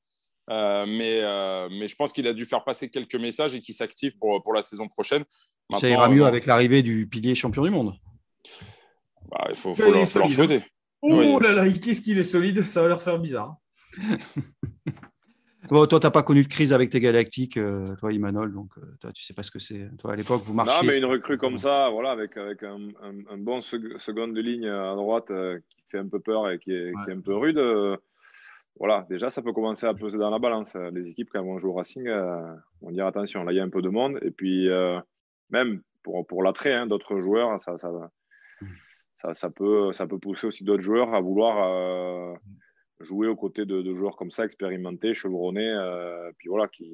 Mais, 0.48 1.22
mais 1.70 1.88
je 1.88 1.96
pense 1.96 2.12
qu'il 2.12 2.26
a 2.26 2.32
dû 2.32 2.44
faire 2.44 2.64
passer 2.64 2.88
quelques 2.88 3.14
messages 3.14 3.54
et 3.54 3.60
qu'il 3.60 3.74
s'active 3.74 4.16
pour, 4.18 4.42
pour 4.42 4.52
la 4.54 4.62
saison 4.62 4.88
prochaine. 4.88 5.24
ça 5.78 5.88
ira 5.88 6.08
mieux 6.08 6.24
avec 6.24 6.46
l'arrivée 6.46 6.82
du 6.82 7.06
pilier 7.06 7.34
champion 7.34 7.62
du 7.62 7.70
monde. 7.70 7.94
Bah, 9.30 9.46
il 9.48 9.54
faut, 9.54 9.74
faut, 9.74 9.90
leur, 9.90 10.06
faut 10.06 10.28
souhaiter. 10.28 10.56
Hein. 10.56 10.62
Oh 11.02 11.40
là 11.40 11.52
là, 11.52 11.68
qu'est-ce 11.72 12.00
qu'il 12.00 12.18
est 12.18 12.22
solide, 12.22 12.62
ça 12.64 12.82
va 12.82 12.88
leur 12.88 13.02
faire 13.02 13.18
bizarre. 13.18 13.56
Bon, 15.68 15.84
toi, 15.86 15.98
tu 15.98 16.06
n'as 16.06 16.10
pas 16.10 16.22
connu 16.22 16.42
de 16.42 16.48
crise 16.48 16.72
avec 16.72 16.90
tes 16.90 17.00
galactiques, 17.00 17.56
euh, 17.56 17.96
toi, 17.96 18.12
Imanol, 18.12 18.52
donc 18.52 18.78
euh, 18.78 18.82
toi, 19.00 19.10
tu 19.12 19.24
sais 19.24 19.34
pas 19.34 19.42
ce 19.42 19.50
que 19.50 19.58
c'est. 19.58 19.90
Toi, 19.98 20.12
à 20.12 20.16
l'époque, 20.16 20.42
vous 20.42 20.54
marchiez. 20.54 20.80
Non, 20.80 20.86
mais 20.86 20.98
une 20.98 21.06
recrue 21.06 21.38
comme 21.38 21.58
ça, 21.58 21.88
voilà, 21.90 22.12
avec, 22.12 22.36
avec 22.36 22.62
un, 22.62 22.78
un, 23.02 23.38
bon 23.38 23.60
seconde 23.62 24.34
de 24.34 24.40
ligne 24.40 24.68
à 24.68 24.94
droite 24.94 25.30
euh, 25.30 25.58
qui 25.70 25.82
fait 25.90 25.98
un 25.98 26.08
peu 26.08 26.20
peur 26.20 26.48
et 26.48 26.60
qui 26.60 26.72
est, 26.72 26.92
qui 26.92 27.10
est 27.10 27.14
un 27.14 27.20
peu 27.20 27.34
rude, 27.34 27.58
voilà, 28.78 29.06
déjà, 29.08 29.30
ça 29.30 29.42
peut 29.42 29.52
commencer 29.52 29.86
à 29.86 29.94
peser 29.94 30.18
dans 30.18 30.30
la 30.30 30.38
balance. 30.38 30.74
Les 30.74 31.10
équipes, 31.10 31.30
quand 31.32 31.42
vont 31.42 31.58
jouer 31.58 31.70
au 31.70 31.74
Racing, 31.74 32.08
vont 32.80 32.90
dire 32.90 33.06
attention, 33.06 33.44
là, 33.44 33.52
il 33.52 33.56
y 33.56 33.60
a 33.60 33.62
un 33.62 33.70
peu 33.70 33.82
de 33.82 33.88
monde. 33.88 34.18
Et 34.22 34.30
puis, 34.30 34.68
même 35.50 35.82
pour, 36.02 36.42
l'attrait 36.42 36.72
hein, 36.72 36.86
d'autres 36.86 37.20
joueurs, 37.20 37.60
ça, 37.60 37.76
peut, 39.50 40.18
pousser 40.20 40.46
aussi 40.46 40.64
d'autres 40.64 40.82
joueurs 40.82 41.14
à 41.14 41.20
vouloir 41.20 42.38
jouer 43.02 43.26
aux 43.26 43.36
côtés 43.36 43.64
de, 43.64 43.94
joueurs 43.94 44.16
comme 44.16 44.30
ça, 44.30 44.44
expérimentés, 44.44 45.14
chevronnés, 45.14 45.70
euh, 45.70 46.30
puis 46.38 46.48
voilà, 46.48 46.68
qui, 46.68 46.88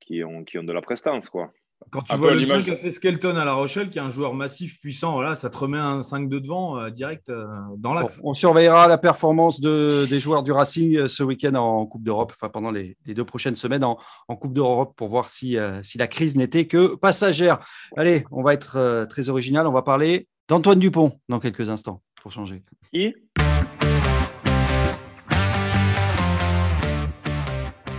qui, 0.00 0.24
ont, 0.24 0.44
qui 0.44 0.58
ont 0.58 0.64
de 0.64 0.72
la 0.72 0.82
prestance, 0.82 1.28
quoi. 1.28 1.52
Quand 1.90 2.02
tu 2.02 2.16
vois 2.16 2.34
l'image 2.34 2.66
qu'a 2.66 2.76
fait 2.76 2.90
Skelton 2.90 3.36
à 3.36 3.44
La 3.44 3.54
Rochelle, 3.54 3.90
qui 3.90 3.98
est 3.98 4.02
un 4.02 4.10
joueur 4.10 4.34
massif, 4.34 4.80
puissant, 4.80 5.12
voilà, 5.12 5.34
ça 5.34 5.50
te 5.50 5.56
remet 5.56 5.78
un 5.78 6.02
5 6.02 6.28
de 6.28 6.38
devant 6.38 6.78
euh, 6.78 6.90
direct 6.90 7.30
euh, 7.30 7.46
dans 7.76 7.94
l'axe. 7.94 8.20
on 8.22 8.34
surveillera 8.34 8.88
la 8.88 8.98
performance 8.98 9.60
de, 9.60 10.06
des 10.08 10.20
joueurs 10.20 10.42
du 10.42 10.52
Racing 10.52 11.08
ce 11.08 11.22
week-end 11.22 11.54
en 11.54 11.86
Coupe 11.86 12.02
d'Europe, 12.02 12.32
enfin 12.34 12.48
pendant 12.48 12.70
les, 12.70 12.96
deux 13.06 13.24
prochaines 13.24 13.56
semaines 13.56 13.84
en, 13.84 13.98
Coupe 14.36 14.54
d'Europe 14.54 14.94
pour 14.96 15.08
voir 15.08 15.28
si, 15.28 15.56
si 15.82 15.98
la 15.98 16.06
crise 16.08 16.36
n'était 16.36 16.66
que 16.66 16.94
passagère. 16.96 17.58
Allez, 17.96 18.24
on 18.30 18.42
va 18.42 18.54
être 18.54 19.06
très 19.08 19.28
original, 19.28 19.66
on 19.66 19.72
va 19.72 19.82
parler 19.82 20.26
d'Antoine 20.48 20.78
Dupont 20.78 21.12
dans 21.28 21.38
quelques 21.38 21.68
instants 21.68 22.02
pour 22.22 22.32
changer. 22.32 22.62
Qui? 22.92 23.14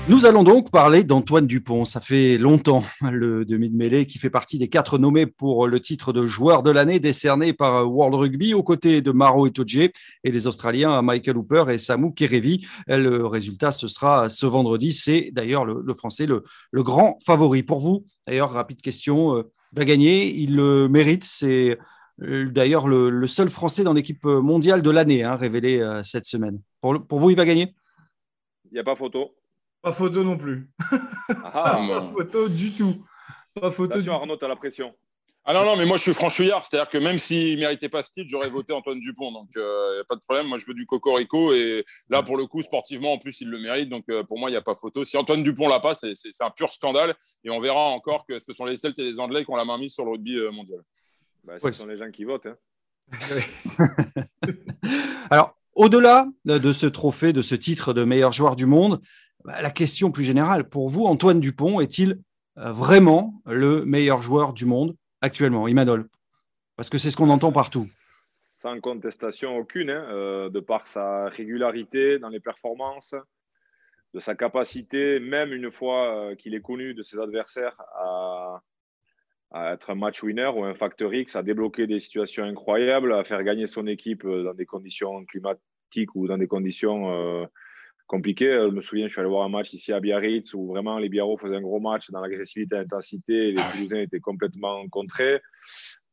Nous 0.09 0.25
allons 0.25 0.43
donc 0.43 0.69
parler 0.69 1.05
d'Antoine 1.05 1.47
Dupont. 1.47 1.85
Ça 1.85 2.01
fait 2.01 2.37
longtemps, 2.37 2.83
le 3.09 3.45
demi 3.45 3.69
de 3.69 3.77
mêlée, 3.77 4.05
qui 4.05 4.19
fait 4.19 4.29
partie 4.29 4.57
des 4.57 4.67
quatre 4.67 4.97
nommés 4.97 5.25
pour 5.25 5.65
le 5.65 5.79
titre 5.79 6.11
de 6.11 6.25
joueur 6.25 6.61
de 6.61 6.71
l'année 6.71 6.99
décerné 6.99 7.53
par 7.53 7.89
World 7.89 8.15
Rugby 8.15 8.53
aux 8.53 8.63
côtés 8.63 9.01
de 9.01 9.11
Maro 9.11 9.47
Itoje 9.47 9.77
et 9.77 9.91
les 10.25 10.45
Australiens 10.45 11.01
Michael 11.01 11.37
Hooper 11.37 11.65
et 11.69 11.77
Samu 11.77 12.13
Kerevi. 12.13 12.67
Le 12.87 13.25
résultat, 13.25 13.71
ce 13.71 13.87
sera 13.87 14.27
ce 14.27 14.45
vendredi. 14.45 14.91
C'est 14.91 15.31
d'ailleurs 15.31 15.63
le, 15.63 15.93
Français 15.93 16.25
le, 16.25 16.43
grand 16.83 17.17
favori. 17.25 17.63
Pour 17.63 17.79
vous, 17.79 18.05
d'ailleurs, 18.27 18.51
rapide 18.51 18.81
question, 18.81 19.37
euh, 19.37 19.43
va 19.71 19.85
gagner. 19.85 20.35
Il 20.35 20.57
le 20.57 20.89
mérite. 20.89 21.23
C'est 21.23 21.79
d'ailleurs 22.19 22.89
le, 22.89 23.25
seul 23.25 23.47
Français 23.47 23.85
dans 23.85 23.93
l'équipe 23.93 24.25
mondiale 24.25 24.81
de 24.81 24.89
l'année, 24.89 25.23
hein, 25.23 25.37
révélé 25.37 25.81
cette 26.03 26.25
semaine. 26.25 26.59
Pour, 26.81 27.07
pour 27.07 27.19
vous, 27.19 27.29
il 27.29 27.37
va 27.37 27.45
gagner? 27.45 27.73
Il 28.65 28.73
n'y 28.73 28.79
a 28.79 28.83
pas 28.83 28.97
photo. 28.97 29.31
Pas 29.83 29.91
photo 29.91 30.23
non 30.23 30.37
plus. 30.37 30.69
Ah, 31.43 31.85
pas 31.89 32.01
photo 32.05 32.47
du 32.47 32.73
tout. 32.73 33.05
Pas 33.53 33.69
photo. 33.69 33.95
Attention, 33.95 34.13
Arnaud, 34.13 34.37
tu 34.37 34.45
as 34.45 34.47
la 34.47 34.55
pression. 34.55 34.95
Ah 35.45 35.51
non, 35.51 35.65
non, 35.65 35.75
mais 35.75 35.85
moi 35.85 35.97
je 35.97 36.03
suis 36.03 36.13
franchouillard, 36.13 36.63
c'est-à-dire 36.63 36.89
que 36.89 36.97
même 36.97 37.19
s'il 37.19 37.55
ne 37.55 37.59
méritait 37.59 37.89
pas 37.89 38.01
ce 38.01 38.11
titre, 38.11 38.29
j'aurais 38.29 38.49
voté 38.49 38.71
Antoine 38.71 39.01
Dupont. 39.01 39.33
Donc 39.33 39.49
il 39.53 39.59
euh, 39.59 39.95
n'y 39.95 39.99
a 39.99 40.05
pas 40.05 40.15
de 40.15 40.21
problème, 40.21 40.47
moi 40.47 40.57
je 40.57 40.65
veux 40.65 40.73
du 40.73 40.85
cocorico. 40.85 41.53
Et 41.53 41.83
là, 42.07 42.23
pour 42.23 42.37
le 42.37 42.47
coup, 42.47 42.61
sportivement, 42.61 43.11
en 43.11 43.17
plus, 43.17 43.41
il 43.41 43.49
le 43.49 43.59
mérite. 43.59 43.89
Donc 43.89 44.05
euh, 44.09 44.23
pour 44.23 44.39
moi, 44.39 44.49
il 44.49 44.53
n'y 44.53 44.57
a 44.57 44.61
pas 44.61 44.73
photo. 44.73 45.03
Si 45.03 45.17
Antoine 45.17 45.43
Dupont 45.43 45.67
l'a 45.67 45.81
pas, 45.81 45.93
c'est 45.95 46.13
un 46.39 46.49
pur 46.49 46.71
scandale. 46.71 47.13
Et 47.43 47.49
on 47.49 47.59
verra 47.59 47.89
encore 47.89 48.25
que 48.25 48.39
ce 48.39 48.53
sont 48.53 48.63
les 48.63 48.77
Celtes 48.77 48.99
et 48.99 49.03
les 49.03 49.19
Anglais 49.19 49.43
qui 49.43 49.51
ont 49.51 49.57
la 49.57 49.65
main 49.65 49.77
mise 49.77 49.93
sur 49.93 50.05
le 50.05 50.11
rugby 50.11 50.37
euh, 50.37 50.49
mondial. 50.49 50.79
Bah, 51.43 51.55
ce 51.61 51.71
sont 51.73 51.87
les 51.87 51.97
gens 51.97 52.09
qui 52.09 52.23
votent. 52.23 52.45
Hein. 52.45 52.55
Alors, 55.29 55.57
au-delà 55.75 56.27
de 56.45 56.71
ce 56.71 56.85
trophée, 56.85 57.33
de 57.33 57.41
ce 57.41 57.55
titre 57.55 57.93
de 57.93 58.03
meilleur 58.03 58.31
joueur 58.31 58.55
du 58.55 58.65
monde, 58.65 59.01
la 59.45 59.71
question 59.71 60.11
plus 60.11 60.23
générale, 60.23 60.69
pour 60.69 60.89
vous, 60.89 61.05
Antoine 61.05 61.39
Dupont 61.39 61.79
est-il 61.79 62.19
vraiment 62.55 63.41
le 63.45 63.83
meilleur 63.85 64.21
joueur 64.21 64.53
du 64.53 64.65
monde 64.65 64.95
actuellement, 65.21 65.67
Imanol? 65.67 66.07
Parce 66.75 66.89
que 66.89 66.97
c'est 66.97 67.11
ce 67.11 67.17
qu'on 67.17 67.29
entend 67.29 67.51
partout. 67.51 67.85
Sans 68.59 68.79
contestation 68.79 69.57
aucune, 69.57 69.89
hein, 69.89 70.05
euh, 70.09 70.49
de 70.49 70.59
par 70.59 70.87
sa 70.87 71.27
régularité 71.29 72.17
dans 72.17 72.29
les 72.29 72.39
performances, 72.39 73.15
de 74.13 74.19
sa 74.19 74.35
capacité, 74.35 75.19
même 75.19 75.53
une 75.53 75.71
fois 75.71 76.15
euh, 76.15 76.35
qu'il 76.35 76.55
est 76.55 76.61
connu 76.61 76.93
de 76.93 77.01
ses 77.01 77.19
adversaires, 77.19 77.75
à, 77.95 78.61
être 79.55 79.91
un 79.91 79.95
match 79.95 80.23
winner 80.23 80.47
ou 80.55 80.63
un 80.63 80.73
facteur 80.73 81.13
X, 81.13 81.35
à 81.35 81.43
débloquer 81.43 81.85
des 81.85 81.99
situations 81.99 82.43
incroyables, 82.43 83.13
à 83.13 83.23
faire 83.23 83.43
gagner 83.43 83.67
son 83.67 83.85
équipe 83.85 84.25
euh, 84.25 84.43
dans 84.43 84.53
des 84.53 84.65
conditions 84.65 85.23
climatiques 85.25 86.15
ou 86.15 86.27
dans 86.27 86.39
des 86.39 86.47
conditions 86.47 87.47
compliquées. 88.07 88.51
Je 88.51 88.73
me 88.73 88.81
souviens, 88.81 89.07
je 89.07 89.13
suis 89.13 89.19
allé 89.19 89.29
voir 89.29 89.43
un 89.43 89.49
match 89.49 89.73
ici 89.73 89.93
à 89.93 89.99
Biarritz 89.99 90.53
où 90.53 90.67
vraiment 90.67 90.97
les 90.97 91.09
Biarros 91.09 91.37
faisaient 91.37 91.55
un 91.55 91.61
gros 91.61 91.79
match 91.79 92.09
dans 92.11 92.21
l'agressivité 92.21 92.75
et 92.75 92.79
l'intensité 92.79 93.49
et 93.49 93.51
les 93.51 93.63
Toulousains 93.71 94.01
étaient 94.01 94.19
complètement 94.19 94.87
contrés. 94.89 95.41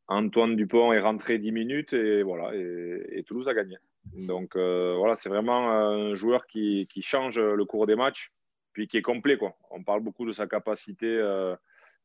Antoine 0.08 0.56
Dupont 0.56 0.92
est 0.92 1.00
rentré 1.00 1.38
10 1.38 1.52
minutes 1.52 1.92
et 1.92 2.22
voilà, 2.22 2.52
et, 2.54 3.22
Toulouse 3.26 3.48
a 3.48 3.54
gagné. 3.54 3.76
Donc 4.12 4.56
euh, 4.56 4.96
voilà, 4.98 5.14
c'est 5.14 5.28
vraiment 5.28 5.70
un 5.70 6.14
joueur 6.16 6.46
qui, 6.46 6.88
qui, 6.90 7.00
change 7.00 7.38
le 7.38 7.64
cours 7.64 7.86
des 7.86 7.94
matchs, 7.94 8.32
puis 8.72 8.88
qui 8.88 8.96
est 8.96 9.02
complet. 9.02 9.38
Quoi. 9.38 9.56
On 9.70 9.84
parle 9.84 10.00
beaucoup 10.00 10.26
de 10.26 10.32
sa 10.32 10.48
capacité 10.48 11.06
euh, 11.06 11.54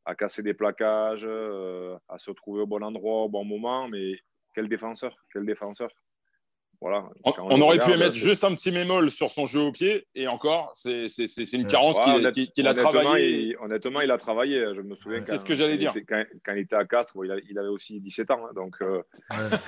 à 0.05 0.13
casser 0.13 0.43
des 0.43 0.53
plaquages, 0.53 1.25
euh, 1.25 1.97
à 2.07 2.19
se 2.19 2.29
trouver 2.31 2.61
au 2.61 2.67
bon 2.67 2.83
endroit 2.83 3.23
au 3.23 3.29
bon 3.29 3.43
moment, 3.43 3.87
mais 3.87 4.19
quel 4.53 4.69
défenseur, 4.69 5.17
quel 5.33 5.45
défenseur 5.45 5.89
on, 6.81 7.61
aurait 7.61 7.79
pu 7.79 7.97
mettre 7.97 8.15
juste 8.15 8.43
un 8.43 8.53
petit 8.53 8.71
mémol 8.71 9.11
sur 9.11 9.31
son 9.31 9.45
jeu 9.45 9.61
au 9.61 9.71
pied, 9.71 10.07
et 10.15 10.27
encore, 10.27 10.71
c'est 10.75 11.07
une 11.53 11.67
carence 11.67 11.99
qu'il 12.53 12.67
a 12.67 12.73
travaillé. 12.73 13.55
honnêtement, 13.59 14.01
il 14.01 14.11
a 14.11 14.17
travaillé. 14.17 14.63
Je 14.75 14.81
me 14.81 14.95
souviens. 14.95 15.23
C'est 15.23 15.37
ce 15.37 15.45
que 15.45 15.55
j'allais 15.55 15.77
dire. 15.77 15.93
Quand, 16.07 16.53
il 16.53 16.59
était 16.59 16.75
à 16.75 16.85
Castres, 16.85 17.15
il, 17.49 17.59
avait 17.59 17.67
aussi 17.67 17.99
17 17.99 18.31
ans. 18.31 18.45
Hein, 18.45 18.53
donc, 18.55 18.75
euh, 18.81 19.01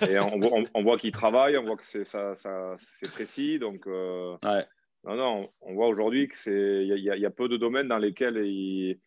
et 0.10 0.20
on, 0.20 0.84
voit 0.84 0.98
qu'il 0.98 1.12
travaille, 1.12 1.58
on 1.58 1.64
voit 1.64 1.78
que 1.78 1.86
c'est 1.86 3.12
précis. 3.12 3.60
Donc, 3.60 3.88
euh, 3.88 4.36
non, 5.04 5.16
non, 5.16 5.50
on 5.62 5.74
voit 5.74 5.88
aujourd'hui 5.88 6.28
qu'il 6.28 6.84
y, 6.84 7.02
y, 7.02 7.26
a 7.26 7.30
peu 7.30 7.48
de 7.48 7.58
domaines 7.58 7.88
dans 7.88 7.98
lesquels 7.98 8.38
il, 8.38 9.00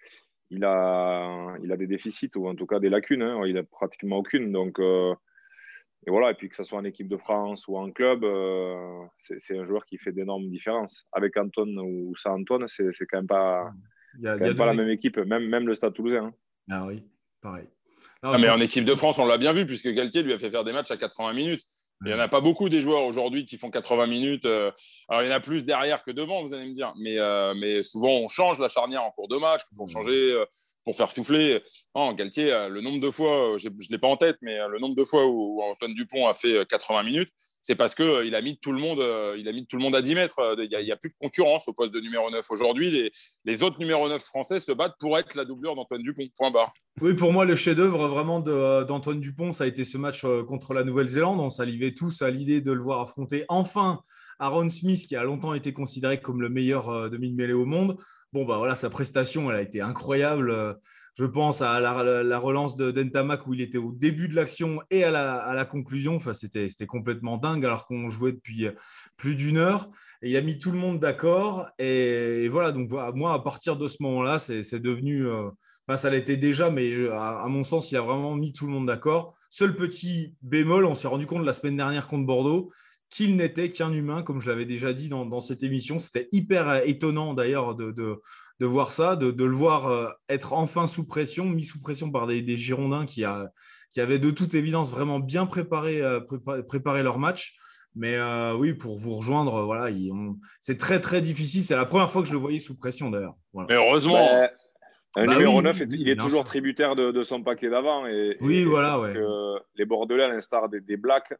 il, 0.50 0.64
a, 0.64 1.54
il 1.62 1.72
a 1.72 1.76
des 1.76 1.86
déficits, 1.86 2.30
ou 2.36 2.48
en 2.48 2.54
tout 2.54 2.66
cas 2.66 2.78
des 2.78 2.88
lacunes. 2.88 3.22
Hein. 3.22 3.42
Il 3.46 3.54
n'a 3.54 3.62
pratiquement 3.62 4.18
aucune. 4.18 4.52
Donc, 4.52 4.78
euh, 4.78 5.14
et 6.06 6.10
voilà, 6.10 6.30
et 6.30 6.34
puis 6.34 6.48
que 6.48 6.56
ce 6.56 6.64
soit 6.64 6.78
en 6.78 6.84
équipe 6.84 7.08
de 7.08 7.18
France 7.18 7.68
ou 7.68 7.76
en 7.76 7.90
club, 7.90 8.24
euh, 8.24 9.04
c'est 9.18 9.58
un 9.58 9.66
joueur 9.66 9.84
qui 9.84 9.98
fait 9.98 10.12
d'énormes 10.12 10.48
différences. 10.48 11.06
Avec 11.12 11.36
Antoine 11.36 11.78
ou 11.78 12.14
sans 12.16 12.40
Antoine, 12.40 12.66
c'est 12.68 12.90
quand 13.10 13.18
même 13.18 13.26
pas, 13.26 13.70
pas 14.22 14.66
la 14.66 14.74
même 14.74 14.88
équipe, 14.88 15.18
même, 15.18 15.46
même 15.46 15.66
le 15.66 15.74
Stade 15.74 15.92
toulousain. 15.92 16.26
Hein. 16.26 16.34
Ah 16.70 16.86
oui, 16.86 17.04
pareil. 17.42 17.66
Ah, 18.22 18.38
mais 18.38 18.48
en 18.48 18.60
équipe 18.60 18.86
de 18.86 18.94
France, 18.94 19.18
on 19.18 19.26
l'a 19.26 19.36
bien 19.36 19.52
vu, 19.52 19.66
puisque 19.66 19.88
Galtier 19.88 20.22
lui 20.22 20.32
a 20.32 20.38
fait 20.38 20.50
faire 20.50 20.64
des 20.64 20.72
matchs 20.72 20.90
à 20.90 20.96
80 20.96 21.34
minutes. 21.34 21.62
Il 22.02 22.08
n'y 22.08 22.14
en 22.14 22.18
a 22.18 22.28
pas 22.28 22.40
beaucoup 22.40 22.70
des 22.70 22.80
joueurs 22.80 23.04
aujourd'hui 23.04 23.44
qui 23.44 23.58
font 23.58 23.70
80 23.70 24.06
minutes. 24.06 24.46
Euh, 24.46 24.70
alors, 25.10 25.22
il 25.22 25.28
y 25.28 25.30
en 25.30 25.36
a 25.36 25.40
plus 25.40 25.66
derrière 25.66 26.02
que 26.02 26.10
devant, 26.10 26.42
vous 26.42 26.54
allez 26.54 26.66
me 26.66 26.72
dire. 26.72 26.94
Mais, 26.98 27.18
euh, 27.18 27.52
mais 27.54 27.82
souvent, 27.82 28.20
on 28.20 28.28
change 28.28 28.58
la 28.58 28.68
charnière 28.68 29.02
en 29.02 29.10
cours 29.10 29.28
de 29.28 29.36
match 29.36 29.60
pour 29.76 29.86
changer 29.86 30.34
pour 30.84 30.96
faire 30.96 31.12
souffler. 31.12 31.62
Non, 31.94 32.12
Galtier, 32.12 32.52
euh, 32.52 32.68
le 32.68 32.80
nombre 32.80 33.00
de 33.00 33.10
fois, 33.10 33.54
euh, 33.54 33.58
je 33.58 33.68
ne 33.68 33.74
l'ai 33.90 33.98
pas 33.98 34.08
en 34.08 34.16
tête, 34.16 34.36
mais 34.42 34.58
euh, 34.58 34.68
le 34.68 34.78
nombre 34.78 34.94
de 34.94 35.04
fois 35.04 35.26
où 35.26 35.62
Antoine 35.62 35.94
Dupont 35.94 36.26
a 36.26 36.32
fait 36.32 36.66
80 36.66 37.02
minutes, 37.02 37.30
c'est 37.62 37.74
parce 37.74 37.94
qu'il 37.94 38.34
a 38.34 38.40
mis 38.40 38.58
tout 38.58 38.72
le 38.72 38.78
monde, 38.78 39.04
il 39.36 39.46
a 39.46 39.52
mis 39.52 39.66
tout 39.66 39.76
le 39.76 39.82
monde 39.82 39.94
à 39.94 40.00
10 40.00 40.14
mètres. 40.14 40.56
Il 40.58 40.68
n'y 40.68 40.90
a, 40.90 40.96
plus 40.96 41.10
de 41.10 41.14
concurrence 41.20 41.68
au 41.68 41.74
poste 41.74 41.92
de 41.92 42.00
numéro 42.00 42.30
9 42.30 42.42
aujourd'hui. 42.50 43.12
Les, 43.44 43.62
autres 43.62 43.78
numéros 43.78 44.08
9 44.08 44.22
français 44.22 44.60
se 44.60 44.72
battent 44.72 44.94
pour 44.98 45.18
être 45.18 45.34
la 45.34 45.44
doublure 45.44 45.76
d'Antoine 45.76 46.02
Dupont. 46.02 46.26
Point 46.38 46.50
barre. 46.50 46.72
Oui, 47.02 47.12
pour 47.12 47.34
moi, 47.34 47.44
le 47.44 47.54
chef-d'œuvre 47.54 48.08
vraiment 48.08 48.40
d'Antoine 48.40 49.20
Dupont, 49.20 49.52
ça 49.52 49.64
a 49.64 49.66
été 49.66 49.84
ce 49.84 49.98
match 49.98 50.22
contre 50.48 50.72
la 50.72 50.84
Nouvelle-Zélande. 50.84 51.38
On 51.38 51.50
s'alivait 51.50 51.92
tous 51.92 52.22
à 52.22 52.30
l'idée 52.30 52.62
de 52.62 52.72
le 52.72 52.80
voir 52.80 53.02
affronter 53.02 53.44
enfin 53.48 54.00
Aaron 54.38 54.70
Smith, 54.70 55.04
qui 55.06 55.14
a 55.14 55.22
longtemps 55.22 55.52
été 55.52 55.74
considéré 55.74 56.18
comme 56.18 56.40
le 56.40 56.48
meilleur 56.48 57.10
demi-mêlée 57.10 57.52
au 57.52 57.66
monde. 57.66 57.98
Bon, 58.32 58.44
bah 58.44 58.58
voilà, 58.58 58.76
sa 58.76 58.90
prestation, 58.90 59.50
elle 59.50 59.56
a 59.56 59.62
été 59.62 59.80
incroyable. 59.80 60.50
Euh, 60.52 60.74
je 61.14 61.24
pense 61.24 61.62
à 61.62 61.80
la, 61.80 62.38
relance 62.38 62.76
de 62.76 62.92
Dentamac 62.92 63.44
où 63.48 63.54
il 63.54 63.60
était 63.60 63.76
au 63.76 63.90
début 63.90 64.28
de 64.28 64.36
l'action 64.36 64.80
et 64.88 65.02
à 65.02 65.10
la, 65.10 65.64
conclusion. 65.64 66.14
Enfin, 66.14 66.32
c'était, 66.32 66.68
complètement 66.86 67.38
dingue 67.38 67.64
alors 67.64 67.86
qu'on 67.88 68.08
jouait 68.08 68.30
depuis 68.30 68.66
euh, 68.66 68.72
plus 69.16 69.34
d'une 69.34 69.56
heure. 69.56 69.90
Et 70.22 70.30
il 70.30 70.36
a 70.36 70.42
mis 70.42 70.58
tout 70.58 70.70
le 70.70 70.78
monde 70.78 71.00
d'accord. 71.00 71.68
Et, 71.80 72.48
voilà, 72.48 72.70
donc 72.70 72.90
moi, 73.16 73.34
à 73.34 73.38
partir 73.40 73.76
de 73.76 73.88
ce 73.88 74.00
moment-là, 74.04 74.38
c'est, 74.38 74.78
devenu. 74.78 75.26
Euh, 75.26 75.50
enfin, 75.88 75.96
ça 75.96 76.08
l'était 76.08 76.36
déjà, 76.36 76.70
mais 76.70 77.08
à, 77.08 77.46
mon 77.48 77.64
sens, 77.64 77.90
il 77.90 77.96
a 77.96 78.02
vraiment 78.02 78.36
mis 78.36 78.52
tout 78.52 78.66
le 78.66 78.72
monde 78.72 78.86
d'accord. 78.86 79.36
Seul 79.50 79.74
petit 79.74 80.36
bémol, 80.40 80.84
on 80.84 80.94
s'est 80.94 81.08
rendu 81.08 81.26
compte 81.26 81.44
la 81.44 81.52
semaine 81.52 81.76
dernière 81.76 82.06
contre 82.06 82.26
Bordeaux 82.26 82.70
qu'il 83.10 83.36
n'était 83.36 83.68
qu'un 83.68 83.92
humain, 83.92 84.22
comme 84.22 84.40
je 84.40 84.48
l'avais 84.48 84.64
déjà 84.64 84.92
dit 84.92 85.08
dans, 85.08 85.40
cette 85.40 85.62
émission. 85.62 85.98
C'était 85.98 86.28
hyper 86.32 86.68
euh, 86.68 86.80
étonnant 86.84 87.34
d'ailleurs 87.34 87.74
de, 87.74 87.90
de, 87.90 88.66
voir 88.66 88.92
ça, 88.92 89.16
de, 89.16 89.44
le 89.44 89.54
voir 89.54 89.88
euh, 89.88 90.08
être 90.28 90.52
enfin 90.52 90.86
sous 90.86 91.04
pression, 91.04 91.44
mis 91.44 91.64
sous 91.64 91.80
pression 91.80 92.10
par 92.10 92.28
des, 92.28 92.56
Girondins 92.56 93.06
qui, 93.06 93.24
a, 93.24 93.50
qui, 93.90 94.00
avaient 94.00 94.20
de 94.20 94.30
toute 94.30 94.54
évidence 94.54 94.92
vraiment 94.92 95.18
bien 95.18 95.46
préparé, 95.46 96.00
euh, 96.00 96.20
préparé, 96.66 97.02
leur 97.02 97.18
match. 97.18 97.56
Mais 97.96 98.16
oui, 98.52 98.72
pour 98.72 98.96
vous 98.96 99.16
rejoindre, 99.16 99.64
voilà, 99.64 99.92
c'est 100.60 100.76
très 100.76 101.00
très 101.00 101.20
difficile. 101.20 101.64
C'est 101.64 101.74
la 101.74 101.86
première 101.86 102.08
fois 102.08 102.22
que 102.22 102.28
je 102.28 102.32
le 102.32 102.38
voyais 102.38 102.60
sous 102.60 102.76
pression 102.76 103.10
d'ailleurs. 103.10 103.34
Mais 103.52 103.74
heureusement. 103.74 104.14
Bah, 104.14 104.48
un 105.16 105.26
bah 105.26 105.34
numéro 105.34 105.60
9, 105.60 105.82
il 105.90 106.08
est 106.08 106.14
toujours 106.14 106.44
tributaire 106.44 106.94
de, 106.94 107.22
son 107.24 107.42
paquet 107.42 107.68
d'avant. 107.68 108.06
Et, 108.06 108.36
oui, 108.40 108.62
voilà. 108.62 108.90
Parce 108.90 109.08
que 109.08 109.58
les 109.74 109.84
Bordelais, 109.84 110.22
à 110.22 110.28
l'instar 110.28 110.68
des, 110.68 110.80
des 110.80 110.96
Blacks, 110.96 111.34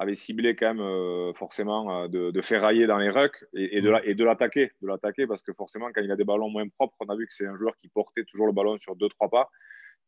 avait 0.00 0.14
ciblé 0.14 0.56
quand 0.56 0.74
même 0.74 0.80
euh, 0.80 1.32
forcément 1.34 2.04
euh, 2.04 2.08
de, 2.08 2.30
de, 2.30 2.40
ferrailler 2.40 2.86
dans 2.86 2.96
les 2.96 3.10
rucks 3.10 3.44
et, 3.52 3.78
et 3.78 3.82
de 3.82 4.24
l'attaquer, 4.24 4.72
de 4.80 4.88
l'attaquer 4.88 5.26
parce 5.26 5.42
que 5.42 5.52
forcément 5.52 5.90
quand 5.94 6.00
il 6.00 6.10
a 6.10 6.16
des 6.16 6.24
ballons 6.24 6.48
moins 6.48 6.66
propres, 6.68 6.96
on 7.00 7.08
a 7.10 7.16
vu 7.16 7.26
que 7.26 7.34
c'est 7.34 7.46
un 7.46 7.56
joueur 7.56 7.76
qui 7.76 7.88
portait 7.88 8.24
toujours 8.24 8.46
le 8.46 8.52
ballon 8.52 8.78
sur 8.78 8.96
deux 8.96 9.10
trois 9.10 9.28
pas 9.28 9.50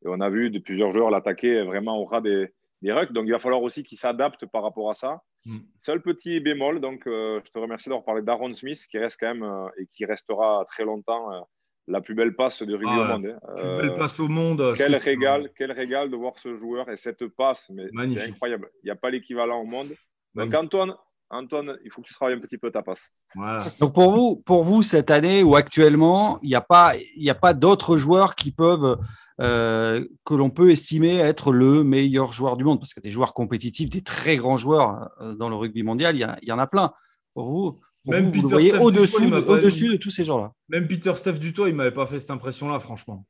et 0.02 0.08
on 0.08 0.20
a 0.20 0.30
vu 0.30 0.48
de 0.48 0.58
plusieurs 0.58 0.92
joueurs 0.92 1.10
l'attaquer 1.10 1.62
vraiment 1.62 1.98
au 1.98 2.06
ras 2.06 2.22
des, 2.22 2.48
des 2.80 2.90
rucks. 2.90 3.12
Donc 3.12 3.26
il 3.26 3.32
va 3.32 3.38
falloir 3.38 3.62
aussi 3.62 3.82
qu'il 3.82 3.98
s'adapte 3.98 4.46
par 4.46 4.62
rapport 4.62 4.88
à 4.88 4.94
ça. 4.94 5.22
Mm. 5.44 5.58
Seul 5.78 6.00
petit 6.00 6.40
bémol, 6.40 6.80
donc 6.80 7.06
euh, 7.06 7.40
je 7.44 7.50
te 7.50 7.58
remercie 7.58 7.90
d'avoir 7.90 8.06
parlé 8.06 8.22
d'Aaron 8.22 8.54
Smith 8.54 8.86
qui 8.90 8.98
reste 8.98 9.20
quand 9.20 9.34
même 9.34 9.70
et 9.76 9.86
qui 9.86 10.06
restera 10.06 10.64
très 10.66 10.84
longtemps 10.84 11.46
la 11.88 12.00
plus 12.00 12.14
belle 12.14 12.34
passe 12.34 12.62
de 12.62 12.72
rugby 12.72 12.86
au 12.86 13.04
monde. 13.04 13.26
Hein. 13.26 13.38
La 13.56 13.78
plus 13.78 13.88
belle 13.88 13.98
passe 13.98 14.18
au 14.20 14.28
monde. 14.28 14.74
Quel 14.76 14.94
régal, 14.96 15.50
quel 15.56 15.72
régal 15.72 16.10
de 16.10 16.16
voir 16.16 16.38
ce 16.38 16.54
joueur 16.54 16.88
et 16.90 16.96
cette 16.96 17.26
passe, 17.26 17.70
mais 17.70 17.88
c'est 18.08 18.28
incroyable. 18.28 18.68
Il 18.82 18.86
n'y 18.86 18.90
a 18.90 18.96
pas 18.96 19.10
l'équivalent 19.10 19.60
au 19.60 19.66
monde. 19.66 19.88
Donc 20.34 20.54
Antoine, 20.54 20.94
Antoine, 21.30 21.78
il 21.84 21.90
faut 21.90 22.02
que 22.02 22.06
tu 22.06 22.14
travailles 22.14 22.36
un 22.36 22.40
petit 22.40 22.58
peu 22.58 22.70
ta 22.70 22.82
passe. 22.82 23.08
Voilà. 23.34 23.64
Donc 23.80 23.94
pour 23.94 24.12
vous, 24.12 24.36
pour 24.36 24.62
vous 24.62 24.82
cette 24.82 25.10
année 25.10 25.42
ou 25.42 25.56
actuellement, 25.56 26.38
il 26.42 26.48
n'y 26.48 26.54
a 26.54 26.60
pas, 26.60 26.92
il 27.16 27.28
a 27.28 27.34
pas 27.34 27.54
d'autres 27.54 27.96
joueurs 27.96 28.34
qui 28.34 28.52
peuvent 28.52 28.98
euh, 29.40 30.06
que 30.24 30.34
l'on 30.34 30.50
peut 30.50 30.70
estimer 30.70 31.16
être 31.16 31.52
le 31.52 31.84
meilleur 31.84 32.32
joueur 32.32 32.56
du 32.56 32.64
monde? 32.64 32.78
Parce 32.78 32.94
que 32.94 33.00
des 33.00 33.10
joueurs 33.10 33.34
compétitifs, 33.34 33.90
des 33.90 34.02
très 34.02 34.36
grands 34.36 34.58
joueurs 34.58 35.10
euh, 35.20 35.34
dans 35.34 35.48
le 35.48 35.56
rugby 35.56 35.82
mondial, 35.82 36.16
il 36.16 36.20
y, 36.20 36.26
il 36.42 36.48
y 36.48 36.52
en 36.52 36.58
a 36.58 36.66
plein. 36.66 36.92
Pour 37.34 37.48
vous, 37.48 37.80
même 38.04 38.32
Peter 38.32 38.42
vous 38.42 38.48
voyez 38.48 38.76
au-dessus 38.76 39.88
de 39.88 39.96
tous 39.96 40.10
ces 40.10 40.24
gens-là. 40.24 40.52
Même 40.68 40.88
Peter 40.88 41.12
Steph 41.14 41.34
Dutoit, 41.34 41.68
il 41.68 41.72
ne 41.72 41.76
m'avait 41.76 41.92
pas 41.92 42.06
fait 42.06 42.18
cette 42.18 42.30
impression-là, 42.30 42.80
franchement. 42.80 43.24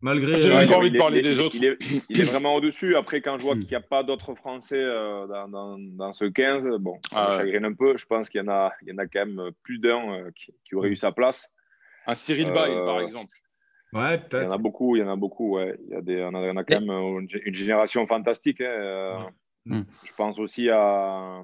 Malgré. 0.00 0.40
J'ai 0.40 0.50
euh, 0.50 0.66
envie 0.76 0.90
de 0.90 0.98
parler 0.98 1.22
des 1.22 1.40
autres. 1.40 1.56
Il 1.56 1.64
est, 1.64 2.24
vraiment 2.24 2.54
au-dessus. 2.56 2.94
Après, 2.94 3.22
quand 3.22 3.38
je 3.38 3.42
vois 3.42 3.54
qu'il 3.54 3.68
n'y 3.68 3.74
a 3.74 3.80
pas 3.80 4.02
d'autres 4.02 4.34
Français 4.34 4.78
euh, 4.78 5.26
dans, 5.26 6.12
ce 6.12 6.26
15, 6.26 6.68
bon, 6.78 6.98
ça 7.10 7.30
me 7.30 7.38
chagrine 7.38 7.64
un 7.64 7.72
peu. 7.72 7.96
Je 7.96 8.04
pense 8.04 8.28
qu'il 8.28 8.42
y, 8.42 8.44
en 8.44 8.48
a, 8.48 8.72
il 8.82 8.88
y 8.88 8.92
en 8.92 8.98
a 8.98 9.06
quand 9.06 9.24
même 9.24 9.50
plus 9.62 9.78
d'un 9.78 10.12
euh, 10.12 10.30
qui, 10.64 10.74
aurait 10.74 10.90
eu 10.90 10.96
sa 10.96 11.10
place. 11.10 11.50
Un 12.06 12.14
Cyril 12.14 12.52
Bay, 12.52 12.74
par 12.84 13.00
exemple. 13.00 13.32
Ouais, 13.94 14.18
peut-être. 14.18 14.42
Il 14.42 14.44
y 14.44 14.48
en 14.48 14.54
a 14.54 14.58
beaucoup, 14.58 14.96
il 14.96 15.00
y 15.00 15.02
en 15.02 15.10
a 15.10 15.16
beaucoup. 15.16 15.56
Ouais. 15.56 15.74
Il 15.86 15.94
y 15.94 15.96
a 15.96 16.02
des, 16.02 16.22
on, 16.22 16.34
a, 16.34 16.60
a 16.60 16.64
quand 16.64 16.80
même 16.80 16.90
une, 16.90 17.54
génération 17.54 18.06
fantastique. 18.06 18.60
Hein. 18.60 19.30
Je 19.66 20.12
pense 20.18 20.38
aussi 20.38 20.68
à, 20.68 21.42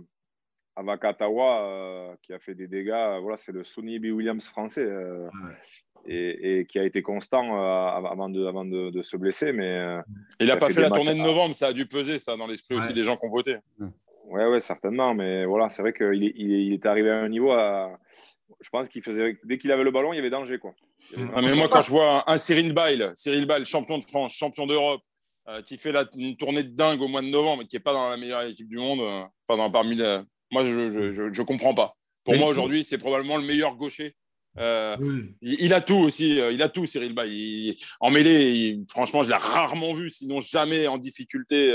à 0.81 0.83
Vakatawa 0.83 2.17
qui 2.23 2.33
a 2.33 2.39
fait 2.39 2.55
des 2.55 2.67
dégâts. 2.67 3.21
Voilà, 3.21 3.37
c'est 3.37 3.53
le 3.53 3.65
Sonny 3.65 3.99
B. 3.99 4.07
Williams 4.07 4.47
français 4.49 4.89
et, 6.07 6.67
qui 6.69 6.79
a 6.79 6.85
été 6.85 7.03
constant 7.03 7.55
avant, 7.61 8.29
de, 8.29 8.47
avant 8.47 8.65
de, 8.65 9.03
se 9.03 9.17
blesser. 9.17 9.53
Mais 9.53 9.99
il 10.41 10.47
n'a 10.47 10.57
pas 10.57 10.71
fait, 10.71 10.81
la 10.81 10.91
tournée 10.91 11.15
de 11.15 11.21
novembre, 11.21 11.55
ça 11.55 11.69
a 11.69 11.73
dû 11.73 11.87
peser 11.87 12.19
ça 12.19 12.37
dans 12.37 12.47
l'esprit 12.47 12.77
aussi 12.77 12.93
des 12.93 13.05
gens 13.05 13.17
qui 13.17 13.27
ont 13.27 13.31
voté. 13.31 13.57
Ouais, 14.25 14.47
ouais, 14.47 14.61
certainement. 14.61 15.15
Mais 15.15 15.45
voilà, 15.45 15.69
c'est 15.69 15.83
vrai 15.83 15.93
qu'il 15.93 16.25
est, 16.25 16.33
il 16.37 16.73
est 16.73 16.87
arrivé 16.87 17.11
à 17.11 17.19
un 17.19 17.29
niveau. 17.29 17.53
À... 17.53 17.99
Je 18.61 18.71
pense 18.71 18.89
qu'il 18.89 19.03
faisait 19.03 19.39
dès 19.45 19.59
qu'il 19.59 19.73
avait 19.73 19.85
le 19.85 19.91
ballon, 19.91 20.13
il 20.13 20.17
y 20.17 20.21
avait 20.21 20.31
danger, 20.31 20.59
quoi. 20.59 20.73
Ah, 21.35 21.41
mais 21.43 21.55
moi, 21.57 21.69
quand 21.69 21.83
je 21.83 21.91
vois 21.91 22.31
un, 22.31 22.39
Cyril 22.39 22.73
Bail, 22.73 23.11
Cyril 23.15 23.47
Bail, 23.47 23.65
champion 23.65 23.99
de 23.99 24.05
France, 24.05 24.35
champion 24.35 24.67
d'Europe, 24.67 25.03
euh, 25.49 25.63
qui 25.63 25.77
fait 25.77 25.91
la, 25.91 26.05
une 26.17 26.37
tournée 26.37 26.63
de 26.63 26.75
dingue 26.75 27.01
au 27.03 27.09
mois 27.09 27.23
de 27.23 27.27
novembre, 27.27 27.63
mais 27.63 27.69
qui 27.69 27.77
n'est 27.77 27.81
pas 27.81 27.93
dans 27.93 28.09
la 28.09 28.17
meilleure 28.17 28.43
équipe 28.43 28.69
du 28.69 28.77
monde, 28.77 29.01
euh, 29.01 29.25
enfin, 29.49 29.59
dans, 29.59 29.71
parmi 29.71 29.97
les... 29.97 30.19
moi, 30.51 30.65
je 30.65 31.23
ne 31.23 31.45
comprends 31.45 31.75
pas. 31.75 31.97
Pour 32.25 32.37
moi, 32.37 32.49
aujourd'hui, 32.49 32.85
c'est 32.85 32.99
probablement 32.99 33.37
le 33.37 33.45
meilleur 33.45 33.77
gaucher. 33.77 34.15
Euh, 34.59 34.97
il, 35.43 35.73
a 35.73 35.81
tout 35.81 35.97
aussi, 35.97 36.37
il 36.37 36.63
a 36.63 36.69
tout, 36.69 36.87
Cyril 36.87 37.15
Bail. 37.15 37.79
en 38.01 38.11
mêlée, 38.11 38.81
franchement, 38.89 39.23
je 39.23 39.29
l'ai 39.29 39.37
rarement 39.37 39.95
vu, 39.95 40.11
sinon 40.11 40.41
jamais 40.41 40.87
en 40.87 40.99
difficulté, 40.99 41.71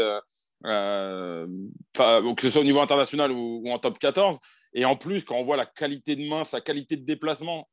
que 0.63 1.47
ce 1.93 2.49
soit 2.49 2.61
au 2.61 2.65
niveau 2.65 2.81
international 2.81 3.31
ou, 3.31 3.61
ou, 3.63 3.71
en 3.71 3.79
top 3.79 3.97
14. 3.97 4.39
Et 4.73 4.83
en 4.83 4.97
plus, 4.97 5.23
quand 5.23 5.37
on 5.37 5.43
voit 5.43 5.57
la 5.57 5.65
qualité 5.65 6.15
de 6.15 6.27
main, 6.27 6.43
sa 6.43 6.59
qualité 6.59 6.97
de 6.97 7.05
déplacement, 7.05 7.69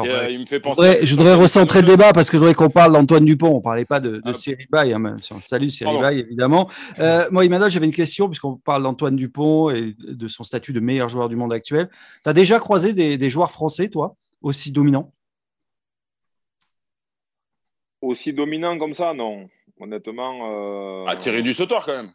euh, 0.00 0.28
il 0.30 0.40
me 0.40 0.46
fait 0.46 0.60
penser 0.60 1.04
je, 1.04 1.16
voudrais, 1.16 1.34
recentrer 1.34 1.80
le 1.80 1.88
débat 1.88 2.12
parce 2.12 2.30
que 2.30 2.36
je 2.36 2.40
voudrais 2.40 2.54
qu'on 2.54 2.70
parle 2.70 2.92
d'Antoine 2.92 3.24
Dupont. 3.24 3.50
On 3.52 3.56
ne 3.56 3.62
parlait 3.62 3.84
pas 3.84 4.00
de, 4.00 4.18
de 4.18 4.32
Cyril 4.32 4.66
Bay. 4.70 4.92
Hein, 4.92 5.16
salut 5.42 5.70
Bay, 6.00 6.18
évidemment. 6.18 6.68
Euh, 7.00 7.28
moi, 7.30 7.44
Imada, 7.44 7.68
j'avais 7.68 7.86
une 7.86 7.92
question 7.92 8.28
puisqu'on 8.28 8.56
parle 8.56 8.84
d'Antoine 8.84 9.16
Dupont 9.16 9.70
et 9.70 9.94
de 9.98 10.28
son 10.28 10.44
statut 10.44 10.72
de 10.72 10.80
meilleur 10.80 11.08
joueur 11.08 11.28
du 11.28 11.36
monde 11.36 11.52
actuel. 11.52 11.88
Tu 12.22 12.30
as 12.30 12.32
déjà 12.32 12.58
croisé 12.58 12.92
des, 12.92 13.30
joueurs 13.30 13.50
français, 13.50 13.88
toi, 13.88 14.14
aussi 14.40 14.72
dominants? 14.72 15.12
Aussi 18.00 18.32
dominants 18.32 18.78
comme 18.78 18.94
ça, 18.94 19.14
non. 19.14 19.48
Honnêtement. 19.80 21.02
Euh... 21.02 21.04
Ah, 21.08 21.16
Thierry 21.16 21.42
Dussautoir, 21.42 21.84
quand 21.84 21.96
même. 21.96 22.12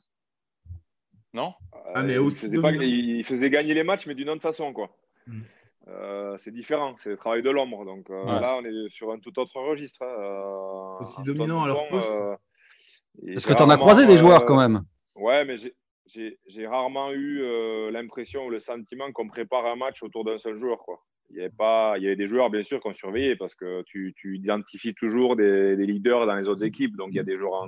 Non? 1.34 1.54
Ah, 1.94 2.04
mais 2.04 2.18
aussi 2.18 2.46
il, 2.46 2.62
faisait 2.62 2.90
il, 2.90 3.24
faisait 3.26 3.50
gagner 3.50 3.74
les 3.74 3.84
matchs, 3.84 4.06
mais 4.06 4.16
d'une 4.16 4.30
autre 4.30 4.42
façon, 4.42 4.72
quoi. 4.72 4.96
Hmm. 5.28 5.42
Euh, 5.88 6.38
c'est 6.38 6.52
différent, 6.52 6.96
c'est 6.98 7.10
le 7.10 7.18
travail 7.18 7.44
de 7.44 7.50
l'ombre. 7.50 7.86
Donc 7.86 8.10
euh, 8.10 8.26
là, 8.26 8.58
on 8.60 8.66
est 8.66 8.90
sur 8.90 9.12
un 9.12 9.20
tout 9.20 9.38
autre 9.40 9.60
registre. 9.60 10.02
Hein. 10.02 10.16
Euh, 10.20 11.04
Aussi 11.04 11.24
dominant 11.24 11.64
à 11.64 11.68
leur 11.68 11.88
poste. 11.90 12.12
Est-ce 13.28 13.46
que 13.46 13.54
tu 13.54 13.62
en 13.62 13.70
as 13.70 13.78
croisé 13.78 14.06
des 14.06 14.18
joueurs 14.18 14.46
quand 14.46 14.58
même 14.58 14.84
Ouais, 15.16 15.46
mais 15.46 15.56
j'ai 16.06 16.68
rarement 16.68 17.12
eu 17.12 17.42
l'impression 17.92 18.46
ou 18.46 18.50
le 18.50 18.60
sentiment 18.60 19.12
qu'on 19.12 19.28
prépare 19.28 19.66
un 19.66 19.76
match 19.76 20.02
autour 20.04 20.24
d'un 20.24 20.38
seul 20.38 20.56
joueur. 20.56 20.80
Quoi. 20.80 21.04
Il, 21.30 21.38
y 21.38 21.40
avait 21.42 21.50
pas, 21.50 21.96
il 21.98 22.04
y 22.04 22.08
avait 22.08 22.16
des 22.16 22.26
joueurs, 22.26 22.50
bien 22.50 22.64
sûr, 22.64 22.80
qu'on 22.80 22.92
surveillait 22.92 23.36
parce 23.36 23.56
que 23.56 23.84
tu, 23.84 24.14
tu 24.16 24.38
identifies 24.38 24.96
toujours 24.96 25.36
des, 25.36 25.76
leaders 25.76 26.26
dans 26.26 26.36
les 26.36 26.48
autres 26.48 26.64
équipes. 26.64 26.96
Donc 26.96 27.10
il 27.12 27.18
y 27.18 27.20
a 27.20 27.24
des 27.24 27.38
joueurs 27.38 27.64
à, 27.64 27.68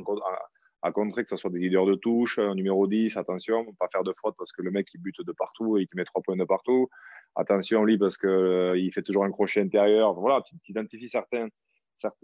à, 0.86 0.92
contrer, 0.92 1.24
que 1.24 1.30
ce 1.30 1.38
soit 1.38 1.50
des 1.50 1.60
leaders 1.60 1.86
de 1.86 1.96
touche, 1.96 2.40
numéro 2.40 2.88
10, 2.88 3.18
attention, 3.18 3.66
pas 3.80 3.88
faire 3.92 4.04
de 4.04 4.14
faute 4.22 4.36
parce 4.38 4.52
que 4.52 4.62
le 4.62 4.72
mec 4.72 4.88
il 4.94 5.02
bute 5.02 5.22
de 5.22 5.32
partout 5.32 5.78
et 5.78 5.82
il 5.82 5.88
te 5.88 5.98
met 5.98 6.06
trois 6.06 6.22
points 6.22 6.38
de 6.38 6.44
partout 6.44 6.90
attention 7.36 7.84
lui 7.84 7.98
parce 7.98 8.18
qu'il 8.18 8.30
euh, 8.30 8.92
fait 8.92 9.04
toujours 9.04 9.26
un 9.26 9.32
crochet 9.32 9.62
intérieur. 9.62 10.14
Voilà, 10.14 10.42
tu, 10.42 10.56
identifies 10.70 11.10
certains, 11.10 11.48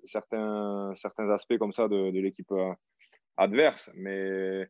certains, 0.03 0.93
certains 0.95 1.29
aspects 1.29 1.57
comme 1.57 1.73
ça 1.73 1.87
de, 1.87 2.09
l'équipe 2.19 2.51
euh, 2.51 2.73
adverse. 3.37 3.91
Mais 3.95 4.67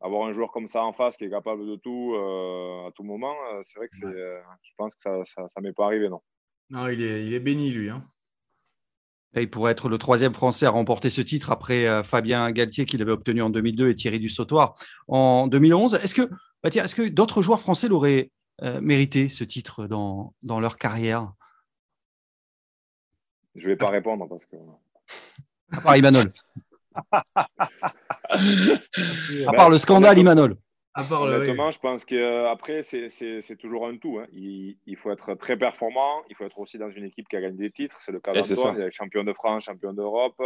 avoir 0.00 0.26
un 0.26 0.32
joueur 0.32 0.50
comme 0.52 0.68
ça 0.68 0.84
en 0.84 0.92
face 0.92 1.16
qui 1.16 1.24
est 1.24 1.30
capable 1.30 1.66
de 1.66 1.76
tout 1.76 2.14
euh, 2.14 2.88
à 2.88 2.92
tout 2.92 3.02
moment, 3.02 3.34
c'est 3.62 3.78
vrai 3.78 3.88
que 3.88 3.96
c'est, 3.96 4.06
je 4.06 4.72
pense 4.76 4.94
que 4.94 5.02
ça 5.02 5.24
ça, 5.24 5.60
m'est 5.60 5.72
pas 5.72 5.86
arrivé, 5.86 6.08
non. 6.08 6.20
Non, 6.70 6.88
il 6.88 7.02
est, 7.02 7.24
il 7.24 7.34
est 7.34 7.40
béni, 7.40 7.70
lui. 7.70 7.90
Hein. 7.90 8.04
Il 9.36 9.50
pourrait 9.50 9.72
être 9.72 9.88
le 9.88 9.98
troisième 9.98 10.34
Français 10.34 10.66
à 10.66 10.70
remporter 10.70 11.10
ce 11.10 11.20
titre 11.20 11.52
après 11.52 12.02
Fabien 12.02 12.50
Galtier 12.50 12.86
qui 12.86 12.96
l'avait 12.96 13.12
obtenu 13.12 13.42
en 13.42 13.50
2002 13.50 13.90
et 13.90 13.94
Thierry 13.94 14.18
Dussautoir 14.18 14.74
en 15.06 15.46
2011. 15.46 15.96
Est-ce 15.96 16.14
que, 16.14 16.28
bah 16.62 16.70
est-ce 16.72 16.94
que 16.94 17.08
d'autres 17.08 17.42
joueurs 17.42 17.60
français 17.60 17.88
l'auraient 17.88 18.30
euh, 18.62 18.80
mérité 18.80 19.28
ce 19.28 19.44
titre 19.44 19.86
dans, 19.86 20.34
dans 20.42 20.58
leur 20.58 20.78
carrière? 20.78 21.32
Je 23.54 23.64
ne 23.64 23.72
vais 23.72 23.76
pas 23.76 23.90
répondre 23.90 24.26
parce 24.28 24.46
que. 24.46 24.56
À 25.72 25.80
part 25.80 25.96
Imanol. 25.96 26.32
à 27.12 27.22
part 29.52 29.70
le 29.70 29.78
scandale 29.78 30.18
Imanol. 30.18 30.56
Honnêtement, 30.96 31.70
je 31.70 31.78
pense 31.78 32.04
qu'après, 32.04 32.82
c'est 32.82 33.56
toujours 33.58 33.86
un 33.86 33.96
tout. 33.96 34.18
Hein. 34.18 34.26
Il, 34.32 34.76
il, 34.86 34.96
faut 34.96 35.10
être 35.10 35.34
très 35.34 35.56
performant. 35.56 36.22
Il 36.28 36.36
faut 36.36 36.44
être 36.44 36.58
aussi 36.58 36.78
dans 36.78 36.90
une 36.90 37.04
équipe 37.04 37.28
qui 37.28 37.36
a 37.36 37.40
gagné 37.40 37.56
des 37.56 37.70
titres. 37.70 37.98
C'est 38.00 38.12
le 38.12 38.20
cas 38.20 38.32
d'Antoine. 38.32 38.76
Il 38.78 38.82
est 38.82 38.90
champion 38.90 39.22
de 39.22 39.32
France, 39.32 39.64
champion 39.64 39.92
d'Europe. 39.92 40.42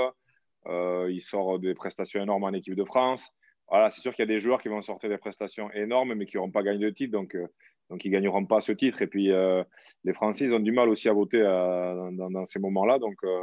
Euh, 0.66 1.08
il 1.10 1.20
sort 1.20 1.58
des 1.58 1.74
prestations 1.74 2.22
énormes 2.22 2.44
en 2.44 2.52
équipe 2.52 2.74
de 2.74 2.84
France. 2.84 3.26
Voilà, 3.68 3.90
c'est 3.90 4.02
sûr 4.02 4.14
qu'il 4.14 4.22
y 4.22 4.28
a 4.30 4.34
des 4.34 4.40
joueurs 4.40 4.60
qui 4.60 4.68
vont 4.68 4.82
sortir 4.82 5.08
des 5.08 5.18
prestations 5.18 5.70
énormes, 5.72 6.14
mais 6.14 6.26
qui 6.26 6.36
n'auront 6.36 6.50
pas 6.50 6.62
gagné 6.62 6.84
de 6.84 6.90
titre. 6.90 7.12
Donc, 7.12 7.34
euh, 7.34 7.46
donc 7.92 8.04
ils 8.04 8.10
ne 8.10 8.14
gagneront 8.14 8.46
pas 8.46 8.60
ce 8.60 8.72
titre. 8.72 9.02
Et 9.02 9.06
puis, 9.06 9.30
euh, 9.30 9.62
les 10.04 10.14
Français, 10.14 10.52
ont 10.52 10.60
du 10.60 10.72
mal 10.72 10.88
aussi 10.88 11.08
à 11.08 11.12
voter 11.12 11.40
euh, 11.40 12.10
dans, 12.12 12.44
ces 12.46 12.58
moments-là. 12.58 12.98
Donc, 12.98 13.16
euh, 13.24 13.40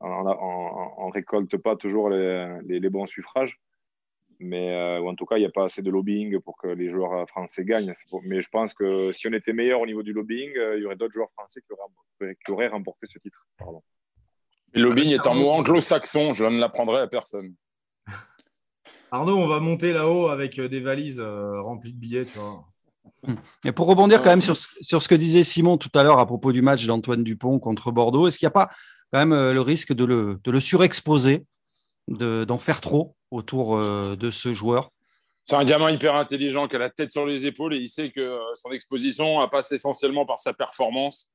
on 0.00 1.06
ne 1.06 1.12
récolte 1.12 1.56
pas 1.56 1.76
toujours 1.76 2.10
les, 2.10 2.90
bons 2.90 3.06
suffrages. 3.06 3.58
Mais 4.42 4.98
en 4.98 5.14
tout 5.14 5.24
cas, 5.24 5.36
il 5.36 5.40
n'y 5.40 5.46
a 5.46 5.50
pas 5.50 5.64
assez 5.64 5.82
de 5.82 5.90
lobbying 5.90 6.40
pour 6.40 6.56
que 6.56 6.68
les 6.68 6.90
joueurs 6.90 7.28
français 7.28 7.64
gagnent. 7.64 7.92
Mais 8.24 8.40
je 8.40 8.48
pense 8.48 8.74
que 8.74 9.12
si 9.12 9.28
on 9.28 9.32
était 9.32 9.52
meilleur 9.52 9.80
au 9.80 9.86
niveau 9.86 10.02
du 10.02 10.12
lobbying, 10.12 10.50
il 10.76 10.82
y 10.82 10.86
aurait 10.86 10.96
d'autres 10.96 11.14
joueurs 11.14 11.30
français 11.32 11.60
qui 11.62 12.50
auraient, 12.50 12.68
remporté 12.68 13.06
ce 13.06 13.18
titre. 13.18 13.46
Le 14.74 14.82
lobbying 14.82 15.12
est 15.12 15.26
un 15.26 15.34
mot 15.34 15.50
anglo-saxon, 15.50 16.32
je 16.32 16.44
ne 16.44 16.58
l'apprendrai 16.58 17.00
à 17.00 17.06
personne. 17.06 17.54
Arnaud, 19.10 19.36
on 19.36 19.46
va 19.46 19.60
monter 19.60 19.92
là-haut 19.92 20.28
avec 20.28 20.60
des 20.60 20.80
valises 20.80 21.20
remplies 21.20 21.92
de 21.92 21.98
billets, 21.98 22.24
tu 22.24 22.38
vois. 22.38 22.64
Et 23.64 23.72
pour 23.72 23.86
rebondir 23.86 24.22
quand 24.22 24.30
même 24.30 24.40
sur, 24.40 24.56
sur 24.56 25.00
ce 25.00 25.08
que 25.08 25.14
disait 25.14 25.42
Simon 25.42 25.78
tout 25.78 25.90
à 25.94 26.02
l'heure 26.02 26.18
à 26.18 26.26
propos 26.26 26.52
du 26.52 26.62
match 26.62 26.86
d'Antoine 26.86 27.22
Dupont 27.22 27.58
contre 27.58 27.92
Bordeaux, 27.92 28.26
est-ce 28.26 28.38
qu'il 28.38 28.46
n'y 28.46 28.52
a 28.52 28.52
pas 28.52 28.70
quand 29.12 29.18
même 29.18 29.32
euh, 29.32 29.52
le 29.52 29.60
risque 29.60 29.92
de 29.92 30.04
le, 30.04 30.40
de 30.42 30.50
le 30.50 30.60
surexposer, 30.60 31.44
d'en 32.08 32.58
faire 32.58 32.80
trop 32.80 33.14
autour 33.30 33.76
euh, 33.76 34.16
de 34.16 34.30
ce 34.30 34.52
joueur 34.52 34.90
c'est 35.44 35.56
un 35.56 35.64
gamin 35.64 35.90
hyper 35.90 36.14
intelligent 36.14 36.68
qui 36.68 36.76
a 36.76 36.78
la 36.78 36.90
tête 36.90 37.10
sur 37.10 37.26
les 37.26 37.46
épaules 37.46 37.74
et 37.74 37.78
il 37.78 37.88
sait 37.88 38.10
que 38.10 38.20
euh, 38.20 38.38
son 38.54 38.70
exposition 38.70 39.46
passe 39.48 39.72
essentiellement 39.72 40.24
par 40.24 40.38
sa 40.38 40.52
performance. 40.52 41.28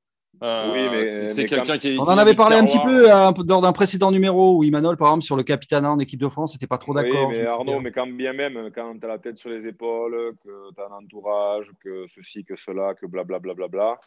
Euh, 0.44 0.72
oui, 0.72 0.90
mais 0.92 1.06
c'est 1.06 1.46
quelqu'un 1.46 1.78
qui. 1.78 1.98
On 2.00 2.04
en 2.04 2.18
avait 2.18 2.36
parlé 2.36 2.56
un 2.56 2.66
petit 2.66 2.80
peu 2.80 3.08
lors 3.08 3.62
d'un 3.62 3.74
précédent 3.74 4.12
numéro 4.12 4.58
où 4.58 4.64
Imanol, 4.64 4.96
par 4.96 5.10
exemple, 5.10 5.24
sur 5.24 5.36
le 5.36 5.44
capitana 5.44 5.92
en 5.92 6.00
équipe 6.00 6.22
de 6.22 6.30
France, 6.30 6.54
n'était 6.54 6.68
pas 6.68 6.78
trop 6.78 6.94
d'accord. 6.94 7.30
Oui, 7.30 7.38
mais 7.38 7.48
Arnaud, 7.48 7.82
mais 7.82 7.92
quand 7.92 8.08
bien 8.08 8.32
même, 8.32 8.70
quand 8.74 8.98
tu 8.98 9.06
as 9.06 9.10
la 9.10 9.18
tête 9.18 9.40
sur 9.40 9.50
les 9.50 9.68
épaules, 9.68 10.36
que 10.42 10.74
tu 10.74 10.82
as 10.82 10.86
un 10.86 11.04
entourage, 11.04 11.70
que 11.84 12.06
ceci, 12.16 12.46
que 12.46 12.56
cela, 12.56 12.94
que 12.94 13.08
blablabla, 13.08 13.54
bla, 13.56 13.68
bla, 13.68 13.68
bla, 13.68 14.00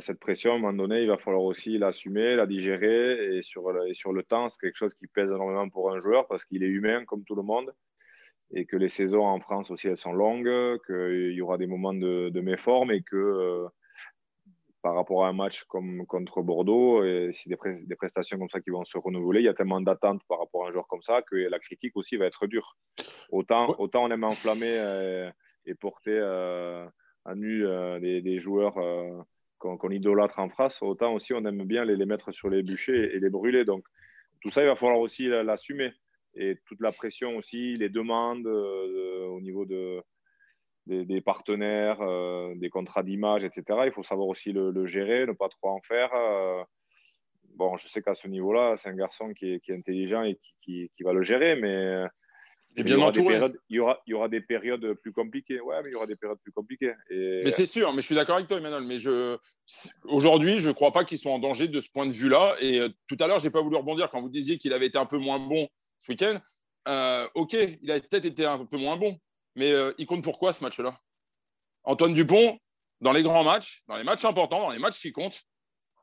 cette 0.00 0.18
pression, 0.18 0.52
à 0.52 0.54
un 0.54 0.58
moment 0.58 0.72
donné, 0.72 1.02
il 1.02 1.08
va 1.08 1.18
falloir 1.18 1.42
aussi 1.42 1.78
l'assumer, 1.78 2.34
la 2.34 2.46
digérer. 2.46 3.36
Et 3.36 3.42
sur, 3.42 3.70
et 3.86 3.94
sur 3.94 4.12
le 4.12 4.22
temps, 4.22 4.48
c'est 4.48 4.60
quelque 4.60 4.76
chose 4.76 4.94
qui 4.94 5.06
pèse 5.06 5.30
énormément 5.30 5.68
pour 5.68 5.92
un 5.92 5.98
joueur 5.98 6.26
parce 6.26 6.44
qu'il 6.44 6.62
est 6.62 6.68
humain 6.68 7.04
comme 7.04 7.24
tout 7.24 7.34
le 7.34 7.42
monde 7.42 7.72
et 8.52 8.64
que 8.64 8.76
les 8.76 8.88
saisons 8.88 9.24
en 9.24 9.40
France 9.40 9.70
aussi, 9.70 9.88
elles 9.88 9.96
sont 9.96 10.12
longues, 10.12 10.78
qu'il 10.86 11.32
y 11.32 11.40
aura 11.40 11.58
des 11.58 11.66
moments 11.66 11.94
de, 11.94 12.30
de 12.30 12.40
méforme 12.40 12.90
et 12.92 13.02
que. 13.02 13.16
Euh, 13.16 13.68
par 14.86 14.94
rapport 14.94 15.24
à 15.24 15.28
un 15.28 15.32
match 15.32 15.64
comme 15.64 16.06
contre 16.06 16.42
Bordeaux, 16.42 17.02
et 17.02 17.32
si 17.34 17.48
des, 17.48 17.56
des, 17.82 17.96
prestations 17.96 18.38
comme 18.38 18.48
ça 18.48 18.60
qui 18.60 18.70
vont 18.70 18.84
se 18.84 18.96
renouveler, 18.96 19.40
il 19.40 19.44
y 19.44 19.48
a 19.48 19.54
tellement 19.54 19.80
d'attentes 19.80 20.22
par 20.28 20.38
rapport 20.38 20.64
à 20.64 20.68
un 20.68 20.72
joueur 20.72 20.86
comme 20.86 21.02
ça 21.02 21.22
que 21.22 21.34
la 21.34 21.58
critique 21.58 21.96
aussi 21.96 22.16
va 22.16 22.26
être 22.26 22.46
dure. 22.46 22.76
Autant, 23.30 23.66
autant 23.80 24.04
on 24.04 24.10
aime 24.12 24.22
enflammer 24.22 24.78
euh, 24.78 25.28
et 25.64 25.74
porter 25.74 26.16
euh, 26.16 26.86
à 27.24 27.34
nu 27.34 27.66
euh, 27.66 27.98
des, 27.98 28.38
joueurs 28.38 28.78
qu'on 29.58 29.90
idolâtre 29.90 30.38
en 30.38 30.48
France, 30.48 30.82
autant 30.82 31.14
aussi 31.14 31.32
on 31.34 31.44
aime 31.44 31.64
bien 31.64 31.84
les, 31.84 32.06
mettre 32.06 32.32
sur 32.32 32.48
les 32.48 32.62
bûchers 32.62 33.14
et 33.14 33.20
les 33.20 33.30
brûler. 33.30 33.64
Donc 33.64 33.84
tout 34.42 34.50
ça, 34.50 34.62
il 34.62 34.66
va 34.66 34.76
falloir 34.76 35.00
aussi 35.00 35.28
l'assumer. 35.28 35.92
Et 36.34 36.58
toute 36.66 36.80
la 36.80 36.92
pression 36.92 37.36
aussi, 37.36 37.76
les 37.76 37.88
demandes 37.88 38.46
au 38.46 39.40
niveau 39.40 39.64
de, 39.64 40.02
des, 40.86 41.20
partenaires, 41.20 42.00
euh, 42.00 42.54
des 42.56 42.70
contrats 42.70 43.02
d'image, 43.02 43.44
etc. 43.44 43.80
Il 43.86 43.92
faut 43.92 44.02
savoir 44.02 44.28
aussi 44.28 44.52
le, 44.52 44.86
gérer, 44.86 45.26
ne 45.26 45.32
pas 45.32 45.48
trop 45.48 45.70
en 45.70 45.80
faire. 45.80 46.10
Euh. 46.14 46.62
bon, 47.54 47.76
je 47.76 47.88
sais 47.88 48.02
qu'à 48.02 48.14
ce 48.14 48.28
niveau-là, 48.28 48.76
c'est 48.76 48.88
un 48.88 48.96
garçon 48.96 49.32
qui 49.34 49.54
est, 49.54 49.70
intelligent 49.70 50.22
et 50.22 50.38
qui, 50.62 50.90
va 51.00 51.12
le 51.12 51.22
gérer, 51.22 51.56
mais 51.56 52.04
Et 52.78 52.82
bien 52.82 52.96
il, 52.96 53.00
y 53.00 53.02
aura 53.02 53.12
périodes, 53.12 53.60
il, 53.70 53.76
y 53.76 53.80
aura, 53.80 54.02
il 54.06 54.10
y 54.10 54.14
aura 54.14 54.28
des 54.28 54.40
périodes 54.42 54.92
plus 54.94 55.12
compliquées. 55.12 55.60
Ouais, 55.60 55.76
mais 55.82 55.90
il 55.90 55.92
y 55.92 55.94
aura 55.94 56.06
des 56.06 56.16
périodes 56.16 56.38
plus 56.40 56.52
compliquées. 56.52 56.92
Mais 57.10 57.50
c'est 57.50 57.66
sûr, 57.66 57.92
mais 57.94 58.02
je 58.02 58.06
suis 58.06 58.14
d'accord 58.14 58.36
avec 58.36 58.48
toi, 58.48 58.58
Emmanuel. 58.58 58.82
Mais 58.82 58.98
je... 58.98 59.38
aujourd'hui, 60.04 60.58
je 60.58 60.68
ne 60.68 60.74
crois 60.74 60.92
pas 60.92 61.04
qu'ils 61.04 61.18
soient 61.18 61.32
en 61.32 61.38
danger 61.38 61.68
de 61.68 61.80
ce 61.80 61.88
point 61.90 62.06
de 62.06 62.12
vue-là. 62.12 62.54
Et 62.60 62.80
euh, 62.80 62.88
tout 63.08 63.16
à 63.20 63.26
l'heure, 63.26 63.38
je 63.38 63.46
n'ai 63.46 63.50
pas 63.50 63.62
voulu 63.62 63.76
rebondir 63.76 64.10
quand 64.10 64.20
vous 64.20 64.28
disiez 64.28 64.58
qu'il 64.58 64.74
avait 64.74 64.86
été 64.86 64.98
un 64.98 65.06
peu 65.06 65.16
moins 65.16 65.38
bon 65.38 65.66
ce 66.00 66.12
week-end. 66.12 66.38
Euh, 66.88 67.26
ok, 67.34 67.56
il 67.82 67.90
a 67.90 67.98
peut-être 67.98 68.26
été 68.26 68.44
un 68.44 68.64
peu 68.66 68.76
moins 68.76 68.96
bon. 68.96 69.18
Mais 69.54 69.72
euh, 69.72 69.94
il 69.96 70.04
compte 70.04 70.22
pourquoi 70.22 70.52
ce 70.52 70.62
match-là? 70.62 70.94
Antoine 71.84 72.12
Dupont, 72.12 72.58
dans 73.00 73.12
les 73.12 73.22
grands 73.22 73.44
matchs, 73.44 73.82
dans 73.88 73.96
les 73.96 74.04
matchs 74.04 74.26
importants, 74.26 74.60
dans 74.60 74.70
les 74.70 74.78
matchs 74.78 75.00
qui 75.00 75.12
comptent, 75.12 75.42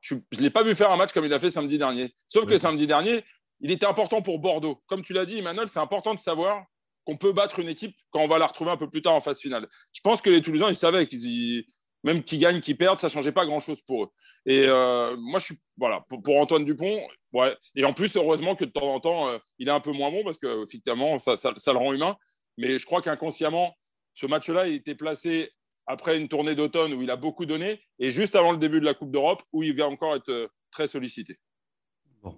je 0.01 0.15
ne 0.15 0.41
l'ai 0.41 0.49
pas 0.49 0.63
vu 0.63 0.75
faire 0.75 0.91
un 0.91 0.97
match 0.97 1.13
comme 1.13 1.25
il 1.25 1.33
a 1.33 1.39
fait 1.39 1.51
samedi 1.51 1.77
dernier. 1.77 2.13
Sauf 2.27 2.45
que 2.45 2.57
samedi 2.57 2.87
dernier, 2.87 3.23
il 3.63 3.71
était 3.71 3.85
important 3.85 4.21
pour 4.21 4.39
Bordeaux. 4.39 4.81
Comme 4.87 5.01
tu 5.01 5.13
l'as 5.13 5.25
dit, 5.25 5.39
Emmanuel, 5.39 5.67
c'est 5.67 5.79
important 5.79 6.13
de 6.13 6.19
savoir 6.19 6.65
qu'on 7.05 7.17
peut 7.17 7.33
battre 7.33 7.59
une 7.59 7.69
équipe 7.69 7.95
quand 8.11 8.19
on 8.19 8.27
va 8.27 8.37
la 8.37 8.45
retrouver 8.45 8.71
un 8.71 8.77
peu 8.77 8.89
plus 8.89 9.01
tard 9.01 9.15
en 9.15 9.21
phase 9.21 9.39
finale. 9.39 9.67
Je 9.93 10.01
pense 10.01 10.21
que 10.21 10.29
les 10.29 10.41
Toulousains, 10.41 10.69
ils 10.69 10.75
savaient 10.75 11.07
qu'ils 11.07 11.65
même 12.03 12.21
qu'ils 12.21 12.39
gagnent, 12.39 12.59
qu'ils 12.59 12.77
perdent, 12.77 12.99
ça 12.99 13.07
ne 13.07 13.11
changeait 13.11 13.31
pas 13.31 13.45
grand-chose 13.45 13.81
pour 13.81 14.03
eux. 14.03 14.07
Et 14.45 14.65
euh, 14.67 15.15
moi, 15.17 15.39
je 15.39 15.45
suis 15.45 15.55
voilà 15.77 16.05
pour, 16.09 16.37
Antoine 16.37 16.65
Dupont, 16.65 17.01
ouais. 17.31 17.55
Et 17.75 17.85
en 17.85 17.93
plus, 17.93 18.15
heureusement 18.17 18.55
que 18.55 18.65
de 18.65 18.71
temps 18.71 18.93
en 18.93 18.99
temps, 18.99 19.29
euh, 19.29 19.37
il 19.57 19.69
est 19.69 19.71
un 19.71 19.79
peu 19.79 19.91
moins 19.91 20.11
bon 20.11 20.23
parce 20.23 20.37
que 20.37 20.65
effectivement, 20.65 21.17
ça, 21.19 21.37
ça, 21.37 21.73
le 21.73 21.77
rend 21.77 21.93
humain. 21.93 22.17
Mais 22.57 22.77
je 22.77 22.85
crois 22.85 23.01
qu'inconsciemment, 23.01 23.73
ce 24.15 24.27
match-là, 24.27 24.67
il 24.67 24.75
était 24.75 24.95
placé 24.95 25.51
après 25.87 26.19
une 26.19 26.27
tournée 26.27 26.55
d'automne 26.55 26.93
où 26.93 27.01
il 27.01 27.09
a 27.09 27.15
beaucoup 27.15 27.45
donné 27.45 27.81
et 27.99 28.11
juste 28.11 28.35
avant 28.35 28.51
le 28.51 28.57
début 28.57 28.79
de 28.79 28.85
la 28.85 28.93
Coupe 28.93 29.11
d'Europe 29.11 29.41
où 29.51 29.63
il 29.63 29.75
va 29.75 29.87
encore 29.87 30.15
être 30.15 30.29
euh, 30.29 30.47
très 30.71 30.87
sollicité 30.87 31.39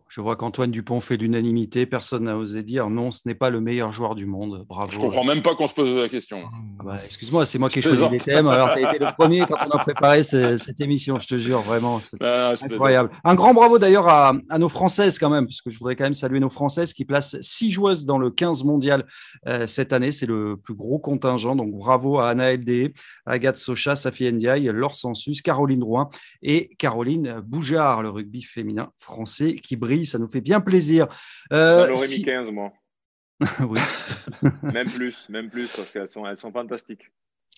je 0.08 0.22
vois 0.22 0.36
qu'Antoine 0.36 0.72
Dupont 0.72 1.00
fait 1.00 1.18
l'unanimité. 1.18 1.86
Personne 1.86 2.24
n'a 2.24 2.38
osé 2.38 2.64
dire 2.64 2.90
non, 2.90 3.12
ce 3.12 3.22
n'est 3.26 3.36
pas 3.36 3.50
le 3.50 3.62
meilleur 3.62 3.94
joueur 3.94 4.16
du 4.16 4.26
monde. 4.26 4.66
Bravo. 4.68 4.92
Je 4.92 5.00
comprends 5.00 5.24
même 5.24 5.42
pas 5.42 5.56
qu'on 5.56 5.68
se 5.68 5.74
pose 5.74 5.90
la 5.90 6.10
question. 6.10 6.44
Ah 6.80 6.84
bah, 6.84 6.98
excuse-moi, 7.04 7.46
c'est 7.46 7.60
moi 7.60 7.70
qui 7.70 7.80
ai 7.80 7.82
choisi 7.82 8.08
les 8.10 8.18
thèmes. 8.18 8.48
Alors, 8.48 8.74
tu 8.74 8.84
as 8.84 8.90
été 8.90 9.04
le 9.04 9.12
premier 9.14 9.42
quand 9.42 9.58
on 9.68 9.78
a 9.78 9.84
préparé 9.84 10.24
cette 10.24 10.82
émission, 10.82 11.20
je 11.20 11.28
te 11.28 11.38
jure, 11.38 11.62
vraiment. 11.62 12.00
C'est 12.00 12.18
ah, 12.22 12.54
incroyable. 12.62 13.12
Un 13.24 13.36
grand 13.36 13.54
bravo 13.54 13.78
d'ailleurs 13.78 14.08
à, 14.08 14.34
nos 14.58 14.70
Françaises 14.70 15.20
quand 15.20 15.30
même, 15.30 15.46
parce 15.46 15.62
que 15.62 15.70
je 15.70 15.78
voudrais 15.78 15.96
quand 15.96 16.06
même 16.06 16.14
saluer 16.14 16.40
nos 16.40 16.50
Françaises 16.50 16.94
qui 16.94 17.06
placent 17.06 17.38
six 17.42 17.70
joueuses 17.70 18.06
dans 18.06 18.18
le 18.18 18.32
15 18.32 18.64
mondial 18.64 19.06
euh, 19.48 19.68
cette 19.68 19.94
année. 19.94 20.12
C'est 20.12 20.26
le 20.26 20.58
plus 20.58 20.76
gros 20.76 21.00
contingent. 21.00 21.56
Donc, 21.56 21.72
bravo 21.72 22.20
à 22.20 22.30
Anna 22.30 22.56
LD, 22.56 22.94
Agathe 23.26 23.58
Socha, 23.58 23.96
Safi 23.96 24.32
Ndiaye, 24.32 24.66
Laure 24.74 24.96
Sensus, 24.96 25.42
Caroline 25.42 25.80
Drouin 25.80 26.10
et 26.42 26.72
Caroline 26.78 27.42
Boujard, 27.46 28.02
le 28.02 28.10
rugby 28.10 28.42
féminin 28.42 28.90
français 28.98 29.56
qui 29.56 29.75
brille. 29.76 30.06
Ça 30.06 30.20
nous 30.20 30.28
fait 30.28 30.42
bien 30.42 30.62
plaisir. 30.62 31.08
Euh, 31.54 31.88
J'aurais 31.88 32.08
mis 32.08 32.24
15, 32.24 32.52
moi. 32.52 32.72
oui. 33.68 33.80
même 34.64 34.90
plus, 34.90 35.28
même 35.30 35.50
plus, 35.50 35.68
parce 35.76 35.92
qu'elles 35.92 36.08
sont, 36.08 36.26
elles 36.26 36.38
sont 36.38 36.52
fantastiques. 36.52 37.12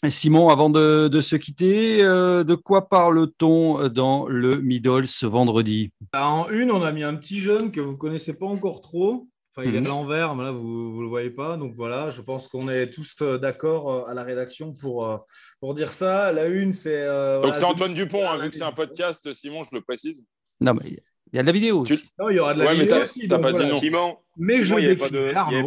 Simon, 0.09 0.49
avant 0.49 0.70
de, 0.70 1.22
se 1.22 1.36
quitter, 1.36 2.03
euh, 2.03 2.43
de 2.43 2.53
quoi 2.53 2.88
parle-t-on 2.88 3.88
dans 3.88 4.28
le 4.28 4.61
Middle 4.61 5.07
ce 5.07 5.26
vendredi? 5.26 5.91
Bah, 6.13 6.28
En 6.28 6.49
une, 6.49 6.72
on 6.72 6.84
a 6.84 6.91
mis 6.91 7.03
un 7.03 7.15
petit 7.15 7.39
jeune 7.39 7.72
que 7.72 7.82
vous 7.82 7.93
ne 7.93 7.97
connaissez 7.97 8.34
pas 8.34 8.45
encore 8.45 8.82
trop. 8.82 9.28
Enfin, 9.55 9.68
il 9.68 9.74
est 9.74 9.80
à 9.80 9.82
mhm. 9.82 9.88
l'envers, 9.88 10.36
mais 10.36 10.43
là, 10.43 10.51
vous 10.51 10.97
ne 10.97 11.01
le 11.01 11.07
voyez 11.07 11.32
pas. 11.32 11.57
Donc 11.57 11.74
voilà, 11.74 12.11
je 12.11 12.22
pense 12.22 12.47
qu'on 12.47 12.70
est 12.70 12.91
tous 12.91 13.15
euh, 13.24 13.39
d'accord 13.39 14.07
à 14.07 14.13
la 14.13 14.24
rédaction 14.24 14.72
pour, 14.72 15.26
pour 15.59 15.74
dire 15.74 15.89
ça. 15.89 16.32
La 16.32 16.45
une, 16.45 16.74
c'est. 16.74 17.07
Donc 17.41 17.55
c'est 17.55 17.65
Antoine 17.65 17.95
Dupont, 17.95 18.30
hein, 18.30 18.38
vu 18.38 18.51
que 18.51 18.55
c'est 18.55 18.63
un 18.63 18.72
podcast, 18.72 19.34
Simon, 19.34 19.63
je 19.63 19.74
le 19.74 19.82
précise. 19.82 20.24
Non, 20.61 20.76
mais 20.76 21.01
il 21.34 21.36
y 21.36 21.39
a 21.39 21.41
de 21.41 21.47
la 21.47 21.51
vidéo 21.53 21.80
aussi. 21.80 22.05
Non, 22.19 22.30
il 22.30 22.36
y 22.36 22.39
aura 22.39 22.53
de 22.53 22.63
la 22.63 22.73
vidéo 22.73 23.01
aussi. 23.03 23.28
pas 23.28 23.51
dit 23.51 23.65
non. 23.65 23.80
Simon, 23.80 24.17
mais 24.38 24.63
je 24.63 24.73
il 24.75 24.80
n'y 24.80 24.86
avait, 24.86 24.95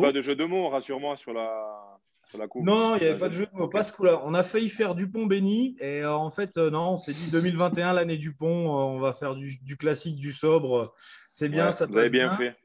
pas 0.00 0.12
de 0.12 0.20
jeu 0.20 0.34
de 0.34 0.44
mots, 0.44 0.68
rassure-moi, 0.68 1.16
sur 1.16 1.32
la, 1.32 2.00
sur 2.28 2.38
la 2.38 2.48
coupe. 2.48 2.64
Non, 2.64 2.96
il 2.96 3.02
n'y 3.02 3.08
avait 3.08 3.18
pas 3.18 3.28
de 3.28 3.34
jeu 3.34 3.46
de 3.46 3.56
mots. 3.56 3.68
Pas 3.68 3.82
ce 3.82 3.92
coup-là. 3.92 4.22
On 4.24 4.34
a 4.34 4.42
failli 4.42 4.68
faire 4.68 4.94
Dupont 4.94 5.26
béni. 5.26 5.76
Et 5.80 6.00
euh, 6.00 6.14
en 6.14 6.30
fait, 6.30 6.56
euh, 6.56 6.70
non, 6.70 6.92
on 6.92 6.98
s'est 6.98 7.12
dit 7.12 7.30
2021, 7.30 7.92
l'année 7.92 8.16
Dupont, 8.16 8.46
euh, 8.48 8.94
on 8.94 8.98
va 8.98 9.12
faire 9.12 9.34
du, 9.34 9.58
du, 9.62 9.76
classique, 9.76 10.16
du 10.16 10.32
sobre. 10.32 10.94
C'est 11.30 11.48
bien, 11.48 11.72
ça 11.72 11.86
Vous 11.86 11.98
avez 11.98 12.10
bien 12.10 12.36
fait 12.36 12.56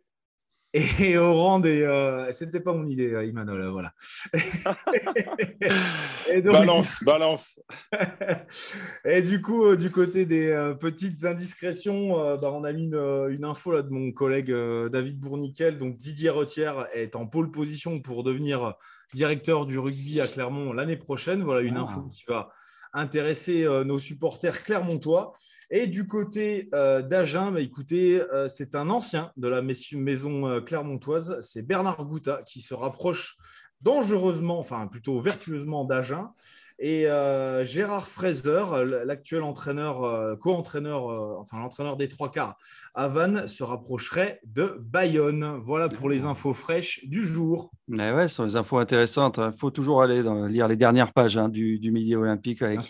et 0.76 1.18
au 1.18 1.34
rang 1.34 1.60
des. 1.60 1.82
Euh, 1.84 2.32
C'était 2.34 2.60
pas 2.60 2.74
mon 2.74 2.86
idée, 2.86 3.14
euh, 3.14 3.26
Imanol, 3.26 3.62
euh, 3.62 3.70
voilà. 3.70 3.94
balance, 6.44 7.02
balance. 7.04 7.62
et 9.06 9.22
du 9.22 9.42
coup, 9.42 9.66
euh, 9.66 9.78
du 9.78 9.90
côté 9.90 10.26
des 10.26 10.74
petites 10.80 11.24
indiscrétions, 11.24 12.38
bah, 12.38 12.52
on 12.52 12.66
a 12.66 12.74
mis 12.74 12.88
une, 12.88 13.46
info 13.46 13.72
là, 13.72 13.84
de 13.84 13.90
mon 13.90 14.12
collègue 14.12 14.54
David 14.92 15.20
Bourniquel. 15.20 15.78
Donc 15.78 15.98
Didier 15.98 16.30
Retière 16.30 16.88
est 16.94 17.16
en 17.16 17.26
pole 17.26 17.52
position 17.52 18.02
pour 18.02 18.24
devenir 18.24 18.74
directeur 19.14 19.66
du 19.66 19.80
rugby 19.80 20.20
à 20.20 20.28
Clermont 20.28 20.74
l'année 20.74 20.98
prochaine. 20.98 21.42
Voilà 21.44 21.62
une 21.62 21.78
ah. 21.78 21.84
info 21.84 22.02
qui 22.12 22.26
va 22.28 22.50
intéresser 22.94 23.66
nos 23.86 24.00
supporters 24.00 24.64
clermontois. 24.64 25.34
Et 25.72 25.88
du 25.88 26.08
côté 26.08 26.70
euh, 26.74 27.02
d'Agen, 27.02 27.52
bah, 27.52 27.62
écoutez, 27.62 28.22
euh, 28.22 28.48
c'est 28.48 28.76
un 28.76 28.90
ancien 28.90 29.32
de 29.38 29.48
la 29.48 29.62
maison 29.62 30.48
euh, 30.48 30.62
clermontoise, 30.62 31.40
c'est 31.42 31.64
Bernard 31.64 32.06
Gouta 32.06 32.42
qui 32.46 32.62
se 32.62 32.74
rapproche 32.74 33.38
dangereusement, 33.82 34.60
enfin 34.60 34.88
plutôt 34.88 35.20
vertueusement 35.20 35.86
d'Agen. 35.86 36.34
Et 36.78 37.08
euh, 37.08 37.64
Gérard 37.64 38.10
Fraser, 38.10 38.64
l'actuel 39.06 39.44
entraîneur, 39.44 40.04
euh, 40.04 40.36
co-entraîneur, 40.36 41.10
euh, 41.10 41.36
enfin 41.40 41.58
l'entraîneur 41.58 41.96
des 41.96 42.10
trois 42.10 42.30
quarts 42.30 42.58
à 42.94 43.08
Vannes, 43.08 43.48
se 43.48 43.64
rapprocherait 43.64 44.42
de 44.46 44.78
Bayonne. 44.82 45.62
Voilà 45.64 45.88
pour 45.88 46.10
les 46.10 46.26
infos 46.26 46.54
fraîches 46.54 47.06
du 47.06 47.26
jour. 47.26 47.72
Mais 47.88 48.12
ouais, 48.12 48.28
ce 48.28 48.36
sont 48.36 48.44
les 48.44 48.58
infos 48.58 48.78
intéressantes. 48.78 49.38
Il 49.38 49.44
hein. 49.44 49.52
faut 49.54 49.72
toujours 49.72 50.02
aller 50.02 50.22
lire 50.50 50.68
les 50.68 50.76
dernières 50.76 51.14
pages 51.14 51.38
hein, 51.38 51.48
du, 51.48 51.80
Midi 51.94 52.14
Olympique 52.14 52.62
avec 52.62 52.82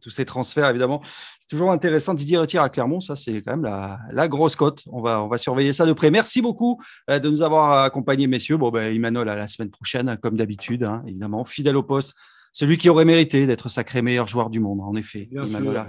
tous 0.00 0.10
ces 0.10 0.24
transferts, 0.24 0.70
évidemment. 0.70 1.00
C'est 1.38 1.48
toujours 1.48 1.70
intéressant. 1.70 2.14
Didier 2.14 2.38
Retire 2.38 2.62
à 2.62 2.70
Clermont, 2.70 3.00
ça 3.00 3.14
c'est 3.14 3.40
quand 3.42 3.56
même 3.56 3.64
la, 4.10 4.28
grosse 4.28 4.56
cote. 4.56 4.82
On 4.90 5.00
va, 5.00 5.22
on 5.22 5.28
va 5.28 5.38
surveiller 5.38 5.72
ça 5.72 5.86
de 5.86 5.92
près. 5.92 6.10
Merci 6.10 6.42
beaucoup 6.42 6.80
de 7.08 7.28
nous 7.28 7.42
avoir 7.42 7.84
accompagnés, 7.84 8.26
messieurs. 8.26 8.56
Bon, 8.56 8.70
ben, 8.70 8.92
Emmanuel, 8.92 9.28
à 9.28 9.36
la 9.36 9.46
semaine 9.46 9.70
prochaine, 9.70 10.18
comme 10.20 10.36
d'habitude, 10.36 10.82
hein, 10.82 11.04
évidemment, 11.06 11.44
fidèle 11.44 11.76
au 11.76 11.84
poste 11.84 12.16
celui 12.52 12.76
qui 12.76 12.88
aurait 12.88 13.04
mérité 13.06 13.46
d'être 13.46 13.68
sacré 13.68 14.02
meilleur 14.02 14.28
joueur 14.28 14.50
du 14.50 14.60
monde, 14.60 14.80
en 14.80 14.94
effet. 14.94 15.28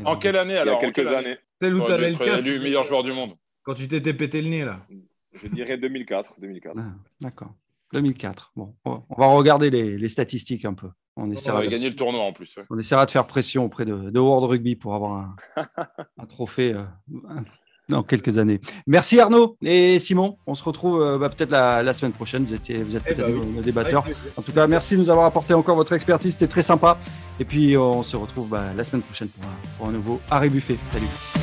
En 0.05 0.15
quelle 0.15 0.37
année 0.37 0.57
alors 0.57 0.79
Il 0.81 0.85
y 0.85 0.89
a 0.89 0.91
quelques 0.91 1.11
années. 1.11 1.37
Tel 1.59 1.75
où 1.75 1.83
tu 1.83 1.91
avais 1.91 2.09
le 2.09 2.17
casque. 2.17 2.45
meilleur 2.45 2.83
joueur 2.83 3.03
du 3.03 3.11
monde. 3.11 3.33
Quand 3.63 3.73
tu 3.73 3.87
t'étais 3.87 4.13
pété 4.13 4.41
le 4.41 4.49
nez, 4.49 4.65
là. 4.65 4.85
Je 5.33 5.47
dirais 5.47 5.77
2004. 5.77 6.39
2004. 6.39 6.75
Ah, 6.77 6.81
d'accord. 7.21 7.53
2004. 7.93 8.53
Bon, 8.55 8.75
on 8.85 9.03
va 9.17 9.27
regarder 9.27 9.69
les, 9.69 10.09
statistiques 10.09 10.65
un 10.65 10.73
peu. 10.73 10.89
On, 11.15 11.29
essaiera 11.31 11.61
de, 11.61 11.67
gagner 11.67 11.89
le 11.89 11.95
tournoi 11.95 12.23
en 12.23 12.33
plus. 12.33 12.57
On 12.69 12.77
essaiera 12.77 13.05
de 13.05 13.11
faire 13.11 13.27
pression 13.27 13.65
auprès 13.65 13.85
de, 13.85 14.19
World 14.19 14.49
Rugby 14.49 14.75
pour 14.75 14.95
avoir 14.95 15.35
un, 16.17 16.25
trophée 16.27 16.73
euh, 16.73 16.83
dans 17.89 18.03
quelques 18.03 18.37
années. 18.37 18.59
Merci 18.87 19.19
Arnaud 19.19 19.57
et 19.61 19.99
Simon. 19.99 20.37
On 20.47 20.55
se 20.55 20.63
retrouve 20.63 21.01
euh, 21.01 21.17
bah, 21.17 21.29
peut-être 21.29 21.51
la, 21.51 21.93
semaine 21.93 22.13
prochaine. 22.13 22.45
Vous, 22.45 22.53
étiez, 22.53 22.77
vous 22.77 22.95
êtes 22.95 23.03
eh 23.07 23.13
peut-être 23.13 23.27
ben 23.27 23.55
nos, 23.55 23.61
débatteurs. 23.61 24.05
En 24.37 24.41
tout 24.41 24.51
cas, 24.51 24.67
merci 24.67 24.95
de 24.95 24.99
nous 24.99 25.09
avoir 25.09 25.25
apporté 25.25 25.53
encore 25.53 25.75
votre 25.75 25.93
expertise. 25.93 26.33
C'était 26.33 26.47
très 26.47 26.61
sympa. 26.61 26.97
Et 27.39 27.45
puis, 27.45 27.75
on 27.77 28.03
se 28.03 28.15
retrouve 28.15 28.49
bah, 28.49 28.65
la 28.75 28.83
semaine 28.83 29.01
prochaine 29.01 29.27
pour 29.27 29.43
un, 29.43 29.77
pour 29.77 29.87
un 29.87 29.91
nouveau 29.91 30.21
Harry 30.29 30.49
Buffet. 30.49 30.77
Salut. 30.91 31.42